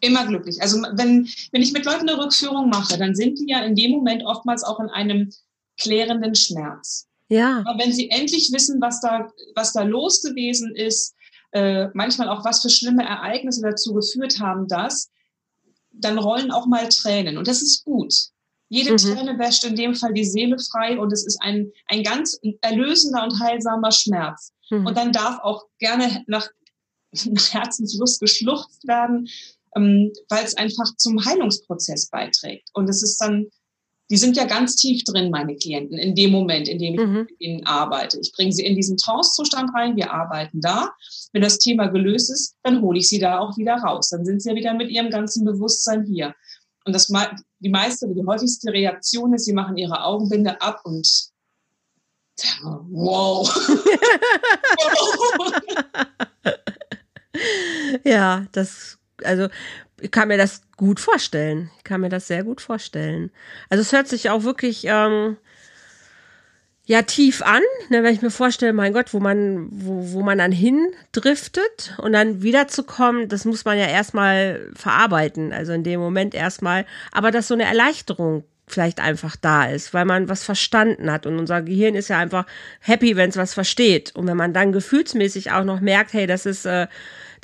Immer 0.00 0.26
glücklich. 0.26 0.60
Also 0.62 0.82
wenn, 0.82 1.28
wenn 1.52 1.62
ich 1.62 1.72
mit 1.72 1.84
Leuten 1.84 2.08
eine 2.08 2.18
Rückführung 2.18 2.68
mache, 2.68 2.98
dann 2.98 3.14
sind 3.14 3.38
die 3.38 3.50
ja 3.50 3.60
in 3.64 3.74
dem 3.74 3.92
Moment 3.92 4.24
oftmals 4.24 4.64
auch 4.64 4.80
in 4.80 4.88
einem 4.88 5.30
klärenden 5.78 6.34
Schmerz. 6.34 7.06
Ja. 7.28 7.62
Aber 7.66 7.78
wenn 7.78 7.92
sie 7.92 8.10
endlich 8.10 8.52
wissen, 8.52 8.80
was 8.80 9.00
da, 9.00 9.30
was 9.54 9.72
da 9.72 9.82
los 9.82 10.22
gewesen 10.22 10.74
ist, 10.74 11.14
äh, 11.52 11.88
manchmal 11.94 12.28
auch, 12.28 12.44
was 12.44 12.62
für 12.62 12.70
schlimme 12.70 13.04
Ereignisse 13.04 13.62
dazu 13.62 13.94
geführt 13.94 14.40
haben, 14.40 14.66
dass, 14.66 15.10
dann 15.92 16.18
rollen 16.18 16.50
auch 16.50 16.66
mal 16.66 16.88
Tränen. 16.88 17.38
Und 17.38 17.48
das 17.48 17.62
ist 17.62 17.84
gut. 17.84 18.12
Jede 18.74 18.92
mhm. 18.92 18.96
Träne 18.96 19.38
wäscht 19.38 19.62
in 19.62 19.76
dem 19.76 19.94
Fall 19.94 20.12
die 20.12 20.24
Seele 20.24 20.58
frei 20.58 20.98
und 20.98 21.12
es 21.12 21.24
ist 21.24 21.38
ein, 21.40 21.70
ein 21.86 22.02
ganz 22.02 22.40
erlösender 22.60 23.22
und 23.22 23.38
heilsamer 23.38 23.92
Schmerz. 23.92 24.52
Mhm. 24.68 24.86
Und 24.86 24.96
dann 24.96 25.12
darf 25.12 25.38
auch 25.44 25.66
gerne 25.78 26.24
nach, 26.26 26.48
nach 27.12 27.52
Herzenslust 27.52 28.18
geschluchzt 28.18 28.84
werden, 28.88 29.28
ähm, 29.76 30.12
weil 30.28 30.44
es 30.44 30.56
einfach 30.56 30.86
zum 30.96 31.24
Heilungsprozess 31.24 32.10
beiträgt. 32.10 32.68
Und 32.72 32.90
es 32.90 33.04
ist 33.04 33.18
dann 33.18 33.46
die 34.10 34.16
sind 34.18 34.36
ja 34.36 34.44
ganz 34.44 34.76
tief 34.76 35.02
drin, 35.04 35.30
meine 35.30 35.56
Klienten, 35.56 35.96
in 35.96 36.14
dem 36.14 36.30
Moment, 36.30 36.68
in 36.68 36.78
dem 36.78 36.94
ich 36.94 37.00
mhm. 37.00 37.26
mit 37.28 37.40
ihnen 37.40 37.64
arbeite. 37.64 38.18
Ich 38.20 38.32
bringe 38.32 38.52
sie 38.52 38.64
in 38.64 38.76
diesen 38.76 38.96
Trance-Zustand 38.98 39.74
rein, 39.74 39.96
wir 39.96 40.12
arbeiten 40.12 40.60
da. 40.60 40.90
Wenn 41.32 41.42
das 41.42 41.58
Thema 41.58 41.86
gelöst 41.86 42.30
ist, 42.30 42.54
dann 42.62 42.82
hole 42.82 42.98
ich 42.98 43.08
sie 43.08 43.18
da 43.18 43.38
auch 43.38 43.56
wieder 43.56 43.76
raus. 43.76 44.10
Dann 44.10 44.24
sind 44.24 44.42
sie 44.42 44.50
ja 44.50 44.56
wieder 44.56 44.74
mit 44.74 44.90
ihrem 44.90 45.10
ganzen 45.10 45.44
Bewusstsein 45.44 46.04
hier. 46.04 46.34
Und 46.84 46.92
das, 46.92 47.10
die 47.60 47.70
meiste, 47.70 48.08
die 48.08 48.26
häufigste 48.26 48.72
Reaktion 48.72 49.32
ist, 49.34 49.46
sie 49.46 49.54
machen 49.54 49.76
ihre 49.76 50.04
Augenbinde 50.04 50.60
ab 50.60 50.80
und 50.84 51.06
wow. 52.90 53.48
ja, 58.04 58.46
das, 58.52 58.98
also 59.22 59.48
ich 60.00 60.10
kann 60.10 60.28
mir 60.28 60.36
das 60.36 60.62
gut 60.76 61.00
vorstellen. 61.00 61.70
Ich 61.78 61.84
kann 61.84 62.00
mir 62.00 62.08
das 62.08 62.26
sehr 62.26 62.44
gut 62.44 62.60
vorstellen. 62.60 63.30
Also 63.70 63.82
es 63.82 63.92
hört 63.92 64.08
sich 64.08 64.30
auch 64.30 64.42
wirklich 64.42 64.84
ähm, 64.84 65.36
ja 66.86 67.02
tief 67.02 67.42
an, 67.42 67.62
ne, 67.88 68.02
wenn 68.02 68.14
ich 68.14 68.22
mir 68.22 68.30
vorstelle, 68.30 68.72
mein 68.72 68.92
Gott, 68.92 69.14
wo 69.14 69.20
man, 69.20 69.68
wo, 69.70 70.12
wo 70.12 70.22
man 70.22 70.38
dann 70.38 70.52
hindriftet 70.52 71.94
und 71.98 72.12
dann 72.12 72.42
wiederzukommen, 72.42 73.28
das 73.28 73.44
muss 73.44 73.64
man 73.64 73.78
ja 73.78 73.86
erstmal 73.86 74.70
verarbeiten, 74.74 75.52
also 75.52 75.72
in 75.72 75.82
dem 75.82 76.00
Moment 76.00 76.34
erstmal, 76.34 76.84
aber 77.10 77.30
dass 77.30 77.48
so 77.48 77.54
eine 77.54 77.64
Erleichterung 77.64 78.44
vielleicht 78.66 79.00
einfach 79.00 79.36
da 79.36 79.64
ist, 79.66 79.92
weil 79.92 80.04
man 80.04 80.28
was 80.28 80.42
verstanden 80.42 81.10
hat 81.10 81.26
und 81.26 81.38
unser 81.38 81.62
Gehirn 81.62 81.94
ist 81.94 82.08
ja 82.08 82.18
einfach 82.18 82.46
happy, 82.80 83.16
wenn 83.16 83.30
es 83.30 83.36
was 83.36 83.52
versteht. 83.52 84.14
Und 84.16 84.26
wenn 84.26 84.38
man 84.38 84.54
dann 84.54 84.72
gefühlsmäßig 84.72 85.52
auch 85.52 85.64
noch 85.64 85.80
merkt, 85.80 86.14
hey, 86.14 86.26
das 86.26 86.46
ist 86.46 86.64
äh, 86.64 86.86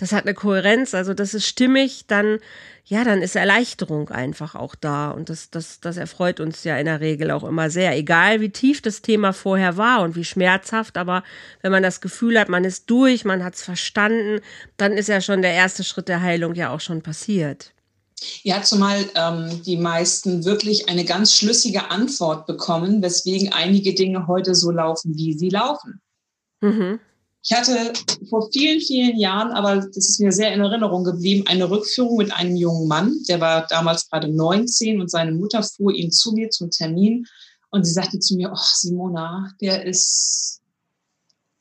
das 0.00 0.12
hat 0.12 0.24
eine 0.24 0.32
Kohärenz, 0.32 0.94
also 0.94 1.12
das 1.12 1.34
ist 1.34 1.46
stimmig, 1.46 2.06
dann, 2.06 2.38
ja, 2.86 3.04
dann 3.04 3.20
ist 3.20 3.36
Erleichterung 3.36 4.08
einfach 4.08 4.54
auch 4.54 4.74
da. 4.74 5.10
Und 5.10 5.28
das, 5.28 5.50
das, 5.50 5.80
das 5.80 5.98
erfreut 5.98 6.40
uns 6.40 6.64
ja 6.64 6.78
in 6.78 6.86
der 6.86 7.00
Regel 7.00 7.30
auch 7.30 7.44
immer 7.44 7.68
sehr. 7.68 7.94
Egal 7.94 8.40
wie 8.40 8.48
tief 8.48 8.80
das 8.80 9.02
Thema 9.02 9.34
vorher 9.34 9.76
war 9.76 10.00
und 10.00 10.16
wie 10.16 10.24
schmerzhaft, 10.24 10.96
aber 10.96 11.22
wenn 11.60 11.70
man 11.70 11.82
das 11.82 12.00
Gefühl 12.00 12.40
hat, 12.40 12.48
man 12.48 12.64
ist 12.64 12.88
durch, 12.88 13.26
man 13.26 13.44
hat 13.44 13.56
es 13.56 13.62
verstanden, 13.62 14.40
dann 14.78 14.92
ist 14.92 15.10
ja 15.10 15.20
schon 15.20 15.42
der 15.42 15.52
erste 15.52 15.84
Schritt 15.84 16.08
der 16.08 16.22
Heilung 16.22 16.54
ja 16.54 16.70
auch 16.70 16.80
schon 16.80 17.02
passiert. 17.02 17.74
Ja, 18.42 18.62
zumal 18.62 19.04
ähm, 19.14 19.62
die 19.64 19.76
meisten 19.76 20.46
wirklich 20.46 20.88
eine 20.88 21.04
ganz 21.04 21.34
schlüssige 21.34 21.90
Antwort 21.90 22.46
bekommen, 22.46 23.02
weswegen 23.02 23.52
einige 23.52 23.94
Dinge 23.94 24.26
heute 24.26 24.54
so 24.54 24.70
laufen, 24.70 25.14
wie 25.14 25.34
sie 25.34 25.50
laufen. 25.50 26.00
Mhm. 26.62 27.00
Ich 27.42 27.52
hatte 27.52 27.92
vor 28.28 28.50
vielen, 28.52 28.80
vielen 28.80 29.18
Jahren, 29.18 29.52
aber 29.52 29.76
das 29.76 29.96
ist 29.96 30.20
mir 30.20 30.30
sehr 30.30 30.52
in 30.52 30.60
Erinnerung 30.60 31.04
geblieben, 31.04 31.44
eine 31.46 31.70
Rückführung 31.70 32.18
mit 32.18 32.32
einem 32.32 32.54
jungen 32.56 32.86
Mann, 32.86 33.16
der 33.28 33.40
war 33.40 33.66
damals 33.68 34.10
gerade 34.10 34.28
19 34.28 35.00
und 35.00 35.10
seine 35.10 35.32
Mutter 35.32 35.62
fuhr 35.62 35.92
ihn 35.92 36.12
zu 36.12 36.32
mir 36.32 36.50
zum 36.50 36.70
Termin 36.70 37.26
und 37.70 37.84
sie 37.84 37.92
sagte 37.92 38.18
zu 38.18 38.36
mir, 38.36 38.50
oh 38.52 38.58
Simona, 38.60 39.52
der 39.60 39.86
ist 39.86 40.60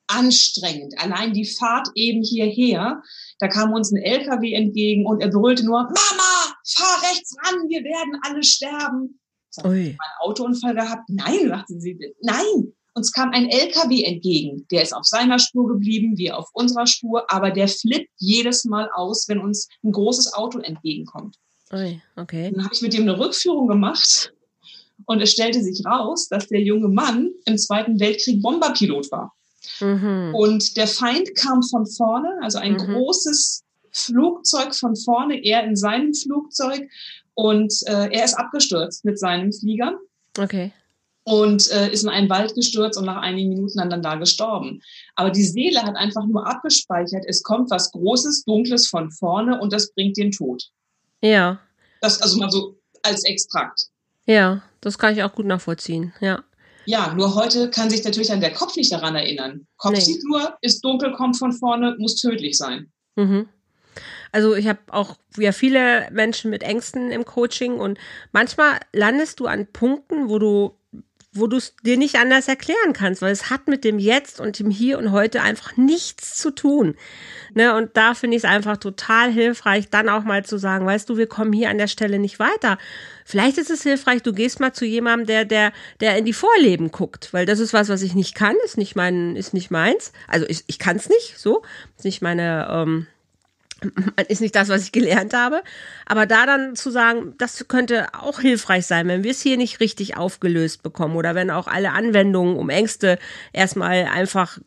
anstrengend. 0.07 0.99
Allein 0.99 1.33
die 1.33 1.45
Fahrt 1.45 1.87
eben 1.95 2.23
hierher, 2.23 3.01
da 3.39 3.47
kam 3.47 3.71
uns 3.71 3.91
ein 3.91 4.01
LKW 4.01 4.53
entgegen 4.53 5.05
und 5.05 5.21
er 5.21 5.29
brüllte 5.29 5.63
nur, 5.63 5.83
Mama, 5.83 6.55
fahr 6.67 7.01
rechts 7.09 7.35
ran, 7.43 7.69
wir 7.69 7.83
werden 7.83 8.19
alle 8.23 8.43
sterben. 8.43 9.19
Ich 9.51 9.63
habe 9.63 9.73
einen 9.73 9.97
Autounfall 10.19 10.75
gehabt? 10.75 11.09
Nein, 11.09 11.47
sagte 11.47 11.79
sie. 11.79 11.97
Nein, 12.21 12.73
uns 12.93 13.11
kam 13.11 13.31
ein 13.31 13.49
LKW 13.49 14.03
entgegen. 14.03 14.65
Der 14.71 14.83
ist 14.83 14.93
auf 14.93 15.05
seiner 15.05 15.39
Spur 15.39 15.67
geblieben, 15.67 16.17
wir 16.17 16.37
auf 16.37 16.49
unserer 16.53 16.87
Spur, 16.87 17.31
aber 17.31 17.51
der 17.51 17.67
flippt 17.67 18.09
jedes 18.17 18.65
Mal 18.65 18.89
aus, 18.93 19.27
wenn 19.27 19.39
uns 19.39 19.67
ein 19.83 19.91
großes 19.91 20.33
Auto 20.33 20.59
entgegenkommt. 20.59 21.37
Okay. 22.15 22.51
Dann 22.53 22.63
habe 22.63 22.73
ich 22.73 22.81
mit 22.81 22.93
ihm 22.93 23.03
eine 23.03 23.19
Rückführung 23.19 23.67
gemacht 23.67 24.33
und 25.05 25.21
es 25.21 25.31
stellte 25.31 25.61
sich 25.61 25.85
raus, 25.85 26.27
dass 26.27 26.47
der 26.47 26.61
junge 26.61 26.87
Mann 26.87 27.31
im 27.45 27.57
Zweiten 27.57 27.99
Weltkrieg 27.99 28.41
Bomberpilot 28.41 29.11
war. 29.11 29.33
Mhm. 29.79 30.33
Und 30.33 30.77
der 30.77 30.87
Feind 30.87 31.35
kam 31.35 31.61
von 31.63 31.85
vorne, 31.85 32.39
also 32.41 32.57
ein 32.57 32.73
mhm. 32.73 32.77
großes 32.77 33.63
Flugzeug 33.91 34.75
von 34.75 34.95
vorne, 34.95 35.43
er 35.43 35.63
in 35.63 35.75
seinem 35.75 36.13
Flugzeug 36.13 36.89
und 37.35 37.73
äh, 37.85 38.09
er 38.11 38.25
ist 38.25 38.33
abgestürzt 38.33 39.05
mit 39.05 39.19
seinem 39.19 39.53
Flieger. 39.53 39.97
Okay 40.37 40.73
und 41.29 41.69
äh, 41.69 41.91
ist 41.91 42.03
in 42.03 42.09
einen 42.09 42.29
Wald 42.29 42.55
gestürzt 42.55 42.97
und 42.97 43.05
nach 43.05 43.21
einigen 43.21 43.49
Minuten 43.49 43.77
dann, 43.77 43.91
dann 43.91 44.01
da 44.01 44.15
gestorben. 44.15 44.81
Aber 45.15 45.29
die 45.29 45.43
Seele 45.43 45.83
hat 45.83 45.95
einfach 45.95 46.25
nur 46.25 46.47
abgespeichert, 46.47 47.23
es 47.27 47.43
kommt 47.43 47.69
was 47.69 47.91
Großes, 47.91 48.45
Dunkles 48.45 48.87
von 48.87 49.11
vorne 49.11 49.59
und 49.61 49.71
das 49.71 49.93
bringt 49.93 50.17
den 50.17 50.31
Tod. 50.31 50.63
Ja. 51.21 51.59
Das 52.01 52.19
also 52.19 52.39
mal 52.39 52.49
so 52.49 52.75
als 53.03 53.23
Extrakt. 53.25 53.89
Ja, 54.25 54.63
das 54.81 54.97
kann 54.97 55.13
ich 55.13 55.21
auch 55.21 55.33
gut 55.33 55.45
nachvollziehen, 55.45 56.13
ja. 56.19 56.43
Ja, 56.85 57.13
nur 57.13 57.35
heute 57.35 57.69
kann 57.69 57.91
sich 57.91 58.03
natürlich 58.03 58.29
dann 58.29 58.41
der 58.41 58.53
Kopf 58.53 58.75
nicht 58.75 58.91
daran 58.91 59.15
erinnern. 59.15 59.67
Kopf 59.77 59.93
nee. 59.93 59.99
sieht 59.99 60.23
nur, 60.23 60.57
ist 60.61 60.83
dunkel, 60.83 61.11
kommt 61.11 61.37
von 61.37 61.53
vorne, 61.53 61.95
muss 61.99 62.15
tödlich 62.15 62.57
sein. 62.57 62.91
Mhm. 63.15 63.47
Also 64.31 64.55
ich 64.55 64.67
habe 64.67 64.79
auch 64.87 65.17
ja 65.37 65.51
viele 65.51 66.09
Menschen 66.11 66.49
mit 66.49 66.63
Ängsten 66.63 67.11
im 67.11 67.25
Coaching 67.25 67.77
und 67.79 67.99
manchmal 68.31 68.79
landest 68.93 69.39
du 69.39 69.45
an 69.45 69.67
Punkten, 69.71 70.29
wo 70.29 70.39
du 70.39 70.78
wo 71.39 71.47
du 71.47 71.57
es 71.57 71.75
dir 71.83 71.97
nicht 71.97 72.15
anders 72.17 72.47
erklären 72.47 72.93
kannst, 72.93 73.21
weil 73.21 73.31
es 73.31 73.49
hat 73.49 73.67
mit 73.67 73.83
dem 73.83 73.99
Jetzt 73.99 74.39
und 74.39 74.59
dem 74.59 74.69
Hier 74.69 74.97
und 74.97 75.11
Heute 75.11 75.41
einfach 75.41 75.77
nichts 75.77 76.37
zu 76.37 76.51
tun. 76.51 76.95
Ne, 77.55 77.75
und 77.75 77.97
da 77.97 78.13
finde 78.13 78.37
ich 78.37 78.43
es 78.43 78.49
einfach 78.49 78.77
total 78.77 79.31
hilfreich, 79.31 79.89
dann 79.89 80.07
auch 80.07 80.23
mal 80.23 80.45
zu 80.45 80.57
sagen, 80.57 80.85
weißt 80.85 81.09
du, 81.09 81.17
wir 81.17 81.27
kommen 81.27 81.51
hier 81.51 81.69
an 81.69 81.79
der 81.79 81.87
Stelle 81.87 82.19
nicht 82.19 82.39
weiter. 82.39 82.77
Vielleicht 83.25 83.57
ist 83.57 83.71
es 83.71 83.83
hilfreich, 83.83 84.21
du 84.21 84.33
gehst 84.33 84.59
mal 84.59 84.73
zu 84.73 84.85
jemandem, 84.85 85.27
der, 85.27 85.45
der, 85.45 85.73
der 85.99 86.17
in 86.17 86.25
die 86.25 86.33
Vorleben 86.33 86.91
guckt, 86.91 87.33
weil 87.33 87.45
das 87.45 87.59
ist 87.59 87.73
was, 87.73 87.89
was 87.89 88.01
ich 88.01 88.13
nicht 88.13 88.35
kann, 88.35 88.55
ist 88.65 88.77
nicht 88.77 88.95
mein, 88.95 89.35
ist 89.35 89.53
nicht 89.53 89.71
meins. 89.71 90.13
Also 90.27 90.45
ich, 90.47 90.63
ich 90.67 90.79
kann 90.79 90.97
es 90.97 91.09
nicht, 91.09 91.39
so, 91.39 91.63
ist 91.97 92.05
nicht 92.05 92.21
meine, 92.21 92.67
ähm, 92.71 93.07
ist 94.27 94.41
nicht 94.41 94.55
das, 94.55 94.69
was 94.69 94.83
ich 94.83 94.91
gelernt 94.91 95.33
habe. 95.33 95.63
Aber 96.05 96.25
da 96.25 96.45
dann 96.45 96.75
zu 96.75 96.91
sagen, 96.91 97.33
das 97.37 97.67
könnte 97.67 98.07
auch 98.13 98.39
hilfreich 98.39 98.85
sein, 98.85 99.07
wenn 99.07 99.23
wir 99.23 99.31
es 99.31 99.41
hier 99.41 99.57
nicht 99.57 99.79
richtig 99.79 100.17
aufgelöst 100.17 100.83
bekommen 100.83 101.15
oder 101.15 101.35
wenn 101.35 101.51
auch 101.51 101.67
alle 101.67 101.91
Anwendungen, 101.91 102.57
um 102.57 102.69
Ängste 102.69 103.19
erstmal 103.53 104.05
einfach 104.05 104.59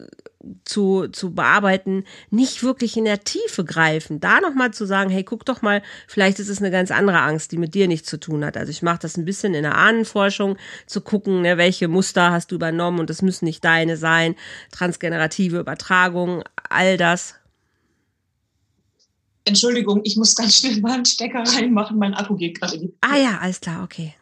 zu, 0.64 1.08
zu 1.08 1.34
bearbeiten, 1.34 2.04
nicht 2.30 2.62
wirklich 2.62 2.96
in 2.96 3.04
der 3.04 3.24
Tiefe 3.24 3.64
greifen. 3.64 4.20
Da 4.20 4.40
nochmal 4.40 4.72
zu 4.72 4.86
sagen, 4.86 5.10
hey, 5.10 5.24
guck 5.24 5.44
doch 5.44 5.62
mal, 5.62 5.82
vielleicht 6.06 6.38
ist 6.38 6.48
es 6.48 6.58
eine 6.58 6.70
ganz 6.70 6.90
andere 6.90 7.20
Angst, 7.20 7.52
die 7.52 7.58
mit 7.58 7.74
dir 7.74 7.88
nichts 7.88 8.08
zu 8.08 8.18
tun 8.18 8.44
hat. 8.44 8.56
Also 8.56 8.70
ich 8.70 8.82
mache 8.82 8.98
das 9.00 9.16
ein 9.16 9.24
bisschen 9.24 9.54
in 9.54 9.62
der 9.62 9.76
Ahnenforschung, 9.76 10.56
zu 10.86 11.00
gucken, 11.00 11.42
ne, 11.42 11.58
welche 11.58 11.88
Muster 11.88 12.32
hast 12.32 12.50
du 12.50 12.56
übernommen 12.56 13.00
und 13.00 13.10
das 13.10 13.22
müssen 13.22 13.44
nicht 13.44 13.64
deine 13.64 13.96
sein, 13.96 14.34
transgenerative 14.72 15.58
Übertragung, 15.58 16.42
all 16.68 16.96
das 16.96 17.36
Entschuldigung, 19.44 20.00
ich 20.04 20.16
muss 20.16 20.34
ganz 20.34 20.58
schnell 20.58 20.80
mal 20.80 20.92
einen 20.92 21.04
Stecker 21.04 21.42
reinmachen, 21.42 21.98
mein 21.98 22.14
Akku 22.14 22.36
geht 22.36 22.60
gerade 22.60 22.78
nicht. 22.78 22.94
Ah 23.00 23.16
ja, 23.16 23.38
alles 23.38 23.60
klar, 23.60 23.82
okay. 23.84 24.14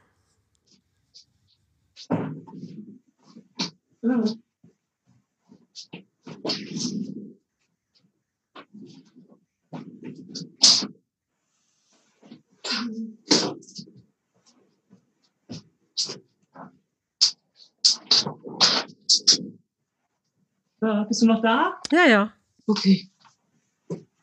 Ja, 20.83 21.05
bist 21.05 21.21
du 21.21 21.27
noch 21.27 21.43
da? 21.43 21.79
Ja, 21.93 22.07
ja. 22.07 22.33
Okay. 22.67 23.11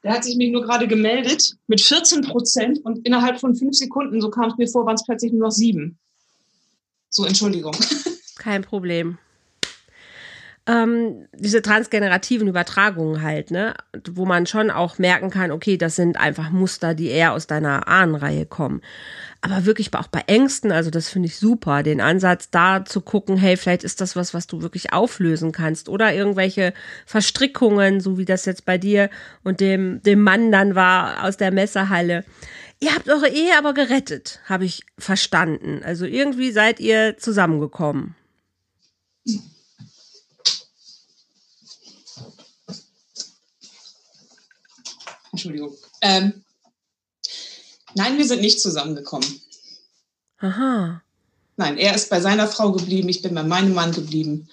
Der 0.07 0.15
hat 0.15 0.23
sich 0.23 0.37
mir 0.37 0.49
nur 0.49 0.61
gerade 0.61 0.87
gemeldet 0.87 1.57
mit 1.67 1.81
14 1.81 2.21
Prozent 2.21 2.79
und 2.85 3.05
innerhalb 3.05 3.41
von 3.41 3.53
fünf 3.53 3.75
Sekunden, 3.75 4.21
so 4.21 4.29
kam 4.29 4.49
es 4.49 4.57
mir 4.57 4.69
vor, 4.69 4.85
waren 4.85 4.95
es 4.95 5.03
plötzlich 5.03 5.33
nur 5.33 5.41
noch 5.41 5.51
sieben. 5.51 5.99
So, 7.09 7.25
Entschuldigung. 7.25 7.75
Kein 8.37 8.61
Problem. 8.61 9.17
Ähm, 10.67 11.27
diese 11.33 11.61
transgenerativen 11.61 12.47
Übertragungen 12.47 13.21
halt, 13.21 13.51
ne, 13.51 13.73
wo 14.11 14.25
man 14.25 14.45
schon 14.45 14.69
auch 14.69 14.99
merken 14.99 15.29
kann, 15.29 15.51
okay, 15.51 15.77
das 15.77 15.95
sind 15.95 16.17
einfach 16.17 16.49
Muster, 16.49 16.93
die 16.93 17.07
eher 17.07 17.31
aus 17.31 17.47
deiner 17.47 17.87
Ahnenreihe 17.87 18.45
kommen. 18.45 18.81
Aber 19.39 19.65
wirklich 19.65 19.93
auch 19.93 20.07
bei 20.07 20.23
Ängsten, 20.27 20.73
also 20.73 20.89
das 20.89 21.07
finde 21.07 21.27
ich 21.27 21.37
super, 21.37 21.83
den 21.83 22.01
Ansatz 22.01 22.49
da 22.49 22.83
zu 22.83 22.99
gucken, 22.99 23.37
hey, 23.37 23.55
vielleicht 23.55 23.85
ist 23.85 24.01
das 24.01 24.17
was, 24.17 24.33
was 24.33 24.47
du 24.47 24.61
wirklich 24.61 24.91
auflösen 24.91 25.53
kannst 25.53 25.87
oder 25.87 26.13
irgendwelche 26.13 26.73
Verstrickungen, 27.05 28.01
so 28.01 28.17
wie 28.17 28.25
das 28.25 28.43
jetzt 28.45 28.65
bei 28.65 28.77
dir 28.77 29.09
und 29.43 29.61
dem, 29.61 30.01
dem 30.03 30.21
Mann 30.21 30.51
dann 30.51 30.75
war 30.75 31.23
aus 31.23 31.37
der 31.37 31.51
Messerhalle. 31.51 32.25
Ihr 32.79 32.93
habt 32.93 33.09
eure 33.09 33.29
Ehe 33.29 33.57
aber 33.57 33.73
gerettet, 33.73 34.41
habe 34.45 34.65
ich 34.65 34.85
verstanden. 34.99 35.81
Also 35.83 36.05
irgendwie 36.05 36.51
seid 36.51 36.81
ihr 36.81 37.17
zusammengekommen. 37.17 38.15
Entschuldigung. 45.37 45.77
Ähm, 46.01 46.43
nein, 47.93 48.17
wir 48.17 48.25
sind 48.25 48.41
nicht 48.41 48.59
zusammengekommen. 48.59 49.27
Aha. 50.39 51.03
Nein, 51.57 51.77
er 51.77 51.93
ist 51.93 52.09
bei 52.09 52.19
seiner 52.19 52.47
Frau 52.47 52.71
geblieben, 52.71 53.07
ich 53.09 53.21
bin 53.21 53.35
bei 53.35 53.43
meinem 53.43 53.73
Mann 53.73 53.91
geblieben. 53.91 54.49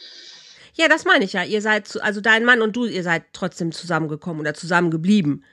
Ja, 0.75 0.89
das 0.89 1.05
meine 1.05 1.25
ich 1.25 1.33
ja. 1.33 1.43
Ihr 1.43 1.63
seid, 1.63 1.89
zu, 1.89 2.03
also 2.03 2.21
dein 2.21 2.45
Mann 2.45 2.61
und 2.61 2.77
du, 2.77 2.85
ihr 2.85 3.03
seid 3.03 3.25
trotzdem 3.33 3.73
zusammengekommen 3.73 4.41
oder 4.41 4.55
zusammengeblieben. 4.55 5.45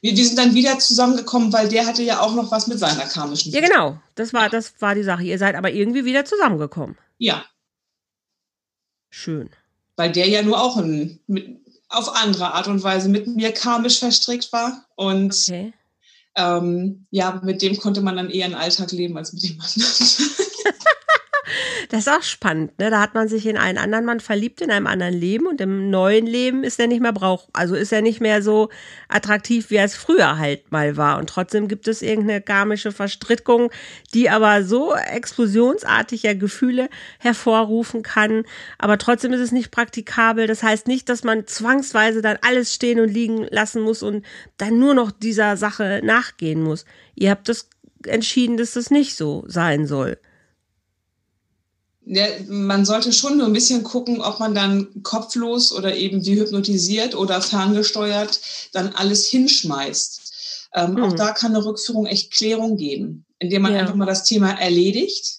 Wir, 0.00 0.14
wir 0.16 0.24
sind 0.24 0.38
dann 0.38 0.54
wieder 0.54 0.78
zusammengekommen, 0.78 1.52
weil 1.52 1.68
der 1.68 1.86
hatte 1.86 2.02
ja 2.02 2.20
auch 2.20 2.34
noch 2.34 2.50
was 2.50 2.66
mit 2.66 2.78
seiner 2.78 3.06
karmischen. 3.06 3.52
Ja, 3.52 3.60
genau. 3.60 3.98
Das 4.16 4.34
war, 4.34 4.50
das 4.50 4.74
war 4.80 4.94
die 4.94 5.02
Sache. 5.02 5.22
Ihr 5.22 5.38
seid 5.38 5.54
aber 5.54 5.70
irgendwie 5.70 6.04
wieder 6.04 6.26
zusammengekommen. 6.26 6.98
Ja. 7.16 7.44
Schön. 9.08 9.48
Weil 9.96 10.12
der 10.12 10.28
ja 10.28 10.42
nur 10.42 10.60
auch 10.60 10.76
ein, 10.76 11.20
mit, 11.26 11.63
auf 11.96 12.14
andere 12.14 12.52
Art 12.54 12.68
und 12.68 12.82
Weise 12.82 13.08
mit 13.08 13.26
mir 13.26 13.52
karmisch 13.52 13.98
verstrickt 13.98 14.52
war. 14.52 14.84
Und 14.96 15.34
Okay. 15.48 15.72
ähm, 16.36 17.06
ja, 17.10 17.40
mit 17.44 17.62
dem 17.62 17.76
konnte 17.78 18.00
man 18.00 18.16
dann 18.16 18.30
eher 18.30 18.46
einen 18.46 18.54
Alltag 18.54 18.92
leben 18.92 19.16
als 19.16 19.32
mit 19.32 19.42
dem 19.42 19.60
anderen. 19.60 19.92
Das 21.88 22.00
ist 22.00 22.08
auch 22.08 22.22
spannend, 22.22 22.78
ne? 22.78 22.90
Da 22.90 23.00
hat 23.00 23.14
man 23.14 23.28
sich 23.28 23.46
in 23.46 23.56
einen 23.56 23.78
anderen 23.78 24.04
Mann 24.04 24.20
verliebt, 24.20 24.60
in 24.60 24.70
einem 24.70 24.86
anderen 24.86 25.14
Leben 25.14 25.46
und 25.46 25.60
im 25.60 25.90
neuen 25.90 26.26
Leben 26.26 26.64
ist 26.64 26.80
er 26.80 26.86
nicht 26.86 27.00
mehr 27.00 27.12
brauch, 27.12 27.48
also 27.52 27.74
ist 27.74 27.92
er 27.92 28.02
nicht 28.02 28.20
mehr 28.20 28.42
so 28.42 28.70
attraktiv, 29.08 29.70
wie 29.70 29.76
er 29.76 29.84
es 29.84 29.94
früher 29.94 30.38
halt 30.38 30.72
mal 30.72 30.96
war. 30.96 31.18
Und 31.18 31.28
trotzdem 31.28 31.68
gibt 31.68 31.88
es 31.88 32.02
irgendeine 32.02 32.40
karmische 32.40 32.92
Verstrickung, 32.92 33.70
die 34.14 34.30
aber 34.30 34.64
so 34.64 34.94
explosionsartige 34.94 36.36
Gefühle 36.36 36.88
hervorrufen 37.18 38.02
kann. 38.02 38.44
Aber 38.78 38.98
trotzdem 38.98 39.32
ist 39.32 39.40
es 39.40 39.52
nicht 39.52 39.70
praktikabel. 39.70 40.46
Das 40.46 40.62
heißt 40.62 40.86
nicht, 40.86 41.08
dass 41.08 41.24
man 41.24 41.46
zwangsweise 41.46 42.22
dann 42.22 42.38
alles 42.42 42.74
stehen 42.74 43.00
und 43.00 43.08
liegen 43.08 43.46
lassen 43.50 43.82
muss 43.82 44.02
und 44.02 44.24
dann 44.56 44.78
nur 44.78 44.94
noch 44.94 45.10
dieser 45.10 45.56
Sache 45.56 46.00
nachgehen 46.02 46.62
muss. 46.62 46.84
Ihr 47.14 47.30
habt 47.30 47.48
das 47.48 47.68
entschieden, 48.06 48.56
dass 48.56 48.72
das 48.72 48.90
nicht 48.90 49.16
so 49.16 49.44
sein 49.46 49.86
soll. 49.86 50.18
Ja, 52.06 52.26
man 52.48 52.84
sollte 52.84 53.12
schon 53.12 53.38
nur 53.38 53.46
ein 53.46 53.52
bisschen 53.54 53.82
gucken, 53.82 54.20
ob 54.20 54.38
man 54.38 54.54
dann 54.54 55.02
kopflos 55.02 55.72
oder 55.72 55.96
eben 55.96 56.24
wie 56.24 56.38
hypnotisiert 56.38 57.14
oder 57.14 57.40
ferngesteuert 57.40 58.40
dann 58.72 58.90
alles 58.94 59.26
hinschmeißt. 59.26 60.20
Ähm, 60.74 60.96
Hm. 60.96 61.04
Auch 61.04 61.12
da 61.14 61.32
kann 61.32 61.54
eine 61.54 61.64
Rückführung 61.64 62.06
echt 62.06 62.32
Klärung 62.32 62.76
geben, 62.76 63.24
indem 63.38 63.62
man 63.62 63.72
Ja. 63.74 63.80
einfach 63.80 63.94
mal 63.94 64.06
das 64.06 64.24
Thema 64.24 64.50
erledigt. 64.50 65.38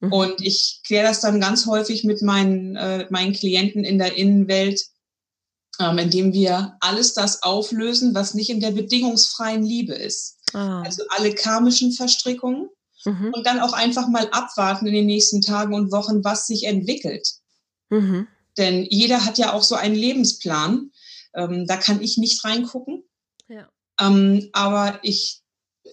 Mhm. 0.00 0.12
Und 0.12 0.42
ich 0.42 0.80
kläre 0.86 1.06
das 1.06 1.20
dann 1.20 1.40
ganz 1.40 1.66
häufig 1.66 2.04
mit 2.04 2.20
meinen, 2.22 2.76
äh, 2.76 3.06
meinen 3.10 3.32
Klienten 3.32 3.84
in 3.84 3.98
der 3.98 4.16
Innenwelt, 4.16 4.82
ähm, 5.80 5.98
indem 5.98 6.32
wir 6.32 6.76
alles 6.80 7.14
das 7.14 7.42
auflösen, 7.42 8.14
was 8.14 8.34
nicht 8.34 8.50
in 8.50 8.60
der 8.60 8.72
bedingungsfreien 8.72 9.64
Liebe 9.64 9.94
ist. 9.94 10.36
Ah. 10.52 10.82
Also 10.82 11.02
alle 11.08 11.34
karmischen 11.34 11.92
Verstrickungen 11.92 12.68
Mhm. 13.04 13.32
und 13.34 13.46
dann 13.46 13.60
auch 13.60 13.72
einfach 13.72 14.08
mal 14.08 14.28
abwarten 14.30 14.86
in 14.86 14.94
den 14.94 15.06
nächsten 15.06 15.40
Tagen 15.40 15.74
und 15.74 15.92
Wochen, 15.92 16.24
was 16.24 16.46
sich 16.46 16.64
entwickelt. 16.64 17.28
Mhm. 17.90 18.26
Denn 18.56 18.86
jeder 18.88 19.24
hat 19.24 19.38
ja 19.38 19.52
auch 19.52 19.62
so 19.62 19.74
einen 19.74 19.94
Lebensplan. 19.94 20.90
Ähm, 21.34 21.66
da 21.66 21.76
kann 21.76 22.00
ich 22.00 22.18
nicht 22.18 22.44
reingucken. 22.44 23.04
Ja. 23.48 23.68
Ähm, 24.00 24.48
aber 24.52 25.00
ich 25.02 25.42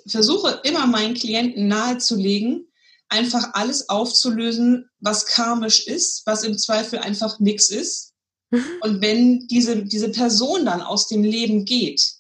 versuche 0.07 0.62
immer 0.64 0.88
meinen 0.88 1.16
Klienten 1.16 1.68
nahezulegen, 1.68 2.68
einfach 3.09 3.53
alles 3.53 3.89
aufzulösen, 3.89 4.89
was 4.99 5.26
karmisch 5.26 5.86
ist, 5.88 6.24
was 6.26 6.43
im 6.43 6.57
Zweifel 6.57 6.99
einfach 6.99 7.39
nichts 7.39 7.70
ist. 7.70 8.14
Mhm. 8.51 8.66
Und 8.82 9.01
wenn 9.01 9.47
diese, 9.47 9.84
diese 9.84 10.09
Person 10.09 10.66
dann 10.66 10.82
aus 10.82 11.07
dem 11.07 11.24
Leben 11.24 11.66
geht, 11.66 12.16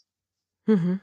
Mhm. 0.67 0.99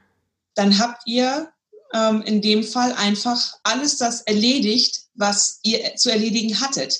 dann 0.55 0.79
habt 0.79 1.03
ihr 1.05 1.51
ähm, 1.93 2.21
in 2.21 2.41
dem 2.41 2.63
Fall 2.63 2.93
einfach 2.93 3.53
alles 3.63 3.97
das 3.97 4.21
erledigt, 4.21 5.01
was 5.15 5.59
ihr 5.63 5.95
zu 5.95 6.09
erledigen 6.09 6.59
hattet. 6.59 6.97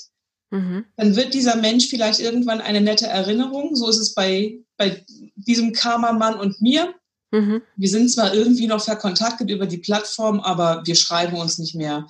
Mhm. 0.50 0.84
Dann 0.96 1.16
wird 1.16 1.34
dieser 1.34 1.56
Mensch 1.56 1.88
vielleicht 1.88 2.20
irgendwann 2.20 2.60
eine 2.60 2.80
nette 2.80 3.06
Erinnerung. 3.06 3.76
So 3.76 3.88
ist 3.88 3.98
es 3.98 4.14
bei, 4.14 4.58
bei 4.76 5.04
diesem 5.36 5.72
Karma-Mann 5.72 6.34
und 6.38 6.60
mir. 6.60 6.94
Mhm. 7.30 7.62
Wir 7.76 7.88
sind 7.88 8.10
zwar 8.10 8.34
irgendwie 8.34 8.66
noch 8.66 8.82
verkontaktet 8.82 9.48
über 9.48 9.66
die 9.66 9.78
Plattform, 9.78 10.40
aber 10.40 10.82
wir 10.84 10.96
schreiben 10.96 11.36
uns 11.36 11.58
nicht 11.58 11.76
mehr. 11.76 12.08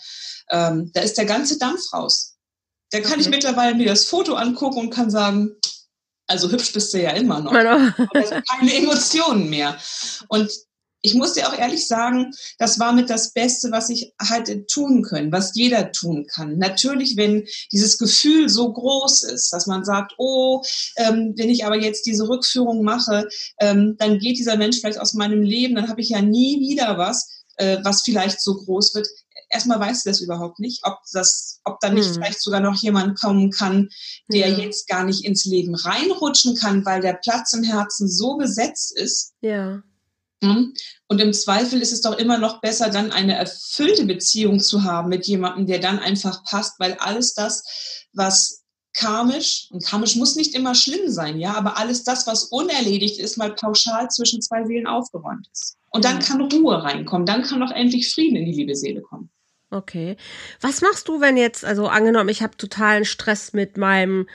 Ähm, 0.49 0.91
da 0.95 1.03
ist 1.03 1.19
der 1.19 1.27
ganze 1.27 1.59
Dampf 1.59 1.93
raus. 1.93 2.39
Da 2.91 3.01
kann 3.01 3.21
ich 3.21 3.27
Okay. 3.27 3.37
mittlerweile 3.37 3.75
mir 3.75 3.87
das 3.87 4.07
Foto 4.07 4.35
angucken 4.35 4.79
und 4.79 4.91
kann 4.91 5.11
sagen, 5.11 5.51
also 6.27 6.51
hübsch 6.51 6.73
bist 6.73 6.95
du 6.95 7.03
ja 7.03 7.11
immer 7.11 7.41
noch. 7.41 7.53
Keine 7.53 8.75
Emotionen 8.75 9.51
mehr. 9.51 9.77
Und 10.29 10.51
ich 11.03 11.15
muss 11.15 11.33
dir 11.33 11.49
auch 11.49 11.57
ehrlich 11.59 11.89
sagen, 11.89 12.31
das 12.59 12.79
war 12.79 12.93
mit 12.93 13.09
das 13.09 13.33
Beste, 13.33 13.71
was 13.71 13.89
ich 13.89 14.13
halt 14.21 14.69
tun 14.69 15.03
können, 15.03 15.33
was 15.33 15.53
jeder 15.55 15.93
tun 15.93 16.27
kann. 16.27 16.59
Natürlich, 16.59 17.17
wenn 17.17 17.47
dieses 17.73 17.97
Gefühl 17.99 18.49
so 18.49 18.73
groß 18.73 19.23
ist, 19.23 19.51
dass 19.53 19.67
man 19.67 19.85
sagt, 19.85 20.13
oh, 20.19 20.63
ähm, 20.97 21.35
wenn 21.37 21.49
ich 21.49 21.65
aber 21.65 21.77
jetzt 21.81 22.07
diese 22.07 22.29
Rückführung 22.29 22.83
mache, 22.83 23.27
ähm, 23.61 23.97
dann 23.99 24.19
geht 24.19 24.39
dieser 24.39 24.57
Mensch 24.57 24.79
vielleicht 24.81 25.01
aus 25.01 25.15
meinem 25.15 25.43
Leben, 25.43 25.75
dann 25.75 25.89
habe 25.89 26.01
ich 26.01 26.11
ja 26.11 26.21
nie 26.21 26.61
wieder 26.61 26.99
was, 26.99 27.45
äh, 27.57 27.79
was 27.83 28.03
vielleicht 28.03 28.41
so 28.43 28.55
groß 28.57 28.95
wird. 28.95 29.09
Erstmal 29.53 29.81
weißt 29.81 30.05
du 30.07 30.11
das 30.11 30.21
überhaupt 30.21 30.61
nicht, 30.61 30.81
ob 30.85 30.99
das, 31.13 31.61
ob 31.65 31.81
da 31.81 31.91
nicht 31.91 32.07
Hm. 32.09 32.15
vielleicht 32.15 32.41
sogar 32.43 32.61
noch 32.61 32.77
jemand 32.77 33.19
kommen 33.19 33.51
kann, 33.51 33.89
der 34.33 34.49
Ja. 34.51 34.59
jetzt 34.59 34.87
gar 34.87 35.05
nicht 35.05 35.25
ins 35.25 35.45
Leben 35.45 35.75
reinrutschen 35.75 36.55
kann, 36.57 36.85
weil 36.85 37.01
der 37.01 37.15
Platz 37.15 37.53
im 37.53 37.65
Herzen 37.65 38.09
so 38.09 38.37
besetzt 38.37 38.97
ist. 38.97 39.33
Ja. 39.41 39.83
Mhm. 40.43 40.75
Und 41.07 41.21
im 41.21 41.33
Zweifel 41.33 41.81
ist 41.83 41.93
es 41.93 42.01
doch 42.01 42.17
immer 42.17 42.39
noch 42.39 42.61
besser, 42.61 42.91
dann 42.91 43.13
eine 43.13 43.37
erfüllte 43.37 44.05
Beziehung 44.05 44.61
zu 44.61 44.85
haben 44.85 45.09
mit 45.09 45.27
jemandem, 45.27 45.67
der 45.67 45.79
dann 45.79 45.99
einfach 45.99 46.45
passt, 46.45 46.79
weil 46.79 46.95
alles 46.95 47.35
das, 47.35 48.07
was 48.13 48.65
karmisch, 48.95 49.69
und 49.71 49.85
karmisch 49.85 50.17
muss 50.17 50.37
nicht 50.37 50.55
immer 50.55 50.75
schlimm 50.75 51.11
sein, 51.11 51.39
ja, 51.39 51.55
aber 51.55 51.77
alles 51.79 52.05
das, 52.05 52.27
was 52.27 52.45
unerledigt 52.45 53.19
ist, 53.21 53.37
mal 53.37 53.55
pauschal 53.55 54.09
zwischen 54.09 54.43
zwei 54.43 54.65
Seelen 54.65 54.87
aufgeräumt 54.87 55.47
ist. 55.53 55.77
Und 55.91 56.05
dann 56.05 56.21
kann 56.21 56.41
Ruhe 56.41 56.83
reinkommen, 56.83 57.27
dann 57.27 57.43
kann 57.43 57.63
auch 57.63 57.73
endlich 57.73 58.13
Frieden 58.13 58.37
in 58.37 58.47
die 58.47 58.53
liebe 58.53 58.75
Seele 58.75 59.03
kommen. 59.03 59.31
Okay. 59.71 60.17
Was 60.61 60.81
machst 60.81 61.07
du, 61.07 61.21
wenn 61.21 61.37
jetzt, 61.37 61.65
also 61.65 61.87
angenommen, 61.87 62.29
ich 62.29 62.43
habe 62.43 62.57
totalen 62.57 63.05
Stress 63.05 63.53
mit 63.53 63.77
meinem 63.77 64.29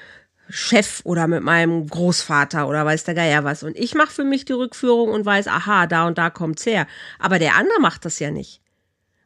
Chef 0.49 1.01
oder 1.03 1.27
mit 1.27 1.43
meinem 1.43 1.87
Großvater 1.87 2.67
oder 2.67 2.85
weiß 2.85 3.03
der 3.03 3.15
Geier 3.15 3.43
was 3.43 3.63
und 3.63 3.77
ich 3.77 3.95
mache 3.95 4.11
für 4.11 4.23
mich 4.23 4.45
die 4.45 4.53
Rückführung 4.53 5.09
und 5.09 5.25
weiß, 5.25 5.47
aha, 5.47 5.87
da 5.87 6.07
und 6.07 6.17
da 6.17 6.29
kommt's 6.29 6.65
her. 6.65 6.87
Aber 7.19 7.39
der 7.39 7.55
andere 7.55 7.79
macht 7.81 8.05
das 8.05 8.19
ja 8.19 8.31
nicht. 8.31 8.61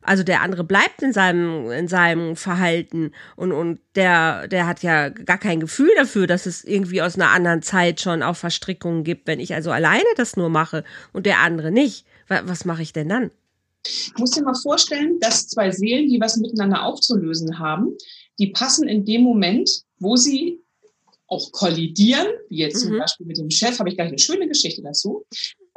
Also 0.02 0.24
der 0.24 0.42
andere 0.42 0.64
bleibt 0.64 1.04
in 1.04 1.12
seinem, 1.12 1.70
in 1.72 1.90
seinem 1.90 2.38
Verhalten 2.38 3.12
und, 3.36 3.52
und 3.52 3.82
der, 3.96 4.48
der 4.48 4.66
hat 4.66 4.82
ja 4.82 5.10
gar 5.10 5.38
kein 5.38 5.60
Gefühl 5.60 5.92
dafür, 5.98 6.26
dass 6.26 6.46
es 6.46 6.64
irgendwie 6.64 7.02
aus 7.02 7.16
einer 7.16 7.30
anderen 7.30 7.62
Zeit 7.62 8.00
schon 8.00 8.24
auch 8.24 8.38
Verstrickungen 8.38 9.04
gibt, 9.04 9.28
wenn 9.28 9.42
ich 9.42 9.54
also 9.54 9.72
alleine 9.72 10.06
das 10.16 10.38
nur 10.38 10.50
mache 10.50 10.86
und 11.12 11.26
der 11.26 11.40
andere 11.40 11.70
nicht. 11.70 12.06
Wa- 12.30 12.44
Was 12.46 12.64
mache 12.64 12.82
ich 12.82 12.94
denn 12.94 13.10
dann? 13.10 13.32
Du 14.16 14.22
musst 14.22 14.38
dir 14.38 14.44
mal 14.44 14.56
vorstellen, 14.56 15.20
dass 15.20 15.50
zwei 15.50 15.70
Seelen, 15.72 16.08
die 16.10 16.20
was 16.22 16.38
miteinander 16.38 16.84
aufzulösen 16.84 17.60
haben, 17.60 17.96
die 18.40 18.48
passen 18.48 18.88
in 18.88 19.04
dem 19.06 19.22
Moment, 19.22 19.70
wo 20.00 20.16
sie 20.16 20.62
auch 21.30 21.52
kollidieren, 21.52 22.28
wie 22.50 22.58
jetzt 22.58 22.82
zum 22.82 22.94
Mhm. 22.94 23.00
Beispiel 23.00 23.26
mit 23.26 23.38
dem 23.38 23.50
Chef, 23.52 23.78
habe 23.80 23.90
ich 23.90 23.96
gleich 23.96 24.10
eine 24.10 24.20
schöne 24.20 24.48
Geschichte 24.48 24.82
dazu, 24.82 25.26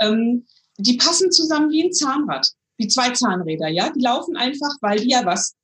ähm, 0.01 0.47
die 0.79 0.97
passen 0.97 1.31
zusammen 1.31 1.71
wie 1.71 1.85
ein 1.85 1.93
Zahnrad, 1.93 2.51
wie 2.79 2.89
zwei 2.89 3.11
Zahnräder, 3.11 3.69
ja, 3.69 3.91
die 3.91 4.01
laufen 4.01 4.37
einfach, 4.37 4.75
weil 4.81 4.99
die 5.01 5.11
ja 5.11 5.25
was 5.25 5.55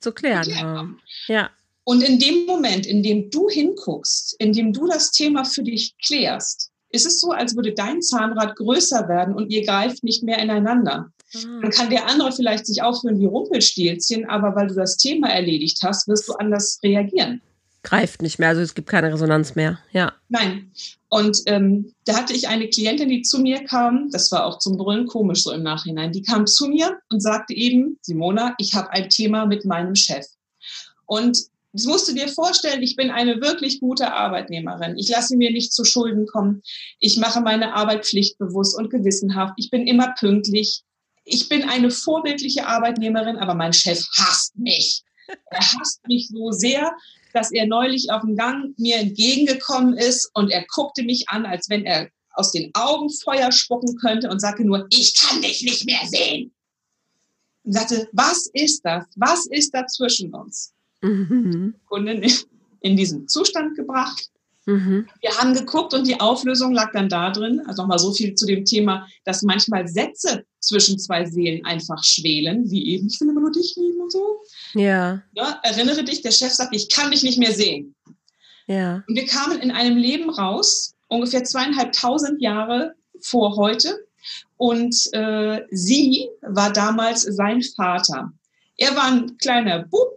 Zu 0.00 0.12
klären 0.12 0.42
geklärt 0.44 0.62
haben. 0.64 0.78
haben. 0.78 1.00
Ja. 1.26 1.50
Und 1.84 2.02
in 2.02 2.18
dem 2.20 2.46
Moment, 2.46 2.86
in 2.86 3.02
dem 3.02 3.28
du 3.30 3.48
hinguckst, 3.48 4.36
in 4.38 4.52
dem 4.52 4.72
du 4.72 4.86
das 4.86 5.10
Thema 5.10 5.44
für 5.44 5.64
dich 5.64 5.94
klärst, 6.04 6.70
ist 6.90 7.06
es 7.06 7.20
so, 7.20 7.30
als 7.30 7.56
würde 7.56 7.72
dein 7.72 8.02
Zahnrad 8.02 8.54
größer 8.54 9.08
werden 9.08 9.34
und 9.34 9.50
ihr 9.50 9.64
greift 9.64 10.04
nicht 10.04 10.22
mehr 10.22 10.38
ineinander. 10.38 11.10
Dann 11.32 11.70
kann 11.70 11.88
der 11.88 12.06
andere 12.08 12.30
vielleicht 12.30 12.66
sich 12.66 12.82
aufführen 12.82 13.18
wie 13.18 13.24
Rumpelstilzchen, 13.24 14.28
aber 14.28 14.54
weil 14.54 14.66
du 14.68 14.74
das 14.74 14.98
Thema 14.98 15.28
erledigt 15.30 15.78
hast, 15.82 16.06
wirst 16.06 16.28
du 16.28 16.34
anders 16.34 16.78
reagieren. 16.82 17.40
Greift 17.82 18.22
nicht 18.22 18.38
mehr, 18.38 18.50
also 18.50 18.62
es 18.62 18.74
gibt 18.74 18.88
keine 18.88 19.12
Resonanz 19.12 19.54
mehr, 19.54 19.78
ja. 19.92 20.12
Nein. 20.28 20.70
Und 21.08 21.42
ähm, 21.46 21.92
da 22.04 22.16
hatte 22.16 22.32
ich 22.32 22.48
eine 22.48 22.68
Klientin, 22.68 23.08
die 23.08 23.22
zu 23.22 23.40
mir 23.40 23.64
kam, 23.64 24.08
das 24.10 24.30
war 24.32 24.46
auch 24.46 24.58
zum 24.58 24.76
Brüllen 24.76 25.06
komisch 25.06 25.42
so 25.42 25.52
im 25.52 25.62
Nachhinein, 25.62 26.12
die 26.12 26.22
kam 26.22 26.46
zu 26.46 26.68
mir 26.68 26.98
und 27.10 27.20
sagte 27.20 27.54
eben, 27.54 27.98
Simona, 28.02 28.54
ich 28.58 28.74
habe 28.74 28.90
ein 28.90 29.10
Thema 29.10 29.46
mit 29.46 29.64
meinem 29.64 29.94
Chef. 29.94 30.26
Und 31.06 31.38
das 31.72 31.86
musst 31.86 32.08
du 32.08 32.14
dir 32.14 32.28
vorstellen, 32.28 32.82
ich 32.82 32.96
bin 32.96 33.10
eine 33.10 33.40
wirklich 33.40 33.80
gute 33.80 34.12
Arbeitnehmerin. 34.12 34.96
Ich 34.98 35.08
lasse 35.08 35.36
mir 35.36 35.50
nicht 35.50 35.72
zu 35.72 35.84
Schulden 35.84 36.26
kommen. 36.26 36.62
Ich 37.00 37.16
mache 37.16 37.40
meine 37.40 37.74
Arbeit 37.74 38.04
pflichtbewusst 38.04 38.76
und 38.76 38.90
gewissenhaft. 38.90 39.54
Ich 39.56 39.70
bin 39.70 39.86
immer 39.86 40.14
pünktlich. 40.18 40.82
Ich 41.24 41.48
bin 41.48 41.62
eine 41.64 41.90
vorbildliche 41.90 42.66
Arbeitnehmerin, 42.66 43.38
aber 43.38 43.54
mein 43.54 43.72
Chef 43.72 44.04
hasst 44.18 44.56
mich. 44.58 45.02
Er 45.50 45.60
hasst 45.60 46.06
mich 46.06 46.28
so 46.28 46.50
sehr, 46.50 46.92
dass 47.32 47.52
er 47.52 47.66
neulich 47.66 48.10
auf 48.10 48.22
dem 48.22 48.36
Gang 48.36 48.78
mir 48.78 48.96
entgegengekommen 48.96 49.96
ist 49.96 50.30
und 50.34 50.50
er 50.50 50.64
guckte 50.68 51.02
mich 51.02 51.28
an, 51.28 51.46
als 51.46 51.68
wenn 51.68 51.84
er 51.84 52.08
aus 52.34 52.52
den 52.52 52.70
Augen 52.74 53.10
Feuer 53.10 53.52
spucken 53.52 53.96
könnte 53.96 54.30
und 54.30 54.40
sagte 54.40 54.64
nur, 54.64 54.86
ich 54.90 55.14
kann 55.14 55.42
dich 55.42 55.62
nicht 55.62 55.84
mehr 55.84 56.06
sehen. 56.06 56.52
Und 57.64 57.72
sagte, 57.72 58.08
was 58.12 58.48
ist 58.54 58.82
das? 58.84 59.04
Was 59.16 59.46
ist 59.46 59.72
da 59.74 59.86
zwischen 59.86 60.34
uns? 60.34 60.72
Mhm. 61.02 61.74
Kundin 61.86 62.24
in 62.80 62.96
diesen 62.96 63.28
Zustand 63.28 63.76
gebracht. 63.76 64.31
Mhm. 64.66 65.08
Wir 65.20 65.36
haben 65.38 65.54
geguckt 65.54 65.92
und 65.92 66.06
die 66.06 66.20
Auflösung 66.20 66.72
lag 66.72 66.92
dann 66.92 67.08
da 67.08 67.30
drin. 67.30 67.62
Also 67.66 67.82
nochmal 67.82 67.98
so 67.98 68.12
viel 68.12 68.34
zu 68.34 68.46
dem 68.46 68.64
Thema, 68.64 69.06
dass 69.24 69.42
manchmal 69.42 69.88
Sätze 69.88 70.44
zwischen 70.60 70.98
zwei 70.98 71.24
Seelen 71.24 71.64
einfach 71.64 72.02
schwelen, 72.04 72.70
wie 72.70 72.86
eben, 72.94 73.08
ich 73.08 73.20
will 73.20 73.30
immer 73.30 73.40
nur 73.40 73.52
dich 73.52 73.74
lieben 73.76 74.00
und 74.00 74.12
so. 74.12 74.40
Ja. 74.74 75.22
ja. 75.32 75.60
Erinnere 75.62 76.04
dich, 76.04 76.22
der 76.22 76.30
Chef 76.30 76.52
sagt, 76.52 76.74
ich 76.74 76.88
kann 76.88 77.10
dich 77.10 77.22
nicht 77.22 77.38
mehr 77.38 77.52
sehen. 77.52 77.94
Ja. 78.66 79.02
Und 79.08 79.16
wir 79.16 79.26
kamen 79.26 79.60
in 79.60 79.72
einem 79.72 79.96
Leben 79.96 80.30
raus, 80.30 80.94
ungefähr 81.08 81.42
zweieinhalbtausend 81.42 82.40
Jahre 82.40 82.94
vor 83.20 83.56
heute. 83.56 84.06
Und 84.56 84.94
äh, 85.12 85.62
sie 85.72 86.28
war 86.42 86.72
damals 86.72 87.22
sein 87.22 87.62
Vater. 87.62 88.32
Er 88.76 88.94
war 88.94 89.06
ein 89.06 89.36
kleiner 89.38 89.80
Bub, 89.80 90.16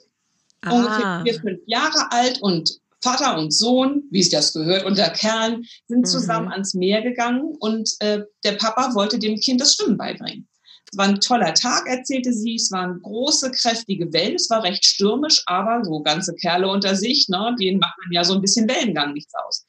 ah. 0.61 0.71
ungefähr 0.71 1.21
vier, 1.23 1.41
fünf 1.41 1.61
Jahre 1.65 2.11
alt 2.11 2.41
und 2.41 2.79
Vater 3.05 3.37
und 3.37 3.51
Sohn, 3.53 4.03
wie 4.09 4.19
es 4.19 4.29
das 4.29 4.51
gehört, 4.51 4.83
unter 4.83 5.09
Kerlen, 5.11 5.63
sind 5.87 5.99
mhm. 5.99 6.05
zusammen 6.05 6.47
mhm. 6.47 6.53
ans 6.53 6.73
Meer 6.73 7.03
gegangen 7.03 7.53
und 7.59 7.91
äh, 7.99 8.21
der 8.43 8.53
Papa 8.53 8.95
wollte 8.95 9.19
dem 9.19 9.39
Kind 9.39 9.61
das 9.61 9.75
Schwimmen 9.75 9.95
beibringen. 9.95 10.47
Es 10.91 10.97
war 10.97 11.05
ein 11.05 11.19
toller 11.19 11.53
Tag, 11.53 11.87
erzählte 11.87 12.33
sie. 12.33 12.55
Es 12.55 12.71
waren 12.71 13.01
große, 13.01 13.51
kräftige 13.51 14.11
Wellen. 14.13 14.35
Es 14.35 14.49
war 14.49 14.63
recht 14.63 14.85
stürmisch, 14.85 15.43
aber 15.45 15.83
so 15.83 16.01
ganze 16.01 16.33
Kerle 16.35 16.67
unter 16.67 16.95
sich, 16.95 17.27
ne, 17.29 17.55
denen 17.59 17.79
macht 17.79 17.97
man 18.03 18.11
ja 18.11 18.23
so 18.23 18.33
ein 18.33 18.41
bisschen 18.41 18.67
Wellengang 18.67 19.13
nichts 19.13 19.33
aus. 19.35 19.65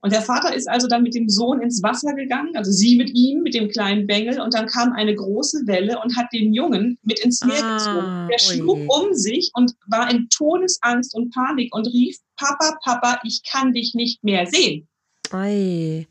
Und 0.00 0.12
der 0.12 0.22
Vater 0.22 0.54
ist 0.54 0.68
also 0.68 0.86
dann 0.86 1.02
mit 1.02 1.14
dem 1.14 1.28
Sohn 1.28 1.60
ins 1.60 1.82
Wasser 1.82 2.14
gegangen, 2.14 2.56
also 2.56 2.70
sie 2.70 2.96
mit 2.96 3.10
ihm, 3.14 3.42
mit 3.42 3.54
dem 3.54 3.68
kleinen 3.68 4.06
Bengel, 4.06 4.40
und 4.40 4.54
dann 4.54 4.66
kam 4.66 4.92
eine 4.92 5.14
große 5.14 5.66
Welle 5.66 6.00
und 6.02 6.16
hat 6.16 6.32
den 6.32 6.52
Jungen 6.52 6.98
mit 7.02 7.18
ins 7.18 7.44
Meer 7.44 7.64
ah, 7.64 7.76
gezogen. 7.76 8.28
Der 8.30 8.38
schlug 8.38 8.78
um 8.88 9.12
sich 9.12 9.50
und 9.54 9.74
war 9.88 10.08
in 10.10 10.28
Todesangst 10.28 11.14
und 11.14 11.34
Panik 11.34 11.74
und 11.74 11.86
rief, 11.88 12.16
Papa, 12.36 12.78
Papa, 12.84 13.18
ich 13.24 13.42
kann 13.50 13.72
dich 13.72 13.94
nicht 13.94 14.22
mehr 14.22 14.46
sehen. 14.46 14.86
Ei. 15.30 16.06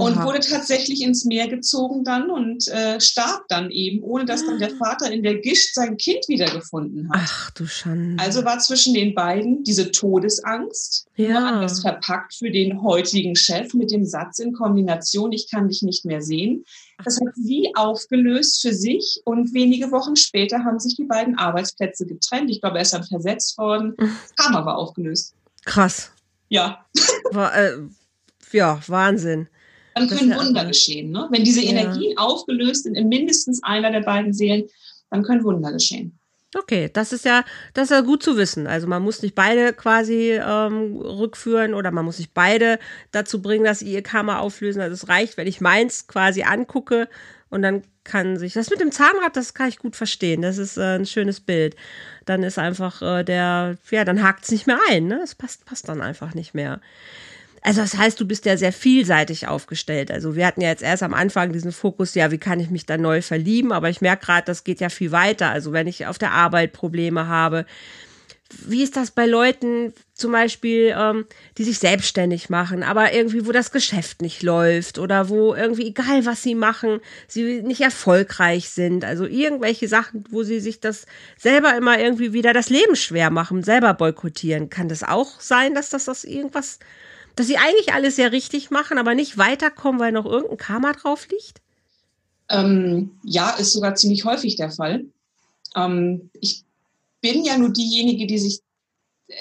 Und 0.00 0.22
wurde 0.22 0.40
tatsächlich 0.40 1.02
ins 1.02 1.24
Meer 1.24 1.48
gezogen 1.48 2.04
dann 2.04 2.30
und 2.30 2.68
äh, 2.68 3.00
starb 3.00 3.44
dann 3.48 3.70
eben, 3.70 4.02
ohne 4.02 4.24
dass 4.24 4.44
dann 4.44 4.58
der 4.58 4.70
Vater 4.70 5.10
in 5.10 5.22
der 5.22 5.36
Gischt 5.36 5.74
sein 5.74 5.96
Kind 5.96 6.28
wiedergefunden 6.28 7.08
hat. 7.10 7.20
Ach 7.22 7.50
du 7.52 7.66
Schande. 7.66 8.22
Also 8.22 8.44
war 8.44 8.58
zwischen 8.58 8.94
den 8.94 9.14
beiden 9.14 9.64
diese 9.64 9.90
Todesangst, 9.90 11.06
ja. 11.16 11.60
das 11.60 11.80
verpackt 11.80 12.34
für 12.34 12.50
den 12.50 12.82
heutigen 12.82 13.36
Chef 13.36 13.74
mit 13.74 13.90
dem 13.90 14.04
Satz 14.04 14.38
in 14.38 14.52
Kombination, 14.52 15.32
ich 15.32 15.50
kann 15.50 15.68
dich 15.68 15.82
nicht 15.82 16.04
mehr 16.04 16.22
sehen. 16.22 16.64
Das 17.04 17.20
hat 17.20 17.34
sie 17.34 17.70
aufgelöst 17.74 18.60
für 18.60 18.74
sich 18.74 19.20
und 19.24 19.54
wenige 19.54 19.92
Wochen 19.92 20.16
später 20.16 20.64
haben 20.64 20.80
sich 20.80 20.96
die 20.96 21.04
beiden 21.04 21.38
Arbeitsplätze 21.38 22.06
getrennt. 22.06 22.50
Ich 22.50 22.60
glaube, 22.60 22.78
er 22.78 22.82
ist 22.82 22.92
dann 22.92 23.04
versetzt 23.04 23.56
worden, 23.58 23.94
kam 24.36 24.56
aber 24.56 24.76
aufgelöst. 24.76 25.34
Krass. 25.64 26.10
Ja. 26.48 26.84
War, 27.30 27.54
äh, 27.56 27.72
ja, 28.52 28.80
Wahnsinn 28.86 29.48
dann 29.98 30.08
können 30.08 30.34
Wunder 30.34 30.64
geschehen. 30.64 31.10
Ne? 31.10 31.28
Wenn 31.30 31.44
diese 31.44 31.62
Energien 31.62 32.12
ja. 32.12 32.18
aufgelöst 32.18 32.84
sind 32.84 32.94
in 32.94 33.08
mindestens 33.08 33.62
einer 33.62 33.90
der 33.90 34.00
beiden 34.00 34.32
Seelen, 34.32 34.64
dann 35.10 35.22
können 35.22 35.44
Wunder 35.44 35.72
geschehen. 35.72 36.18
Okay, 36.56 36.88
das 36.90 37.12
ist 37.12 37.26
ja, 37.26 37.44
das 37.74 37.84
ist 37.84 37.90
ja 37.90 38.00
gut 38.00 38.22
zu 38.22 38.38
wissen. 38.38 38.66
Also 38.66 38.86
man 38.86 39.02
muss 39.02 39.20
nicht 39.20 39.34
beide 39.34 39.74
quasi 39.74 40.32
ähm, 40.32 40.96
rückführen 40.96 41.74
oder 41.74 41.90
man 41.90 42.06
muss 42.06 42.18
nicht 42.18 42.32
beide 42.32 42.78
dazu 43.12 43.42
bringen, 43.42 43.64
dass 43.64 43.80
sie 43.80 43.92
ihr 43.92 44.02
Karma 44.02 44.38
auflösen. 44.38 44.80
Also 44.80 44.94
es 44.94 45.08
reicht, 45.08 45.36
wenn 45.36 45.46
ich 45.46 45.60
meins 45.60 46.06
quasi 46.06 46.44
angucke 46.44 47.08
und 47.50 47.60
dann 47.60 47.82
kann 48.04 48.38
sich 48.38 48.54
das 48.54 48.70
mit 48.70 48.80
dem 48.80 48.92
Zahnrad, 48.92 49.36
das 49.36 49.52
kann 49.52 49.68
ich 49.68 49.78
gut 49.78 49.94
verstehen. 49.94 50.40
Das 50.40 50.56
ist 50.56 50.78
äh, 50.78 50.96
ein 50.96 51.04
schönes 51.04 51.40
Bild. 51.40 51.76
Dann 52.24 52.42
ist 52.42 52.58
einfach 52.58 53.02
äh, 53.02 53.24
der, 53.24 53.76
ja, 53.90 54.04
dann 54.06 54.22
hakt 54.22 54.44
es 54.44 54.50
nicht 54.50 54.66
mehr 54.66 54.78
ein. 54.88 55.06
Ne? 55.06 55.20
Es 55.22 55.34
passt, 55.34 55.66
passt 55.66 55.88
dann 55.88 56.00
einfach 56.00 56.32
nicht 56.32 56.54
mehr. 56.54 56.80
Also 57.62 57.80
das 57.80 57.96
heißt, 57.96 58.20
du 58.20 58.26
bist 58.26 58.44
ja 58.44 58.56
sehr 58.56 58.72
vielseitig 58.72 59.48
aufgestellt. 59.48 60.10
Also 60.10 60.36
wir 60.36 60.46
hatten 60.46 60.60
ja 60.60 60.68
jetzt 60.68 60.82
erst 60.82 61.02
am 61.02 61.14
Anfang 61.14 61.52
diesen 61.52 61.72
Fokus, 61.72 62.14
ja, 62.14 62.30
wie 62.30 62.38
kann 62.38 62.60
ich 62.60 62.70
mich 62.70 62.86
dann 62.86 63.02
neu 63.02 63.22
verlieben? 63.22 63.72
Aber 63.72 63.88
ich 63.90 64.00
merke 64.00 64.26
gerade, 64.26 64.44
das 64.44 64.64
geht 64.64 64.80
ja 64.80 64.88
viel 64.88 65.12
weiter. 65.12 65.50
Also 65.50 65.72
wenn 65.72 65.86
ich 65.86 66.06
auf 66.06 66.18
der 66.18 66.32
Arbeit 66.32 66.72
Probleme 66.72 67.26
habe, 67.26 67.66
wie 68.66 68.82
ist 68.82 68.96
das 68.96 69.10
bei 69.10 69.26
Leuten 69.26 69.92
zum 70.14 70.32
Beispiel, 70.32 70.94
ähm, 70.96 71.26
die 71.58 71.64
sich 71.64 71.78
selbstständig 71.78 72.48
machen, 72.48 72.82
aber 72.82 73.12
irgendwie, 73.12 73.46
wo 73.46 73.52
das 73.52 73.72
Geschäft 73.72 74.22
nicht 74.22 74.42
läuft 74.42 74.98
oder 74.98 75.28
wo 75.28 75.54
irgendwie, 75.54 75.88
egal 75.88 76.24
was 76.24 76.42
sie 76.42 76.54
machen, 76.54 77.00
sie 77.26 77.62
nicht 77.62 77.82
erfolgreich 77.82 78.70
sind. 78.70 79.04
Also 79.04 79.26
irgendwelche 79.26 79.86
Sachen, 79.86 80.24
wo 80.30 80.44
sie 80.44 80.60
sich 80.60 80.80
das 80.80 81.06
selber 81.36 81.76
immer 81.76 81.98
irgendwie 81.98 82.32
wieder 82.32 82.54
das 82.54 82.70
Leben 82.70 82.96
schwer 82.96 83.30
machen, 83.30 83.62
selber 83.62 83.92
boykottieren. 83.92 84.70
Kann 84.70 84.88
das 84.88 85.02
auch 85.02 85.40
sein, 85.40 85.74
dass 85.74 85.90
das 85.90 86.08
aus 86.08 86.24
irgendwas 86.24 86.78
dass 87.38 87.46
sie 87.46 87.56
eigentlich 87.56 87.92
alles 87.92 88.16
sehr 88.16 88.32
richtig 88.32 88.70
machen, 88.70 88.98
aber 88.98 89.14
nicht 89.14 89.38
weiterkommen, 89.38 90.00
weil 90.00 90.12
noch 90.12 90.26
irgendein 90.26 90.56
Karma 90.56 90.92
drauf 90.92 91.28
liegt? 91.28 91.60
Ähm, 92.48 93.12
ja, 93.22 93.50
ist 93.50 93.72
sogar 93.72 93.94
ziemlich 93.94 94.24
häufig 94.24 94.56
der 94.56 94.70
Fall. 94.70 95.04
Ähm, 95.76 96.30
ich 96.40 96.64
bin 97.20 97.44
ja 97.44 97.56
nur 97.56 97.72
diejenige, 97.72 98.26
die 98.26 98.38
sich 98.38 98.60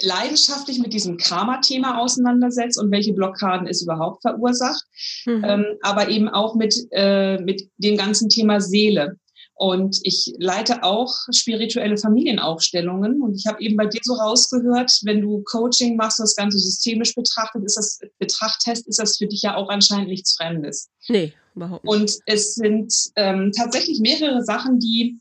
leidenschaftlich 0.02 0.80
mit 0.80 0.93
diesem 0.93 1.18
Karma-Thema 1.18 2.00
auseinandersetzt 2.00 2.78
und 2.78 2.91
welche 2.91 3.14
Blockaden 3.14 3.68
es 3.68 3.82
überhaupt 3.82 4.22
verursacht, 4.22 4.84
mhm. 5.26 5.43
ähm, 5.43 5.66
aber 5.82 6.10
eben 6.10 6.28
auch 6.28 6.56
mit, 6.56 6.76
äh, 6.91 7.39
mit 7.39 7.70
dem 7.78 7.98
ganzen 7.98 8.30
Thema 8.30 8.60
Seele. 8.60 9.18
Und 9.58 9.99
ich 10.03 10.36
leite 10.38 10.84
auch 10.84 11.16
spirituelle 11.32 11.97
Familienaufstellungen. 11.97 13.22
Und 13.22 13.36
ich 13.36 13.47
habe 13.47 13.60
eben 13.60 13.76
bei 13.76 13.88
dir 13.88 13.99
so 14.03 14.14
rausgehört, 14.14 14.91
wenn 15.03 15.22
du 15.22 15.41
Coaching 15.45 15.95
machst, 15.95 16.20
das 16.20 16.36
Ganze 16.36 16.60
systemisch 16.60 17.16
betrachtet, 17.16 17.64
ist 17.66 17.76
das, 17.76 17.99
betrachtest, 18.20 18.88
ist 18.88 18.99
das 18.99 19.18
für 19.18 19.26
dich 19.26 19.41
ja 19.41 19.55
auch 19.55 19.70
anscheinend 19.70 20.10
nichts 20.10 20.36
Fremdes. 20.36 20.89
Nee, 21.08 21.34
überhaupt 21.55 21.84
nicht. 21.84 21.91
Und 21.91 22.12
es 22.28 22.53
sind 22.53 22.93
ähm, 23.16 23.51
tatsächlich 23.51 23.99
mehrere 23.99 24.43
Sachen, 24.43 24.78
die, 24.78 25.20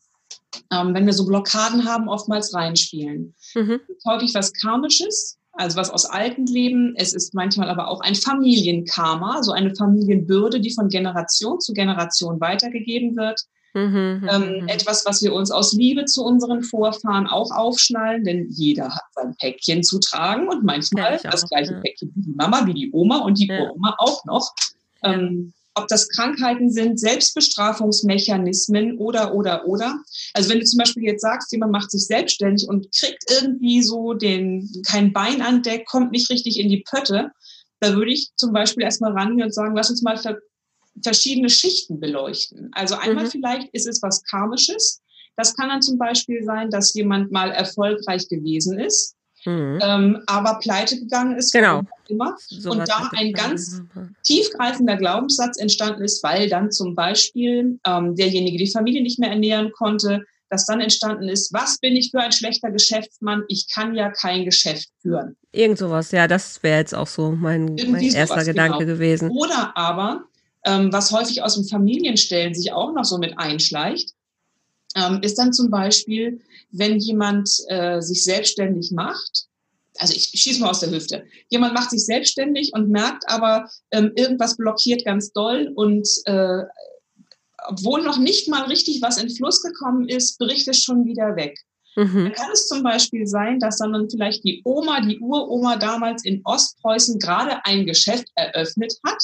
ähm, 0.71 0.93
wenn 0.93 1.07
wir 1.07 1.15
so 1.15 1.25
Blockaden 1.25 1.87
haben, 1.87 2.09
oftmals 2.09 2.53
reinspielen. 2.53 3.35
Mhm. 3.55 3.81
Häufig 4.07 4.35
was 4.35 4.53
Karmisches, 4.53 5.39
also 5.53 5.79
was 5.79 5.89
aus 5.89 6.05
alten 6.05 6.45
Leben. 6.45 6.93
Es 6.97 7.15
ist 7.15 7.33
manchmal 7.33 7.71
aber 7.71 7.89
auch 7.89 8.03
ein 8.03 8.15
Familienkarma, 8.15 9.43
so 9.43 9.53
eine 9.53 9.75
Familienbürde, 9.75 10.61
die 10.61 10.75
von 10.75 10.91
Generation 10.91 11.59
zu 11.59 11.73
Generation 11.73 12.39
weitergegeben 12.39 13.17
wird. 13.17 13.41
Mhm, 13.77 14.21
mhm, 14.23 14.29
ähm, 14.31 14.61
mhm. 14.63 14.69
etwas, 14.69 15.05
was 15.05 15.23
wir 15.23 15.35
uns 15.35 15.51
aus 15.51 15.75
Liebe 15.75 16.07
zu 16.07 16.25
unseren 16.25 16.63
Vorfahren 16.63 17.27
auch 17.27 17.51
aufschnallen, 17.51 18.25
denn 18.25 18.47
jeder 18.49 18.89
hat 18.89 19.03
sein 19.15 19.35
Päckchen 19.39 19.85
zu 19.85 19.99
tragen 19.99 20.49
und 20.49 20.65
manchmal 20.65 21.21
das 21.23 21.45
auch, 21.45 21.49
gleiche 21.51 21.75
ja. 21.75 21.81
Päckchen 21.81 22.11
wie 22.15 22.23
die 22.23 22.35
Mama, 22.35 22.65
wie 22.65 22.73
die 22.73 22.91
Oma 22.93 23.19
und 23.19 23.39
die 23.39 23.49
ja. 23.49 23.71
Oma 23.71 23.95
auch 23.99 24.25
noch. 24.25 24.55
Ähm, 25.03 25.53
ob 25.75 25.89
das 25.89 26.09
Krankheiten 26.09 26.71
sind, 26.71 26.99
Selbstbestrafungsmechanismen 26.99 28.97
oder, 28.97 29.35
oder, 29.35 29.67
oder. 29.67 30.01
Also 30.33 30.49
wenn 30.49 30.61
du 30.61 30.65
zum 30.65 30.79
Beispiel 30.79 31.03
jetzt 31.03 31.21
sagst, 31.21 31.53
jemand 31.53 31.73
macht 31.73 31.91
sich 31.91 32.07
selbstständig 32.07 32.67
und 32.67 32.91
kriegt 32.99 33.31
irgendwie 33.31 33.83
so 33.83 34.15
den, 34.15 34.71
kein 34.87 35.13
Bein 35.13 35.43
an 35.43 35.63
Deck, 35.63 35.85
kommt 35.85 36.13
nicht 36.13 36.31
richtig 36.31 36.59
in 36.59 36.71
die 36.71 36.83
Pötte, 36.89 37.31
da 37.81 37.95
würde 37.95 38.11
ich 38.11 38.31
zum 38.37 38.55
Beispiel 38.55 38.85
erstmal 38.85 39.13
rangehen 39.13 39.45
und 39.45 39.53
sagen, 39.53 39.77
lass 39.77 39.91
uns 39.91 40.01
mal 40.01 40.17
verschiedene 41.03 41.51
Schichten 41.51 42.01
beleuchten. 42.01 42.71
Also 42.73 42.97
einmal 42.97 43.25
mhm. 43.25 43.31
vielleicht 43.31 43.69
ist 43.73 43.87
es 43.87 44.03
was 44.03 44.23
Karmisches. 44.25 45.03
Das 45.37 45.55
kann 45.55 45.69
dann 45.69 45.83
zum 45.83 45.99
Beispiel 45.99 46.43
sein, 46.45 46.71
dass 46.71 46.95
jemand 46.95 47.31
mal 47.31 47.51
erfolgreich 47.51 48.29
gewesen 48.29 48.79
ist, 48.79 49.15
mhm. 49.45 49.79
ähm, 49.83 50.23
aber 50.27 50.59
pleite 50.61 50.99
gegangen 50.99 51.37
ist. 51.37 51.53
Genau. 51.53 51.83
Immer. 52.09 52.37
So 52.49 52.71
und 52.71 52.89
da 52.89 53.11
ein 53.17 53.33
ganz 53.33 53.83
tiefgreifender 54.25 54.97
Glaubenssatz 54.97 55.59
entstanden 55.59 56.03
ist, 56.03 56.23
weil 56.23 56.49
dann 56.49 56.71
zum 56.73 56.95
Beispiel 56.95 57.79
ähm, 57.87 58.17
derjenige 58.17 58.59
die 58.59 58.71
Familie 58.71 59.03
nicht 59.03 59.19
mehr 59.19 59.31
ernähren 59.31 59.73
konnte, 59.73 60.25
dass 60.49 60.67
dann 60.67 60.81
entstanden 60.81 61.29
ist, 61.29 61.53
was 61.53 61.79
bin 61.79 61.97
ich 61.97 62.11
für 62.11 62.21
ein 62.21 62.33
schlechter 62.33 62.71
Geschäftsmann? 62.71 63.45
Ich 63.49 63.69
kann 63.69 63.95
ja 63.95 64.11
kein 64.11 64.45
Geschäft 64.45 64.89
führen. 65.01 65.37
Irgend 65.53 65.79
sowas, 65.79 66.13
ja, 66.13 66.29
das 66.29 66.63
wäre 66.63 66.79
jetzt 66.79 66.95
auch 66.95 67.09
so 67.09 67.33
mein, 67.33 67.75
mein 67.89 68.03
erster 68.03 68.27
sowas, 68.27 68.47
Gedanke 68.47 68.79
genau. 68.79 68.93
gewesen. 68.93 69.31
Oder 69.31 69.77
aber, 69.77 70.25
ähm, 70.67 70.93
was 70.93 71.13
häufig 71.13 71.43
aus 71.43 71.55
dem 71.55 71.65
Familienstellen 71.65 72.55
sich 72.55 72.73
auch 72.73 72.93
noch 72.93 73.05
so 73.05 73.19
mit 73.19 73.39
einschleicht, 73.39 74.11
ähm, 74.95 75.21
ist 75.23 75.39
dann 75.39 75.53
zum 75.53 75.71
Beispiel, 75.71 76.41
wenn 76.71 76.99
jemand 76.99 77.51
äh, 77.69 78.01
sich 78.01 78.25
selbstständig 78.25 78.91
macht, 78.93 79.47
also 79.99 80.15
ich 80.15 80.25
schieße 80.25 80.61
mal 80.61 80.71
aus 80.71 80.81
der 80.81 80.91
Hüfte. 80.91 81.25
Jemand 81.49 81.73
macht 81.73 81.91
sich 81.91 82.05
selbstständig 82.05 82.73
und 82.75 82.91
merkt 82.91 83.25
aber, 83.29 83.71
ähm, 83.93 84.13
irgendwas 84.15 84.57
blockiert 84.57 85.05
ganz 85.05 85.33
doll 85.33 85.73
und 85.75 86.07
äh, 86.27 86.65
obwohl 87.69 88.03
noch 88.03 88.19
nicht 88.19 88.49
mal 88.49 88.65
richtig 88.65 89.01
was 89.03 89.19
in 89.19 89.31
Fluss 89.31 89.63
gekommen 89.63 90.09
ist, 90.09 90.39
bricht 90.39 90.69
es 90.69 90.83
schon 90.83 91.05
wieder 91.05 91.37
weg. 91.37 91.59
Mhm. 91.97 92.25
Dann 92.25 92.33
kann 92.33 92.51
es 92.53 92.69
zum 92.69 92.83
Beispiel 92.83 93.27
sein, 93.27 93.59
dass 93.59 93.79
dann 93.79 94.09
vielleicht 94.11 94.45
die 94.45 94.61
Oma, 94.65 95.01
die 95.01 95.19
Uroma 95.19 95.77
damals 95.77 96.25
in 96.25 96.43
Ostpreußen 96.45 97.19
gerade 97.19 97.65
ein 97.65 97.87
Geschäft 97.87 98.29
eröffnet 98.35 98.95
hat. 99.05 99.23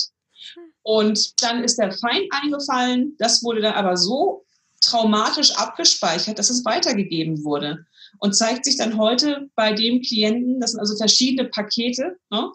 Und 0.82 1.42
dann 1.42 1.62
ist 1.62 1.78
der 1.78 1.92
Feind 1.92 2.26
eingefallen. 2.30 3.14
Das 3.18 3.42
wurde 3.42 3.60
dann 3.60 3.74
aber 3.74 3.96
so 3.96 4.44
traumatisch 4.80 5.52
abgespeichert, 5.56 6.38
dass 6.38 6.50
es 6.50 6.64
weitergegeben 6.64 7.44
wurde. 7.44 7.86
Und 8.18 8.34
zeigt 8.36 8.64
sich 8.64 8.76
dann 8.76 8.98
heute 8.98 9.48
bei 9.54 9.72
dem 9.72 10.02
Klienten, 10.02 10.60
das 10.60 10.72
sind 10.72 10.80
also 10.80 10.96
verschiedene 10.96 11.48
Pakete, 11.48 12.16
ne, 12.30 12.50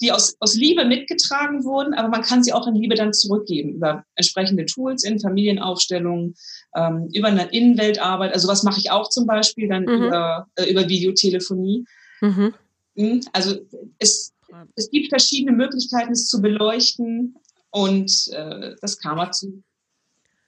die 0.00 0.12
aus, 0.12 0.36
aus 0.40 0.54
Liebe 0.54 0.84
mitgetragen 0.84 1.64
wurden, 1.64 1.94
aber 1.94 2.08
man 2.08 2.22
kann 2.22 2.42
sie 2.42 2.52
auch 2.52 2.66
in 2.66 2.74
Liebe 2.74 2.94
dann 2.94 3.12
zurückgeben 3.12 3.74
über 3.74 4.04
entsprechende 4.16 4.66
Tools 4.66 5.04
in 5.04 5.20
Familienaufstellungen, 5.20 6.34
ähm, 6.76 7.08
über 7.12 7.28
eine 7.28 7.50
Innenweltarbeit. 7.52 8.32
Also 8.32 8.48
was 8.48 8.62
mache 8.62 8.80
ich 8.80 8.90
auch 8.90 9.08
zum 9.08 9.26
Beispiel 9.26 9.68
dann 9.68 9.84
mhm. 9.84 10.04
über, 10.04 10.48
äh, 10.56 10.70
über 10.70 10.88
Videotelefonie. 10.88 11.84
Mhm. 12.20 12.54
Hm, 12.96 13.20
also 13.32 13.56
es, 13.98 14.32
es 14.76 14.90
gibt 14.90 15.08
verschiedene 15.08 15.56
Möglichkeiten, 15.56 16.12
es 16.12 16.28
zu 16.28 16.40
beleuchten 16.40 17.36
und 17.74 18.28
äh, 18.32 18.76
das 18.80 18.98
Karma 18.98 19.32
zu 19.32 19.62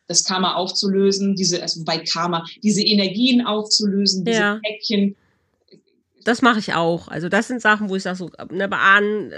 das 0.09 0.23
Karma 0.23 0.55
aufzulösen, 0.55 1.35
diese, 1.35 1.61
also 1.61 1.83
bei 1.85 1.99
Karma, 1.99 2.45
diese 2.63 2.81
Energien 2.81 3.45
aufzulösen, 3.45 4.25
diese 4.25 4.39
ja. 4.39 4.61
Päckchen 4.65 5.17
das 6.27 6.43
mache 6.43 6.59
ich 6.59 6.75
auch. 6.75 7.07
Also 7.07 7.29
das 7.29 7.47
sind 7.47 7.63
Sachen, 7.63 7.89
wo 7.89 7.95
ich 7.95 8.03
sage, 8.03 8.17
so 8.17 8.31
ne, 8.51 8.69
bei 8.69 8.77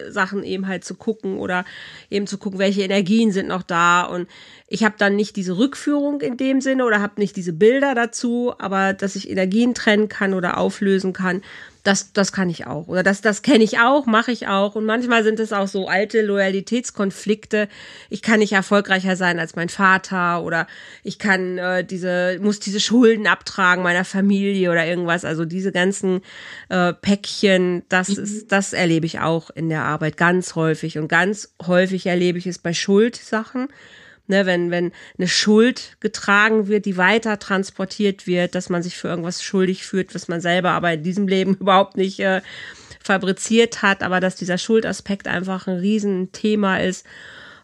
Sachen 0.09 0.43
eben 0.43 0.66
halt 0.66 0.84
zu 0.84 0.95
gucken 0.95 1.36
oder 1.36 1.66
eben 2.09 2.26
zu 2.26 2.39
gucken, 2.39 2.59
welche 2.59 2.82
Energien 2.82 3.30
sind 3.30 3.47
noch 3.47 3.62
da. 3.62 4.05
Und 4.05 4.26
ich 4.68 4.84
habe 4.84 4.95
dann 4.97 5.14
nicht 5.14 5.36
diese 5.36 5.59
Rückführung 5.59 6.22
in 6.22 6.39
dem 6.39 6.62
Sinne 6.62 6.86
oder 6.86 7.03
habe 7.03 7.20
nicht 7.20 7.36
diese 7.36 7.53
Bilder 7.53 7.95
dazu, 7.95 8.55
aber 8.59 8.95
dass 8.95 9.16
ich 9.16 9.28
Energien 9.28 9.74
trennen 9.74 10.09
kann 10.09 10.32
oder 10.32 10.57
auflösen 10.57 11.12
kann, 11.12 11.43
das, 11.82 12.12
das 12.12 12.32
kann 12.32 12.50
ich 12.50 12.66
auch. 12.66 12.88
Oder 12.88 13.02
das, 13.02 13.20
das 13.20 13.42
kenne 13.42 13.64
ich 13.64 13.78
auch, 13.78 14.06
mache 14.06 14.32
ich 14.32 14.46
auch. 14.46 14.74
Und 14.74 14.84
manchmal 14.84 15.24
sind 15.24 15.40
es 15.40 15.52
auch 15.52 15.68
so 15.68 15.88
alte 15.88 16.22
Loyalitätskonflikte. 16.22 17.68
Ich 18.10 18.22
kann 18.22 18.40
nicht 18.40 18.52
erfolgreicher 18.52 19.16
sein 19.16 19.38
als 19.38 19.56
mein 19.56 19.68
Vater 19.68 20.42
oder 20.42 20.66
ich 21.02 21.18
kann 21.18 21.58
äh, 21.58 21.84
diese, 21.84 22.38
muss 22.40 22.60
diese 22.60 22.80
Schulden 22.80 23.26
abtragen 23.26 23.82
meiner 23.82 24.04
Familie 24.04 24.70
oder 24.70 24.86
irgendwas. 24.86 25.24
Also 25.24 25.44
diese 25.44 25.72
ganzen 25.72 26.22
äh, 26.68 26.92
Päckchen, 26.92 27.82
das 27.88 28.08
mhm. 28.08 28.24
ist, 28.24 28.52
das 28.52 28.72
erlebe 28.72 29.06
ich 29.06 29.20
auch 29.20 29.50
in 29.50 29.68
der 29.68 29.84
Arbeit 29.84 30.16
ganz 30.16 30.54
häufig. 30.54 30.98
Und 30.98 31.08
ganz 31.08 31.54
häufig 31.66 32.06
erlebe 32.06 32.38
ich 32.38 32.46
es 32.46 32.58
bei 32.58 32.74
Schuldsachen 32.74 33.68
ne, 34.28 34.46
wenn, 34.46 34.70
wenn 34.70 34.92
eine 35.16 35.28
Schuld 35.28 35.96
getragen 36.00 36.68
wird, 36.68 36.86
die 36.86 36.96
weiter 36.96 37.38
transportiert 37.38 38.26
wird, 38.26 38.54
dass 38.54 38.68
man 38.68 38.82
sich 38.82 38.96
für 38.96 39.08
irgendwas 39.08 39.42
schuldig 39.42 39.84
fühlt, 39.84 40.14
was 40.14 40.28
man 40.28 40.40
selber 40.40 40.70
aber 40.70 40.92
in 40.92 41.02
diesem 41.02 41.26
Leben 41.26 41.56
überhaupt 41.60 41.96
nicht 41.96 42.20
äh, 42.20 42.42
fabriziert 43.02 43.82
hat, 43.82 44.02
aber 44.02 44.20
dass 44.20 44.36
dieser 44.36 44.58
Schuldaspekt 44.58 45.28
einfach 45.28 45.66
ein 45.66 45.78
Riesenthema 45.78 46.78
ist. 46.78 47.06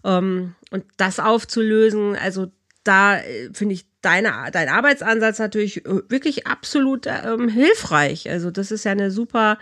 Ähm, 0.05 0.55
und 0.71 0.85
das 0.97 1.21
aufzulösen, 1.21 2.17
also 2.17 2.51
da 2.83 3.19
äh, 3.19 3.51
finde 3.53 3.75
ich 3.75 3.87
deine, 4.03 4.33
dein 4.53 4.69
Arbeitsansatz 4.69 5.39
natürlich 5.39 5.85
äh, 5.87 6.03
wirklich 6.09 6.47
absolut 6.47 7.07
ähm, 7.07 7.49
hilfreich. 7.49 8.31
Also 8.31 8.51
das 8.51 8.71
ist 8.71 8.85
ja 8.85 8.93
eine 8.93 9.11
super 9.11 9.59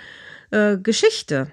äh, 0.50 0.76
Geschichte. 0.76 1.52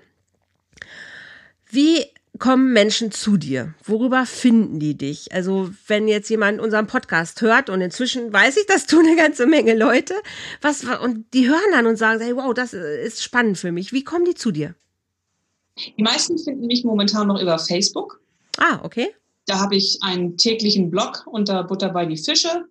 Wie 1.69 2.05
kommen 2.39 2.73
Menschen 2.73 3.11
zu 3.11 3.37
dir? 3.37 3.73
Worüber 3.83 4.25
finden 4.25 4.79
die 4.79 4.97
dich? 4.97 5.31
Also, 5.31 5.69
wenn 5.87 6.07
jetzt 6.07 6.29
jemand 6.29 6.59
unseren 6.59 6.87
Podcast 6.87 7.41
hört 7.41 7.69
und 7.69 7.81
inzwischen 7.81 8.33
weiß 8.33 8.57
ich, 8.57 8.65
das 8.65 8.85
tun 8.85 9.05
eine 9.05 9.15
ganze 9.15 9.45
Menge 9.45 9.75
Leute, 9.75 10.13
was, 10.61 10.83
und 10.83 11.25
die 11.33 11.47
hören 11.47 11.71
dann 11.71 11.85
und 11.85 11.97
sagen, 11.97 12.21
hey, 12.21 12.35
wow, 12.35 12.53
das 12.53 12.73
ist 12.73 13.23
spannend 13.23 13.57
für 13.57 13.71
mich. 13.71 13.93
Wie 13.93 14.03
kommen 14.03 14.25
die 14.25 14.35
zu 14.35 14.51
dir? 14.51 14.75
Die 15.97 16.03
meisten 16.03 16.37
finden 16.37 16.67
mich 16.67 16.83
momentan 16.83 17.27
noch 17.27 17.41
über 17.41 17.59
Facebook. 17.59 18.21
Ah, 18.57 18.79
okay. 18.83 19.09
Da 19.45 19.59
habe 19.59 19.75
ich 19.75 19.99
einen 20.01 20.37
täglichen 20.37 20.89
Blog 20.89 21.25
unter 21.25 21.63
Butter 21.63 21.89
bei 21.89 22.05
die 22.05 22.17
Fische. 22.17 22.65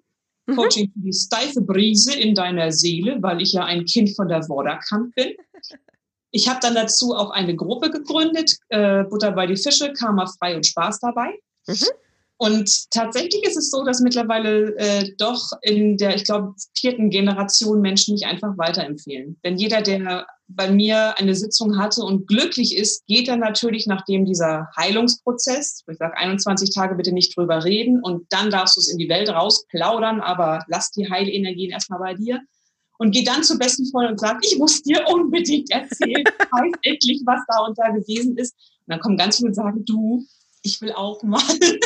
Mhm. 0.46 0.56
Coaching 0.56 0.92
für 0.92 1.00
die 1.00 1.12
steife 1.12 1.60
Brise 1.60 2.14
in 2.14 2.34
deiner 2.34 2.72
Seele, 2.72 3.18
weil 3.20 3.42
ich 3.42 3.52
ja 3.52 3.64
ein 3.64 3.84
Kind 3.84 4.14
von 4.16 4.28
der 4.28 4.42
Vorderkant 4.42 5.14
bin. 5.14 5.34
Ich 6.30 6.48
habe 6.48 6.60
dann 6.60 6.74
dazu 6.74 7.14
auch 7.14 7.30
eine 7.30 7.56
Gruppe 7.56 7.90
gegründet, 7.90 8.56
äh, 8.68 9.04
Butter 9.04 9.32
bei 9.32 9.46
die 9.46 9.56
Fische, 9.56 9.92
Karma 9.92 10.26
frei 10.26 10.56
und 10.56 10.66
Spaß 10.66 11.00
dabei. 11.00 11.38
Mhm. 11.66 11.86
Und 12.40 12.90
tatsächlich 12.92 13.42
ist 13.42 13.56
es 13.56 13.70
so, 13.70 13.82
dass 13.82 14.00
mittlerweile 14.00 14.76
äh, 14.76 15.12
doch 15.18 15.50
in 15.60 15.96
der, 15.96 16.14
ich 16.14 16.22
glaube, 16.22 16.54
vierten 16.72 17.10
Generation 17.10 17.80
Menschen 17.80 18.14
mich 18.14 18.26
einfach 18.26 18.56
weiterempfehlen. 18.56 19.40
Denn 19.42 19.58
jeder, 19.58 19.82
der 19.82 20.24
bei 20.46 20.70
mir 20.70 21.18
eine 21.18 21.34
Sitzung 21.34 21.78
hatte 21.78 22.02
und 22.02 22.28
glücklich 22.28 22.76
ist, 22.76 23.04
geht 23.06 23.26
dann 23.26 23.40
natürlich, 23.40 23.88
nachdem 23.88 24.24
dieser 24.24 24.68
Heilungsprozess, 24.76 25.82
ich 25.90 25.98
sage 25.98 26.16
21 26.16 26.72
Tage 26.72 26.94
bitte 26.94 27.12
nicht 27.12 27.36
drüber 27.36 27.64
reden 27.64 28.00
und 28.00 28.26
dann 28.30 28.50
darfst 28.50 28.76
du 28.76 28.80
es 28.80 28.88
in 28.88 28.98
die 28.98 29.08
Welt 29.08 29.28
rausplaudern, 29.28 30.20
aber 30.20 30.64
lass 30.68 30.92
die 30.92 31.10
Heilenergien 31.10 31.72
erstmal 31.72 31.98
bei 31.98 32.14
dir 32.14 32.40
und 32.99 33.12
gehe 33.12 33.24
dann 33.24 33.42
zur 33.42 33.59
besten 33.59 33.86
Freundin 33.86 34.12
und 34.12 34.20
sage, 34.20 34.40
ich 34.42 34.59
muss 34.59 34.82
dir 34.82 35.07
unbedingt 35.09 35.70
erzählen, 35.70 36.24
weiß 36.51 36.72
endlich, 36.82 37.22
was 37.24 37.40
da 37.49 37.64
und 37.64 37.78
da 37.78 37.88
gewesen 37.90 38.36
ist. 38.36 38.55
Und 38.86 38.92
dann 38.92 39.01
kommen 39.01 39.16
ganz 39.16 39.36
viele 39.36 39.49
und 39.49 39.55
sagen, 39.55 39.84
du, 39.84 40.26
ich 40.62 40.80
will 40.80 40.92
auch 40.92 41.22
mal. 41.22 41.42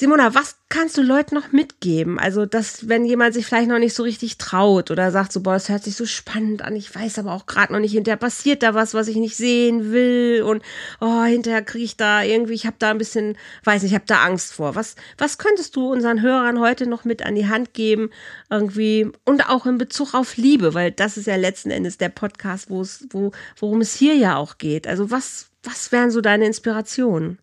Simona, 0.00 0.34
was 0.34 0.56
kannst 0.70 0.96
du 0.96 1.02
Leuten 1.02 1.34
noch 1.34 1.52
mitgeben? 1.52 2.18
Also, 2.18 2.46
dass, 2.46 2.88
wenn 2.88 3.04
jemand 3.04 3.34
sich 3.34 3.44
vielleicht 3.44 3.68
noch 3.68 3.78
nicht 3.78 3.92
so 3.92 4.02
richtig 4.02 4.38
traut 4.38 4.90
oder 4.90 5.10
sagt 5.10 5.30
so, 5.30 5.42
boah, 5.42 5.56
es 5.56 5.68
hört 5.68 5.84
sich 5.84 5.94
so 5.94 6.06
spannend 6.06 6.62
an, 6.62 6.74
ich 6.74 6.94
weiß 6.94 7.18
aber 7.18 7.34
auch 7.34 7.44
gerade 7.44 7.74
noch 7.74 7.80
nicht, 7.80 7.92
hinterher 7.92 8.16
passiert 8.16 8.62
da 8.62 8.72
was, 8.72 8.94
was 8.94 9.08
ich 9.08 9.16
nicht 9.16 9.36
sehen 9.36 9.92
will 9.92 10.42
und 10.42 10.62
oh, 11.02 11.24
hinterher 11.24 11.60
kriege 11.60 11.84
ich 11.84 11.98
da 11.98 12.22
irgendwie, 12.22 12.54
ich 12.54 12.64
habe 12.64 12.76
da 12.78 12.92
ein 12.92 12.96
bisschen, 12.96 13.36
weiß 13.64 13.82
nicht, 13.82 13.92
ich 13.92 13.94
habe 13.94 14.06
da 14.06 14.24
Angst 14.24 14.54
vor. 14.54 14.74
Was, 14.74 14.96
was 15.18 15.36
könntest 15.36 15.76
du 15.76 15.92
unseren 15.92 16.22
Hörern 16.22 16.60
heute 16.60 16.86
noch 16.86 17.04
mit 17.04 17.22
an 17.22 17.34
die 17.34 17.48
Hand 17.48 17.74
geben, 17.74 18.08
irgendwie 18.48 19.12
und 19.26 19.50
auch 19.50 19.66
in 19.66 19.76
Bezug 19.76 20.14
auf 20.14 20.38
Liebe, 20.38 20.72
weil 20.72 20.92
das 20.92 21.18
ist 21.18 21.26
ja 21.26 21.36
letzten 21.36 21.70
Endes 21.70 21.98
der 21.98 22.08
Podcast, 22.08 22.70
wo 22.70 22.80
es, 22.80 23.06
wo, 23.10 23.32
worum 23.58 23.82
es 23.82 23.94
hier 23.96 24.14
ja 24.14 24.36
auch 24.36 24.56
geht. 24.56 24.86
Also, 24.86 25.10
was, 25.10 25.50
was 25.62 25.92
wären 25.92 26.10
so 26.10 26.22
deine 26.22 26.46
Inspirationen? 26.46 27.38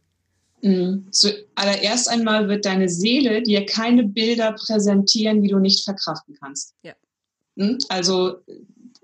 Mhm. 0.61 1.07
Zuallererst 1.11 2.09
einmal 2.09 2.47
wird 2.47 2.65
deine 2.65 2.89
Seele 2.89 3.43
dir 3.43 3.65
keine 3.65 4.03
Bilder 4.03 4.53
präsentieren, 4.53 5.41
die 5.41 5.49
du 5.49 5.59
nicht 5.59 5.83
verkraften 5.83 6.35
kannst. 6.39 6.73
Ja. 6.83 6.93
Mhm. 7.55 7.77
Also 7.89 8.37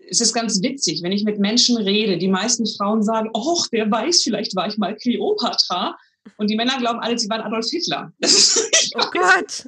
es 0.10 0.22
ist 0.22 0.34
ganz 0.34 0.62
witzig, 0.62 1.02
wenn 1.02 1.12
ich 1.12 1.24
mit 1.24 1.40
Menschen 1.40 1.78
rede, 1.78 2.18
die 2.18 2.28
meisten 2.28 2.66
Frauen 2.66 3.04
sagen, 3.04 3.30
oh, 3.34 3.62
wer 3.72 3.90
weiß, 3.90 4.24
vielleicht 4.24 4.56
war 4.56 4.68
ich 4.68 4.78
mal 4.78 4.96
Kleopatra. 4.96 5.98
Und 6.38 6.50
die 6.50 6.56
Männer 6.56 6.78
glauben 6.78 7.00
alle, 7.00 7.18
sie 7.18 7.30
waren 7.30 7.42
Adolf 7.42 7.70
Hitler. 7.70 8.12
oh 8.96 9.10
Gott, 9.12 9.68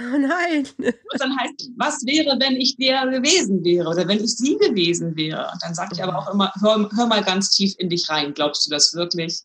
oh 0.00 0.18
nein. 0.18 0.66
Und 0.78 1.20
dann 1.20 1.36
heißt, 1.38 1.70
was 1.76 2.04
wäre, 2.06 2.38
wenn 2.38 2.56
ich 2.56 2.76
der 2.76 3.06
gewesen 3.06 3.64
wäre 3.64 3.88
oder 3.88 4.06
wenn 4.06 4.22
ich 4.22 4.36
sie 4.36 4.56
gewesen 4.58 5.16
wäre? 5.16 5.48
Und 5.52 5.62
dann 5.62 5.74
sage 5.74 5.90
ich 5.94 6.02
aber 6.02 6.18
auch 6.18 6.32
immer, 6.32 6.52
hör, 6.60 6.88
hör, 6.94 7.06
mal 7.06 7.24
ganz 7.24 7.50
tief 7.50 7.74
in 7.78 7.88
dich 7.88 8.08
rein. 8.08 8.34
Glaubst 8.34 8.66
du 8.66 8.70
das 8.70 8.94
wirklich? 8.94 9.40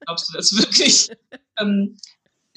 Glaubst 0.00 0.28
du 0.28 0.36
das 0.36 0.52
wirklich? 0.52 1.10
ähm, 1.58 1.96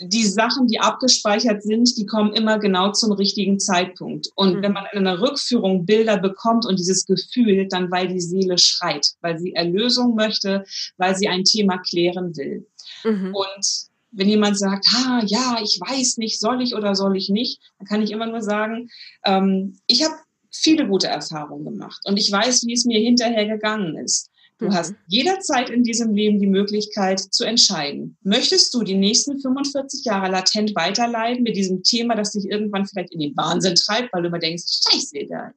die 0.02 0.26
Sachen, 0.26 0.68
die 0.68 0.80
abgespeichert 0.80 1.64
sind, 1.64 1.98
die 1.98 2.06
kommen 2.06 2.34
immer 2.34 2.58
genau 2.58 2.92
zum 2.92 3.12
richtigen 3.12 3.60
Zeitpunkt. 3.60 4.30
Und 4.36 4.58
mhm. 4.58 4.62
wenn 4.62 4.74
man 4.74 4.86
in 4.94 5.00
einer 5.00 5.22
Rückführung 5.22 5.86
Bilder 5.86 6.18
bekommt 6.18 6.66
und 6.66 6.80
dieses 6.80 7.06
Gefühl, 7.06 7.68
dann 7.68 7.92
weil 7.92 8.08
die 8.08 8.22
Seele 8.22 8.58
schreit, 8.58 9.08
weil 9.22 9.38
sie 9.38 9.54
Erlösung 9.54 10.16
möchte, 10.16 10.64
weil 10.98 11.16
sie 11.16 11.28
ein 11.28 11.44
Thema 11.44 11.78
klären 11.80 12.36
will. 12.38 12.66
Mhm. 13.04 13.36
Und 13.36 13.90
wenn 14.12 14.28
jemand 14.28 14.58
sagt, 14.58 14.86
ah, 14.96 15.22
ja, 15.26 15.60
ich 15.62 15.80
weiß 15.80 16.18
nicht, 16.18 16.40
soll 16.40 16.62
ich 16.62 16.76
oder 16.76 16.96
soll 16.96 17.16
ich 17.16 17.30
nicht, 17.30 17.62
dann 17.78 17.88
kann 17.88 18.02
ich 18.02 18.12
immer 18.12 18.26
nur 18.26 18.42
sagen, 18.42 18.90
ähm, 19.26 19.78
ich 19.88 20.04
habe 20.04 20.16
viele 20.52 20.88
gute 20.88 21.08
Erfahrungen 21.08 21.66
gemacht 21.66 22.02
und 22.06 22.18
ich 22.18 22.32
weiß, 22.32 22.66
wie 22.66 22.74
es 22.74 22.86
mir 22.86 23.00
hinterher 23.00 23.48
gegangen 23.48 23.98
ist. 23.98 24.32
Du 24.58 24.66
mhm. 24.66 24.74
hast 24.74 24.94
jederzeit 25.08 25.70
in 25.70 25.84
diesem 25.84 26.14
Leben 26.14 26.40
die 26.40 26.48
Möglichkeit 26.48 27.20
zu 27.20 27.46
entscheiden. 27.46 28.18
Möchtest 28.24 28.74
du 28.74 28.84
die 28.84 28.96
nächsten 28.96 29.40
45 29.40 30.04
Jahre 30.04 30.30
latent 30.30 30.76
weiterleiden 30.76 31.44
mit 31.44 31.56
diesem 31.56 31.82
Thema, 31.82 32.16
das 32.16 32.32
dich 32.32 32.46
irgendwann 32.46 32.86
vielleicht 32.86 33.14
in 33.14 33.20
den 33.20 33.38
Wahnsinn 33.38 33.76
treibt, 33.76 34.12
weil 34.12 34.24
du 34.24 34.28
immer 34.28 34.40
denkst, 34.40 34.64
scheiße, 34.84 35.28
da, 35.30 35.52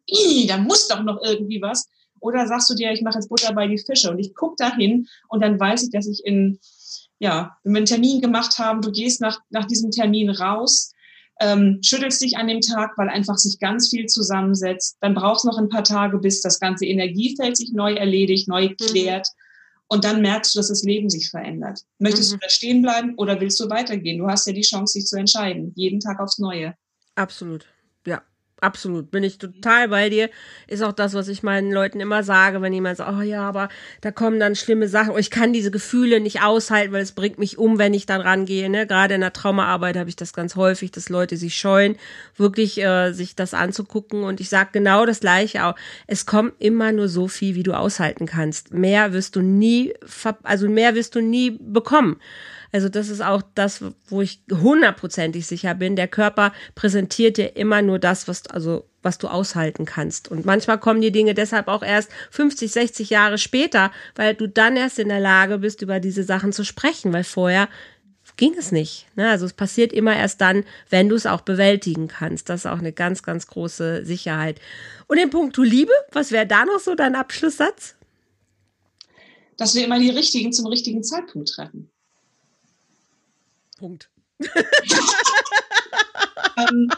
da 0.47 0.57
muss 0.59 0.87
doch 0.87 1.03
noch 1.03 1.21
irgendwie 1.25 1.61
was. 1.61 1.89
Oder 2.21 2.47
sagst 2.47 2.71
du 2.71 2.75
dir, 2.75 2.93
ich 2.93 3.03
mache 3.03 3.19
jetzt 3.19 3.29
Butter 3.29 3.53
bei 3.53 3.67
die 3.67 3.79
Fische 3.79 4.09
und 4.09 4.21
ich 4.21 4.37
gucke 4.37 4.55
dahin 4.57 5.09
und 5.29 5.43
dann 5.43 5.59
weiß 5.59 5.83
ich, 5.83 5.91
dass 5.91 6.07
ich 6.07 6.25
in 6.25 6.61
ja, 7.23 7.57
wenn 7.63 7.75
wir 7.75 7.79
einen 7.79 7.87
Termin 7.87 8.21
gemacht 8.21 8.59
haben, 8.59 8.83
du 8.83 8.91
gehst 8.91 9.21
nach, 9.21 9.39
nach 9.51 9.67
diesem 9.67 9.93
Termin 9.93 10.29
raus, 10.29 10.93
ähm, 11.41 11.79
schüttelst 11.81 12.21
dich 12.21 12.37
an 12.37 12.49
dem 12.49 12.61
Tag, 12.61 12.99
weil 12.99 13.09
einfach 13.09 13.39
sich 13.39 13.61
ganz 13.61 13.91
viel 13.91 14.07
zusammensetzt. 14.07 14.97
Dann 15.01 15.15
brauchst 15.15 15.45
du 15.45 15.49
noch 15.49 15.57
ein 15.57 15.69
paar 15.69 15.85
Tage, 15.85 16.19
bis 16.19 16.41
das 16.41 16.59
ganze 16.59 16.85
Energiefeld 16.85 17.57
sich 17.57 17.71
neu 17.73 17.95
erledigt, 17.95 18.49
neu 18.49 18.71
mhm. 18.71 18.77
klärt. 18.77 19.29
Und 19.87 20.03
dann 20.03 20.21
merkst 20.21 20.53
du, 20.53 20.59
dass 20.59 20.69
das 20.69 20.83
Leben 20.83 21.09
sich 21.11 21.31
verändert. 21.31 21.83
Möchtest 22.01 22.33
mhm. 22.33 22.35
du 22.35 22.41
da 22.41 22.49
stehen 22.49 22.83
bleiben 22.83 23.15
oder 23.17 23.41
willst 23.41 23.61
du 23.61 23.71
weitergehen? 23.71 24.19
Du 24.19 24.27
hast 24.27 24.49
ja 24.49 24.53
die 24.53 24.63
Chance, 24.63 24.99
dich 24.99 25.07
zu 25.07 25.17
entscheiden. 25.17 25.73
Jeden 25.77 26.01
Tag 26.01 26.19
aufs 26.19 26.41
Neue. 26.41 26.75
Absolut. 27.15 27.67
Absolut, 28.63 29.11
bin 29.11 29.25
ich 29.25 29.39
total 29.39 29.89
bei 29.89 30.09
dir. 30.09 30.31
Ist 30.69 30.85
auch 30.85 30.93
das, 30.93 31.15
was 31.15 31.27
ich 31.27 31.43
meinen 31.43 31.73
Leuten 31.73 31.99
immer 31.99 32.23
sage, 32.23 32.63
wenn 32.63 32.73
jemand 32.73 32.97
sagt, 32.97 33.13
oh 33.13 33.21
ja, 33.21 33.43
aber 33.43 33.69
da 34.03 34.13
kommen 34.13 34.39
dann 34.39 34.55
schlimme 34.55 34.87
Sachen. 34.87 35.11
Oh, 35.11 35.19
ich 35.19 35.33
kann 35.33 35.53
diese 35.53 35.73
Gefühle 35.73 36.21
nicht 36.21 36.45
aushalten, 36.45 36.93
weil 36.93 37.03
es 37.03 37.11
bringt 37.11 37.41
mich 37.41 37.59
um, 37.59 37.81
wenn 37.81 37.93
ich 37.93 38.07
dann 38.07 38.21
rangehe. 38.21 38.71
Ne? 38.71 38.87
Gerade 38.87 39.17
in 39.17 39.21
der 39.21 39.33
Traumaarbeit 39.33 39.97
habe 39.97 40.09
ich 40.09 40.15
das 40.15 40.33
ganz 40.33 40.55
häufig, 40.55 40.93
dass 40.93 41.09
Leute 41.09 41.37
sich 41.37 41.57
scheuen, 41.57 41.97
wirklich 42.37 42.81
äh, 42.81 43.11
sich 43.11 43.35
das 43.35 43.53
anzugucken. 43.53 44.23
Und 44.23 44.39
ich 44.39 44.49
sage 44.49 44.71
genau 44.73 45.07
das 45.07 45.19
Gleiche 45.19 45.67
auch. 45.67 45.75
Es 46.07 46.25
kommt 46.25 46.53
immer 46.61 46.93
nur 46.93 47.09
so 47.09 47.27
viel, 47.27 47.57
wie 47.57 47.65
du 47.65 47.73
aushalten 47.73 48.27
kannst. 48.27 48.73
Mehr 48.73 49.13
wirst 49.13 49.35
du 49.35 49.41
nie, 49.41 49.93
also 50.45 50.69
mehr 50.69 50.95
wirst 50.95 51.17
du 51.17 51.21
nie 51.21 51.59
bekommen. 51.61 52.21
Also 52.73 52.89
das 52.89 53.11
ist 53.11 53.21
auch 53.21 53.43
das, 53.55 53.85
wo 54.09 54.23
ich 54.23 54.41
hundertprozentig 54.51 55.47
sicher 55.47 55.75
bin. 55.75 55.95
Der 55.95 56.09
Körper 56.09 56.53
präsentiert 56.75 57.37
dir 57.37 57.55
immer 57.57 57.83
nur 57.83 57.99
das, 57.99 58.29
was, 58.29 58.47
also, 58.47 58.87
was 59.03 59.19
du 59.19 59.29
aushalten 59.29 59.85
kannst. 59.85 60.31
Und 60.31 60.47
manchmal 60.47 60.81
kommen 60.81 61.03
die 61.03 61.13
Dinge 61.13 61.35
deshalb 61.35 61.69
auch 61.69 61.83
erst 61.83 62.11
50, 62.31 62.73
60 62.73 63.11
Jahre 63.11 63.37
später, 63.37 63.93
weil 64.15 64.35
du 64.35 64.49
dann 64.49 64.77
erst 64.77 64.99
in 64.99 65.09
der 65.09 65.21
Lage 65.21 65.59
bist, 65.59 65.83
über 65.83 66.01
diese 66.01 66.25
Sachen 66.25 66.53
zu 66.53 66.65
sprechen, 66.65 67.13
weil 67.13 67.25
vorher 67.25 67.69
ging 68.39 68.55
es 68.59 68.73
nicht. 68.73 69.07
Ne? 69.17 69.29
Also 69.29 69.45
es 69.45 69.53
passiert 69.53 69.93
immer 69.93 70.17
erst 70.17 70.41
dann, 70.41 70.65
wenn 70.89 71.11
du 71.11 71.17
es 71.17 71.27
auch 71.27 71.43
bewältigen 71.43 72.09
kannst. 72.09 72.49
Das 72.49 72.61
ist 72.61 72.67
auch 72.67 72.79
eine 72.79 72.93
ganz, 72.93 73.23
ganz 73.23 73.47
große 73.47 74.07
Sicherheit. 74.07 74.61
Und 75.09 75.19
in 75.19 75.29
puncto 75.29 75.63
Liebe, 75.63 75.93
was 76.11 76.33
wäre 76.33 76.47
da 76.47 76.65
noch 76.65 76.81
so 76.81 76.95
dein 76.95 77.17
Abschlusssatz? 77.17 77.97
Dass 79.59 79.75
wir 79.75 79.85
immer 79.85 79.99
die 79.99 80.11
Richtigen 80.11 80.53
zum 80.53 80.67
richtigen 80.67 81.05
Zeitpunkt 81.05 81.51
treffen. 81.51 81.92
Punkt. 83.83 84.11
ähm, 86.57 86.89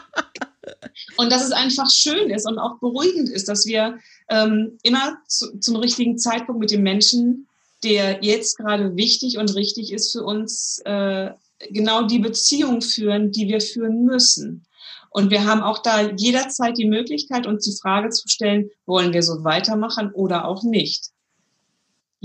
und 1.17 1.31
dass 1.31 1.43
es 1.43 1.51
einfach 1.51 1.89
schön 1.89 2.29
ist 2.29 2.47
und 2.47 2.59
auch 2.59 2.77
beruhigend 2.79 3.27
ist, 3.29 3.49
dass 3.49 3.65
wir 3.65 3.97
ähm, 4.29 4.77
immer 4.83 5.17
zu, 5.27 5.57
zum 5.57 5.77
richtigen 5.77 6.19
Zeitpunkt 6.19 6.61
mit 6.61 6.69
dem 6.69 6.83
Menschen, 6.83 7.47
der 7.83 8.23
jetzt 8.23 8.57
gerade 8.57 8.95
wichtig 8.95 9.39
und 9.39 9.55
richtig 9.55 9.91
ist 9.91 10.11
für 10.11 10.23
uns, 10.23 10.79
äh, 10.85 11.31
genau 11.71 12.03
die 12.03 12.19
Beziehung 12.19 12.81
führen, 12.81 13.31
die 13.31 13.47
wir 13.47 13.61
führen 13.61 14.05
müssen. 14.05 14.67
Und 15.09 15.31
wir 15.31 15.45
haben 15.45 15.61
auch 15.61 15.79
da 15.79 16.11
jederzeit 16.11 16.77
die 16.77 16.87
Möglichkeit, 16.87 17.47
uns 17.47 17.65
die 17.65 17.75
Frage 17.81 18.09
zu 18.09 18.27
stellen, 18.27 18.69
wollen 18.85 19.11
wir 19.11 19.23
so 19.23 19.43
weitermachen 19.43 20.11
oder 20.13 20.45
auch 20.45 20.61
nicht. 20.61 21.09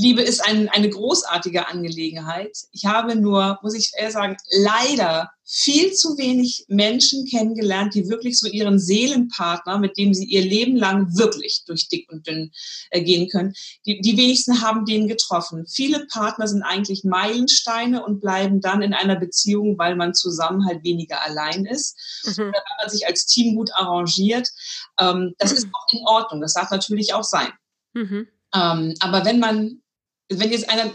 Liebe 0.01 0.23
ist 0.23 0.45
ein, 0.45 0.69
eine 0.71 0.89
großartige 0.89 1.69
Angelegenheit. 1.69 2.57
Ich 2.73 2.87
habe 2.87 3.17
nur, 3.17 3.59
muss 3.63 3.75
ich 3.75 3.93
eher 3.97 4.11
sagen, 4.11 4.37
leider 4.51 5.31
viel 5.45 5.93
zu 5.93 6.17
wenig 6.17 6.65
Menschen 6.69 7.27
kennengelernt, 7.27 7.95
die 7.95 8.09
wirklich 8.09 8.39
so 8.39 8.49
ihren 8.49 8.79
Seelenpartner, 8.79 9.79
mit 9.79 9.99
dem 9.99 10.15
sie 10.15 10.25
ihr 10.25 10.43
Leben 10.43 10.77
lang 10.77 11.19
wirklich 11.19 11.65
durch 11.67 11.89
dick 11.89 12.11
und 12.11 12.27
dünn 12.27 12.53
äh, 12.91 13.03
gehen 13.03 13.29
können, 13.29 13.53
die, 13.85 14.01
die 14.01 14.17
wenigsten 14.17 14.63
haben 14.63 14.85
den 14.85 15.09
getroffen. 15.09 15.67
Viele 15.67 16.07
Partner 16.07 16.47
sind 16.47 16.63
eigentlich 16.63 17.03
Meilensteine 17.03 18.05
und 18.05 18.21
bleiben 18.21 18.61
dann 18.61 18.81
in 18.81 18.95
einer 18.95 19.17
Beziehung, 19.17 19.77
weil 19.77 19.97
man 19.97 20.15
zusammen 20.15 20.65
halt 20.67 20.85
weniger 20.85 21.23
allein 21.25 21.67
ist, 21.67 21.97
mhm. 22.25 22.45
oder 22.45 22.53
wenn 22.53 22.77
man 22.83 22.91
sich 22.91 23.07
als 23.07 23.27
Team 23.27 23.57
gut 23.57 23.71
arrangiert. 23.75 24.49
Ähm, 25.01 25.35
das 25.39 25.51
mhm. 25.51 25.57
ist 25.57 25.67
auch 25.73 25.93
in 25.93 26.07
Ordnung. 26.07 26.41
Das 26.41 26.55
darf 26.55 26.71
natürlich 26.71 27.13
auch 27.13 27.25
sein. 27.25 27.51
Mhm. 27.93 28.29
Ähm, 28.55 28.95
aber 29.01 29.25
wenn 29.25 29.41
man 29.41 29.83
wenn 30.31 30.53
jetzt 30.53 30.71
einer, 30.71 30.93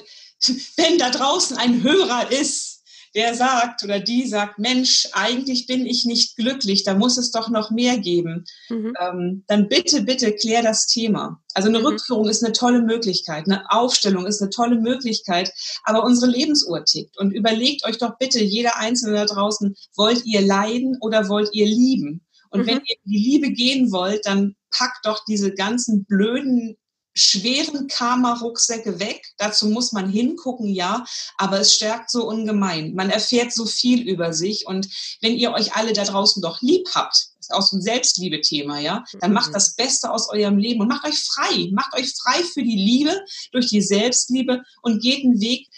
wenn 0.77 0.97
da 0.97 1.09
draußen 1.09 1.57
ein 1.57 1.83
Hörer 1.83 2.31
ist, 2.31 2.75
der 3.15 3.33
sagt 3.33 3.81
oder 3.83 3.99
die 3.99 4.27
sagt, 4.27 4.59
Mensch, 4.59 5.07
eigentlich 5.13 5.67
bin 5.67 5.85
ich 5.85 6.03
nicht 6.03 6.35
glücklich, 6.35 6.83
da 6.83 6.95
muss 6.95 7.17
es 7.17 7.31
doch 7.31 7.49
noch 7.49 7.71
mehr 7.71 7.97
geben, 7.97 8.43
mhm. 8.69 8.93
ähm, 8.99 9.43
dann 9.47 9.69
bitte, 9.69 10.01
bitte 10.01 10.33
klär 10.33 10.61
das 10.61 10.85
Thema. 10.85 11.41
Also 11.53 11.69
eine 11.69 11.79
mhm. 11.79 11.85
Rückführung 11.85 12.27
ist 12.27 12.43
eine 12.43 12.51
tolle 12.51 12.81
Möglichkeit, 12.81 13.45
eine 13.45 13.71
Aufstellung 13.71 14.25
ist 14.25 14.41
eine 14.41 14.49
tolle 14.49 14.75
Möglichkeit, 14.81 15.51
aber 15.85 16.03
unsere 16.03 16.29
Lebensuhr 16.29 16.83
tickt. 16.83 17.17
Und 17.17 17.31
überlegt 17.31 17.85
euch 17.85 17.97
doch 17.97 18.17
bitte, 18.17 18.43
jeder 18.43 18.77
Einzelne 18.77 19.15
da 19.15 19.25
draußen, 19.25 19.73
wollt 19.95 20.25
ihr 20.25 20.41
leiden 20.41 20.97
oder 20.99 21.29
wollt 21.29 21.49
ihr 21.53 21.67
lieben? 21.67 22.25
Und 22.49 22.61
mhm. 22.61 22.67
wenn 22.67 22.81
ihr 22.85 22.95
die 23.05 23.17
Liebe 23.17 23.51
gehen 23.51 23.93
wollt, 23.93 24.25
dann 24.25 24.55
packt 24.71 25.05
doch 25.05 25.23
diese 25.25 25.53
ganzen 25.53 26.03
blöden 26.03 26.75
schweren 27.15 27.87
Karma-Rucksäcke 27.87 28.99
weg. 28.99 29.25
Dazu 29.37 29.67
muss 29.69 29.91
man 29.93 30.09
hingucken, 30.09 30.67
ja, 30.67 31.05
aber 31.37 31.59
es 31.61 31.73
stärkt 31.73 32.11
so 32.11 32.27
ungemein. 32.27 32.93
Man 32.93 33.09
erfährt 33.09 33.53
so 33.53 33.65
viel 33.65 34.07
über 34.07 34.33
sich 34.33 34.67
und 34.67 34.87
wenn 35.21 35.35
ihr 35.35 35.53
euch 35.53 35.75
alle 35.75 35.93
da 35.93 36.03
draußen 36.03 36.41
doch 36.41 36.61
lieb 36.61 36.87
habt, 36.93 37.29
das 37.37 37.49
ist 37.49 37.53
auch 37.53 37.61
so 37.61 37.77
ein 37.77 37.81
Selbstliebe-Thema, 37.81 38.79
ja, 38.79 39.03
dann 39.21 39.33
macht 39.33 39.49
mhm. 39.49 39.53
das 39.53 39.75
Beste 39.75 40.11
aus 40.11 40.29
eurem 40.29 40.57
Leben 40.57 40.81
und 40.81 40.87
macht 40.87 41.05
euch 41.05 41.19
frei. 41.19 41.69
Macht 41.71 41.93
euch 41.93 42.13
frei 42.13 42.43
für 42.43 42.63
die 42.63 42.75
Liebe, 42.75 43.21
durch 43.51 43.67
die 43.67 43.81
Selbstliebe 43.81 44.63
und 44.81 45.01
geht 45.01 45.23
einen 45.23 45.39
Weg, 45.39 45.69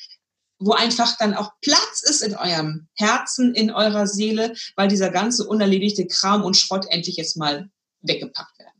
wo 0.60 0.72
einfach 0.72 1.18
dann 1.18 1.36
auch 1.36 1.52
Platz 1.62 2.02
ist 2.04 2.24
in 2.24 2.36
eurem 2.36 2.88
Herzen, 2.96 3.54
in 3.54 3.70
eurer 3.70 4.08
Seele, 4.08 4.56
weil 4.76 4.88
dieser 4.88 5.12
ganze 5.12 5.46
unerledigte 5.46 6.08
Kram 6.08 6.44
und 6.44 6.58
Schrott 6.58 6.88
endlich 6.90 7.18
jetzt 7.18 7.38
mal 7.38 7.70
weggepackt 8.02 8.58
werden. 8.58 8.77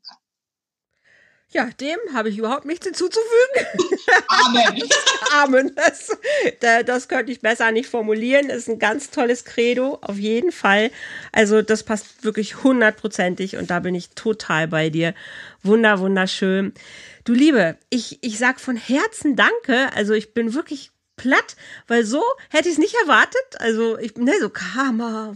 Ja, 1.52 1.70
dem 1.80 1.98
habe 2.14 2.28
ich 2.30 2.38
überhaupt 2.38 2.66
nichts 2.66 2.86
hinzuzufügen. 2.86 3.66
Amen. 4.28 4.84
Amen. 5.34 5.72
Das, 5.76 6.18
das 6.86 7.08
könnte 7.08 7.32
ich 7.32 7.40
besser 7.40 7.72
nicht 7.72 7.88
formulieren. 7.88 8.50
Ist 8.50 8.68
ein 8.68 8.80
ganz 8.80 9.12
tolles 9.12 9.46
Credo, 9.46 9.98
auf 10.02 10.18
jeden 10.18 10.52
Fall. 10.52 10.92
Also 11.32 11.62
das 11.62 11.84
passt 11.84 12.26
wirklich 12.26 12.64
hundertprozentig 12.64 13.56
und 13.56 13.70
da 13.70 13.80
bin 13.80 13.96
ich 13.96 14.10
total 14.10 14.68
bei 14.68 14.90
dir. 14.90 15.14
Wunder, 15.64 16.00
wunderschön. 16.00 16.74
Du 17.24 17.34
Liebe, 17.34 17.78
ich, 17.90 18.20
ich 18.22 18.38
sag 18.38 18.60
von 18.60 18.76
Herzen 18.76 19.38
Danke. 19.38 19.94
Also 19.96 20.14
ich 20.14 20.34
bin 20.34 20.54
wirklich 20.54 20.92
platt, 21.18 21.56
weil 21.88 22.06
so 22.06 22.24
hätte 22.50 22.70
ich 22.70 22.76
es 22.76 22.80
nicht 22.80 22.96
erwartet. 23.04 23.42
Also 23.60 23.98
ich 23.98 24.16
ne 24.16 24.34
so 24.40 24.50
Karma 24.50 25.36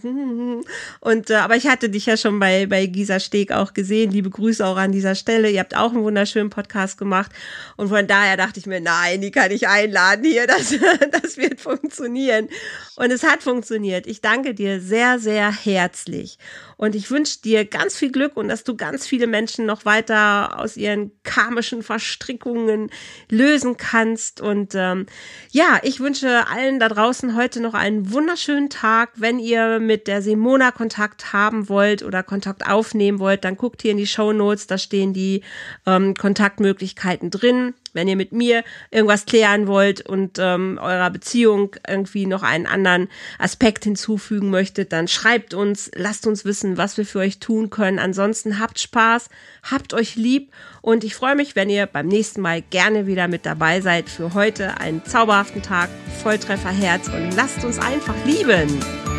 und 0.99 1.29
äh, 1.29 1.35
aber 1.35 1.55
ich 1.55 1.67
hatte 1.67 1.89
dich 1.89 2.05
ja 2.05 2.15
schon 2.15 2.39
bei 2.39 2.67
bei 2.67 2.85
Gisa 2.85 3.19
Steg 3.19 3.51
auch 3.51 3.73
gesehen. 3.73 4.11
Liebe 4.11 4.29
Grüße 4.29 4.65
auch 4.65 4.77
an 4.77 4.91
dieser 4.91 5.15
Stelle. 5.15 5.49
Ihr 5.49 5.59
habt 5.59 5.75
auch 5.75 5.91
einen 5.91 6.03
wunderschönen 6.03 6.51
Podcast 6.51 6.97
gemacht 6.97 7.31
und 7.77 7.89
von 7.89 8.07
daher 8.07 8.37
dachte 8.37 8.59
ich 8.59 8.67
mir, 8.67 8.79
nein, 8.79 9.21
die 9.21 9.31
kann 9.31 9.51
ich 9.51 9.67
einladen 9.67 10.23
hier, 10.23 10.47
das 10.47 10.73
das 11.11 11.37
wird 11.37 11.59
funktionieren 11.59 12.47
und 12.95 13.11
es 13.11 13.23
hat 13.23 13.43
funktioniert. 13.43 14.07
Ich 14.07 14.21
danke 14.21 14.53
dir 14.53 14.79
sehr 14.79 15.19
sehr 15.19 15.51
herzlich 15.51 16.37
und 16.81 16.95
ich 16.95 17.11
wünsche 17.11 17.41
dir 17.43 17.63
ganz 17.63 17.95
viel 17.95 18.11
Glück 18.11 18.35
und 18.35 18.47
dass 18.47 18.63
du 18.63 18.75
ganz 18.75 19.05
viele 19.05 19.27
Menschen 19.27 19.67
noch 19.67 19.85
weiter 19.85 20.57
aus 20.59 20.77
ihren 20.77 21.11
karmischen 21.21 21.83
Verstrickungen 21.83 22.89
lösen 23.29 23.77
kannst. 23.77 24.41
Und 24.41 24.73
ähm, 24.73 25.05
ja, 25.51 25.79
ich 25.83 25.99
wünsche 25.99 26.47
allen 26.47 26.79
da 26.79 26.89
draußen 26.89 27.35
heute 27.35 27.61
noch 27.61 27.75
einen 27.75 28.11
wunderschönen 28.11 28.71
Tag. 28.71 29.11
Wenn 29.13 29.37
ihr 29.37 29.79
mit 29.79 30.07
der 30.07 30.23
Simona 30.23 30.71
Kontakt 30.71 31.33
haben 31.33 31.69
wollt 31.69 32.01
oder 32.01 32.23
Kontakt 32.23 32.65
aufnehmen 32.67 33.19
wollt, 33.19 33.43
dann 33.43 33.57
guckt 33.57 33.83
hier 33.83 33.91
in 33.91 33.97
die 33.97 34.07
Show 34.07 34.33
Notes, 34.33 34.65
da 34.65 34.79
stehen 34.79 35.13
die 35.13 35.43
ähm, 35.85 36.15
Kontaktmöglichkeiten 36.15 37.29
drin. 37.29 37.75
Wenn 37.93 38.07
ihr 38.07 38.15
mit 38.15 38.31
mir 38.31 38.63
irgendwas 38.89 39.25
klären 39.25 39.67
wollt 39.67 40.01
und 40.01 40.37
ähm, 40.39 40.79
eurer 40.81 41.09
Beziehung 41.09 41.75
irgendwie 41.87 42.25
noch 42.25 42.43
einen 42.43 42.65
anderen 42.65 43.09
Aspekt 43.39 43.83
hinzufügen 43.83 44.49
möchtet, 44.49 44.93
dann 44.93 45.07
schreibt 45.07 45.53
uns, 45.53 45.91
lasst 45.95 46.27
uns 46.27 46.45
wissen, 46.45 46.77
was 46.77 46.97
wir 46.97 47.05
für 47.05 47.19
euch 47.19 47.39
tun 47.39 47.69
können. 47.69 47.99
Ansonsten 47.99 48.59
habt 48.59 48.79
Spaß, 48.79 49.29
habt 49.69 49.93
euch 49.93 50.15
lieb 50.15 50.51
und 50.81 51.03
ich 51.03 51.15
freue 51.15 51.35
mich, 51.35 51.55
wenn 51.55 51.69
ihr 51.69 51.85
beim 51.85 52.07
nächsten 52.07 52.41
Mal 52.41 52.61
gerne 52.61 53.07
wieder 53.07 53.27
mit 53.27 53.45
dabei 53.45 53.81
seid. 53.81 54.09
Für 54.09 54.33
heute 54.33 54.79
einen 54.79 55.03
zauberhaften 55.05 55.61
Tag, 55.61 55.89
Volltrefferherz 56.23 57.07
und 57.07 57.35
lasst 57.35 57.63
uns 57.63 57.79
einfach 57.79 58.15
lieben. 58.25 59.10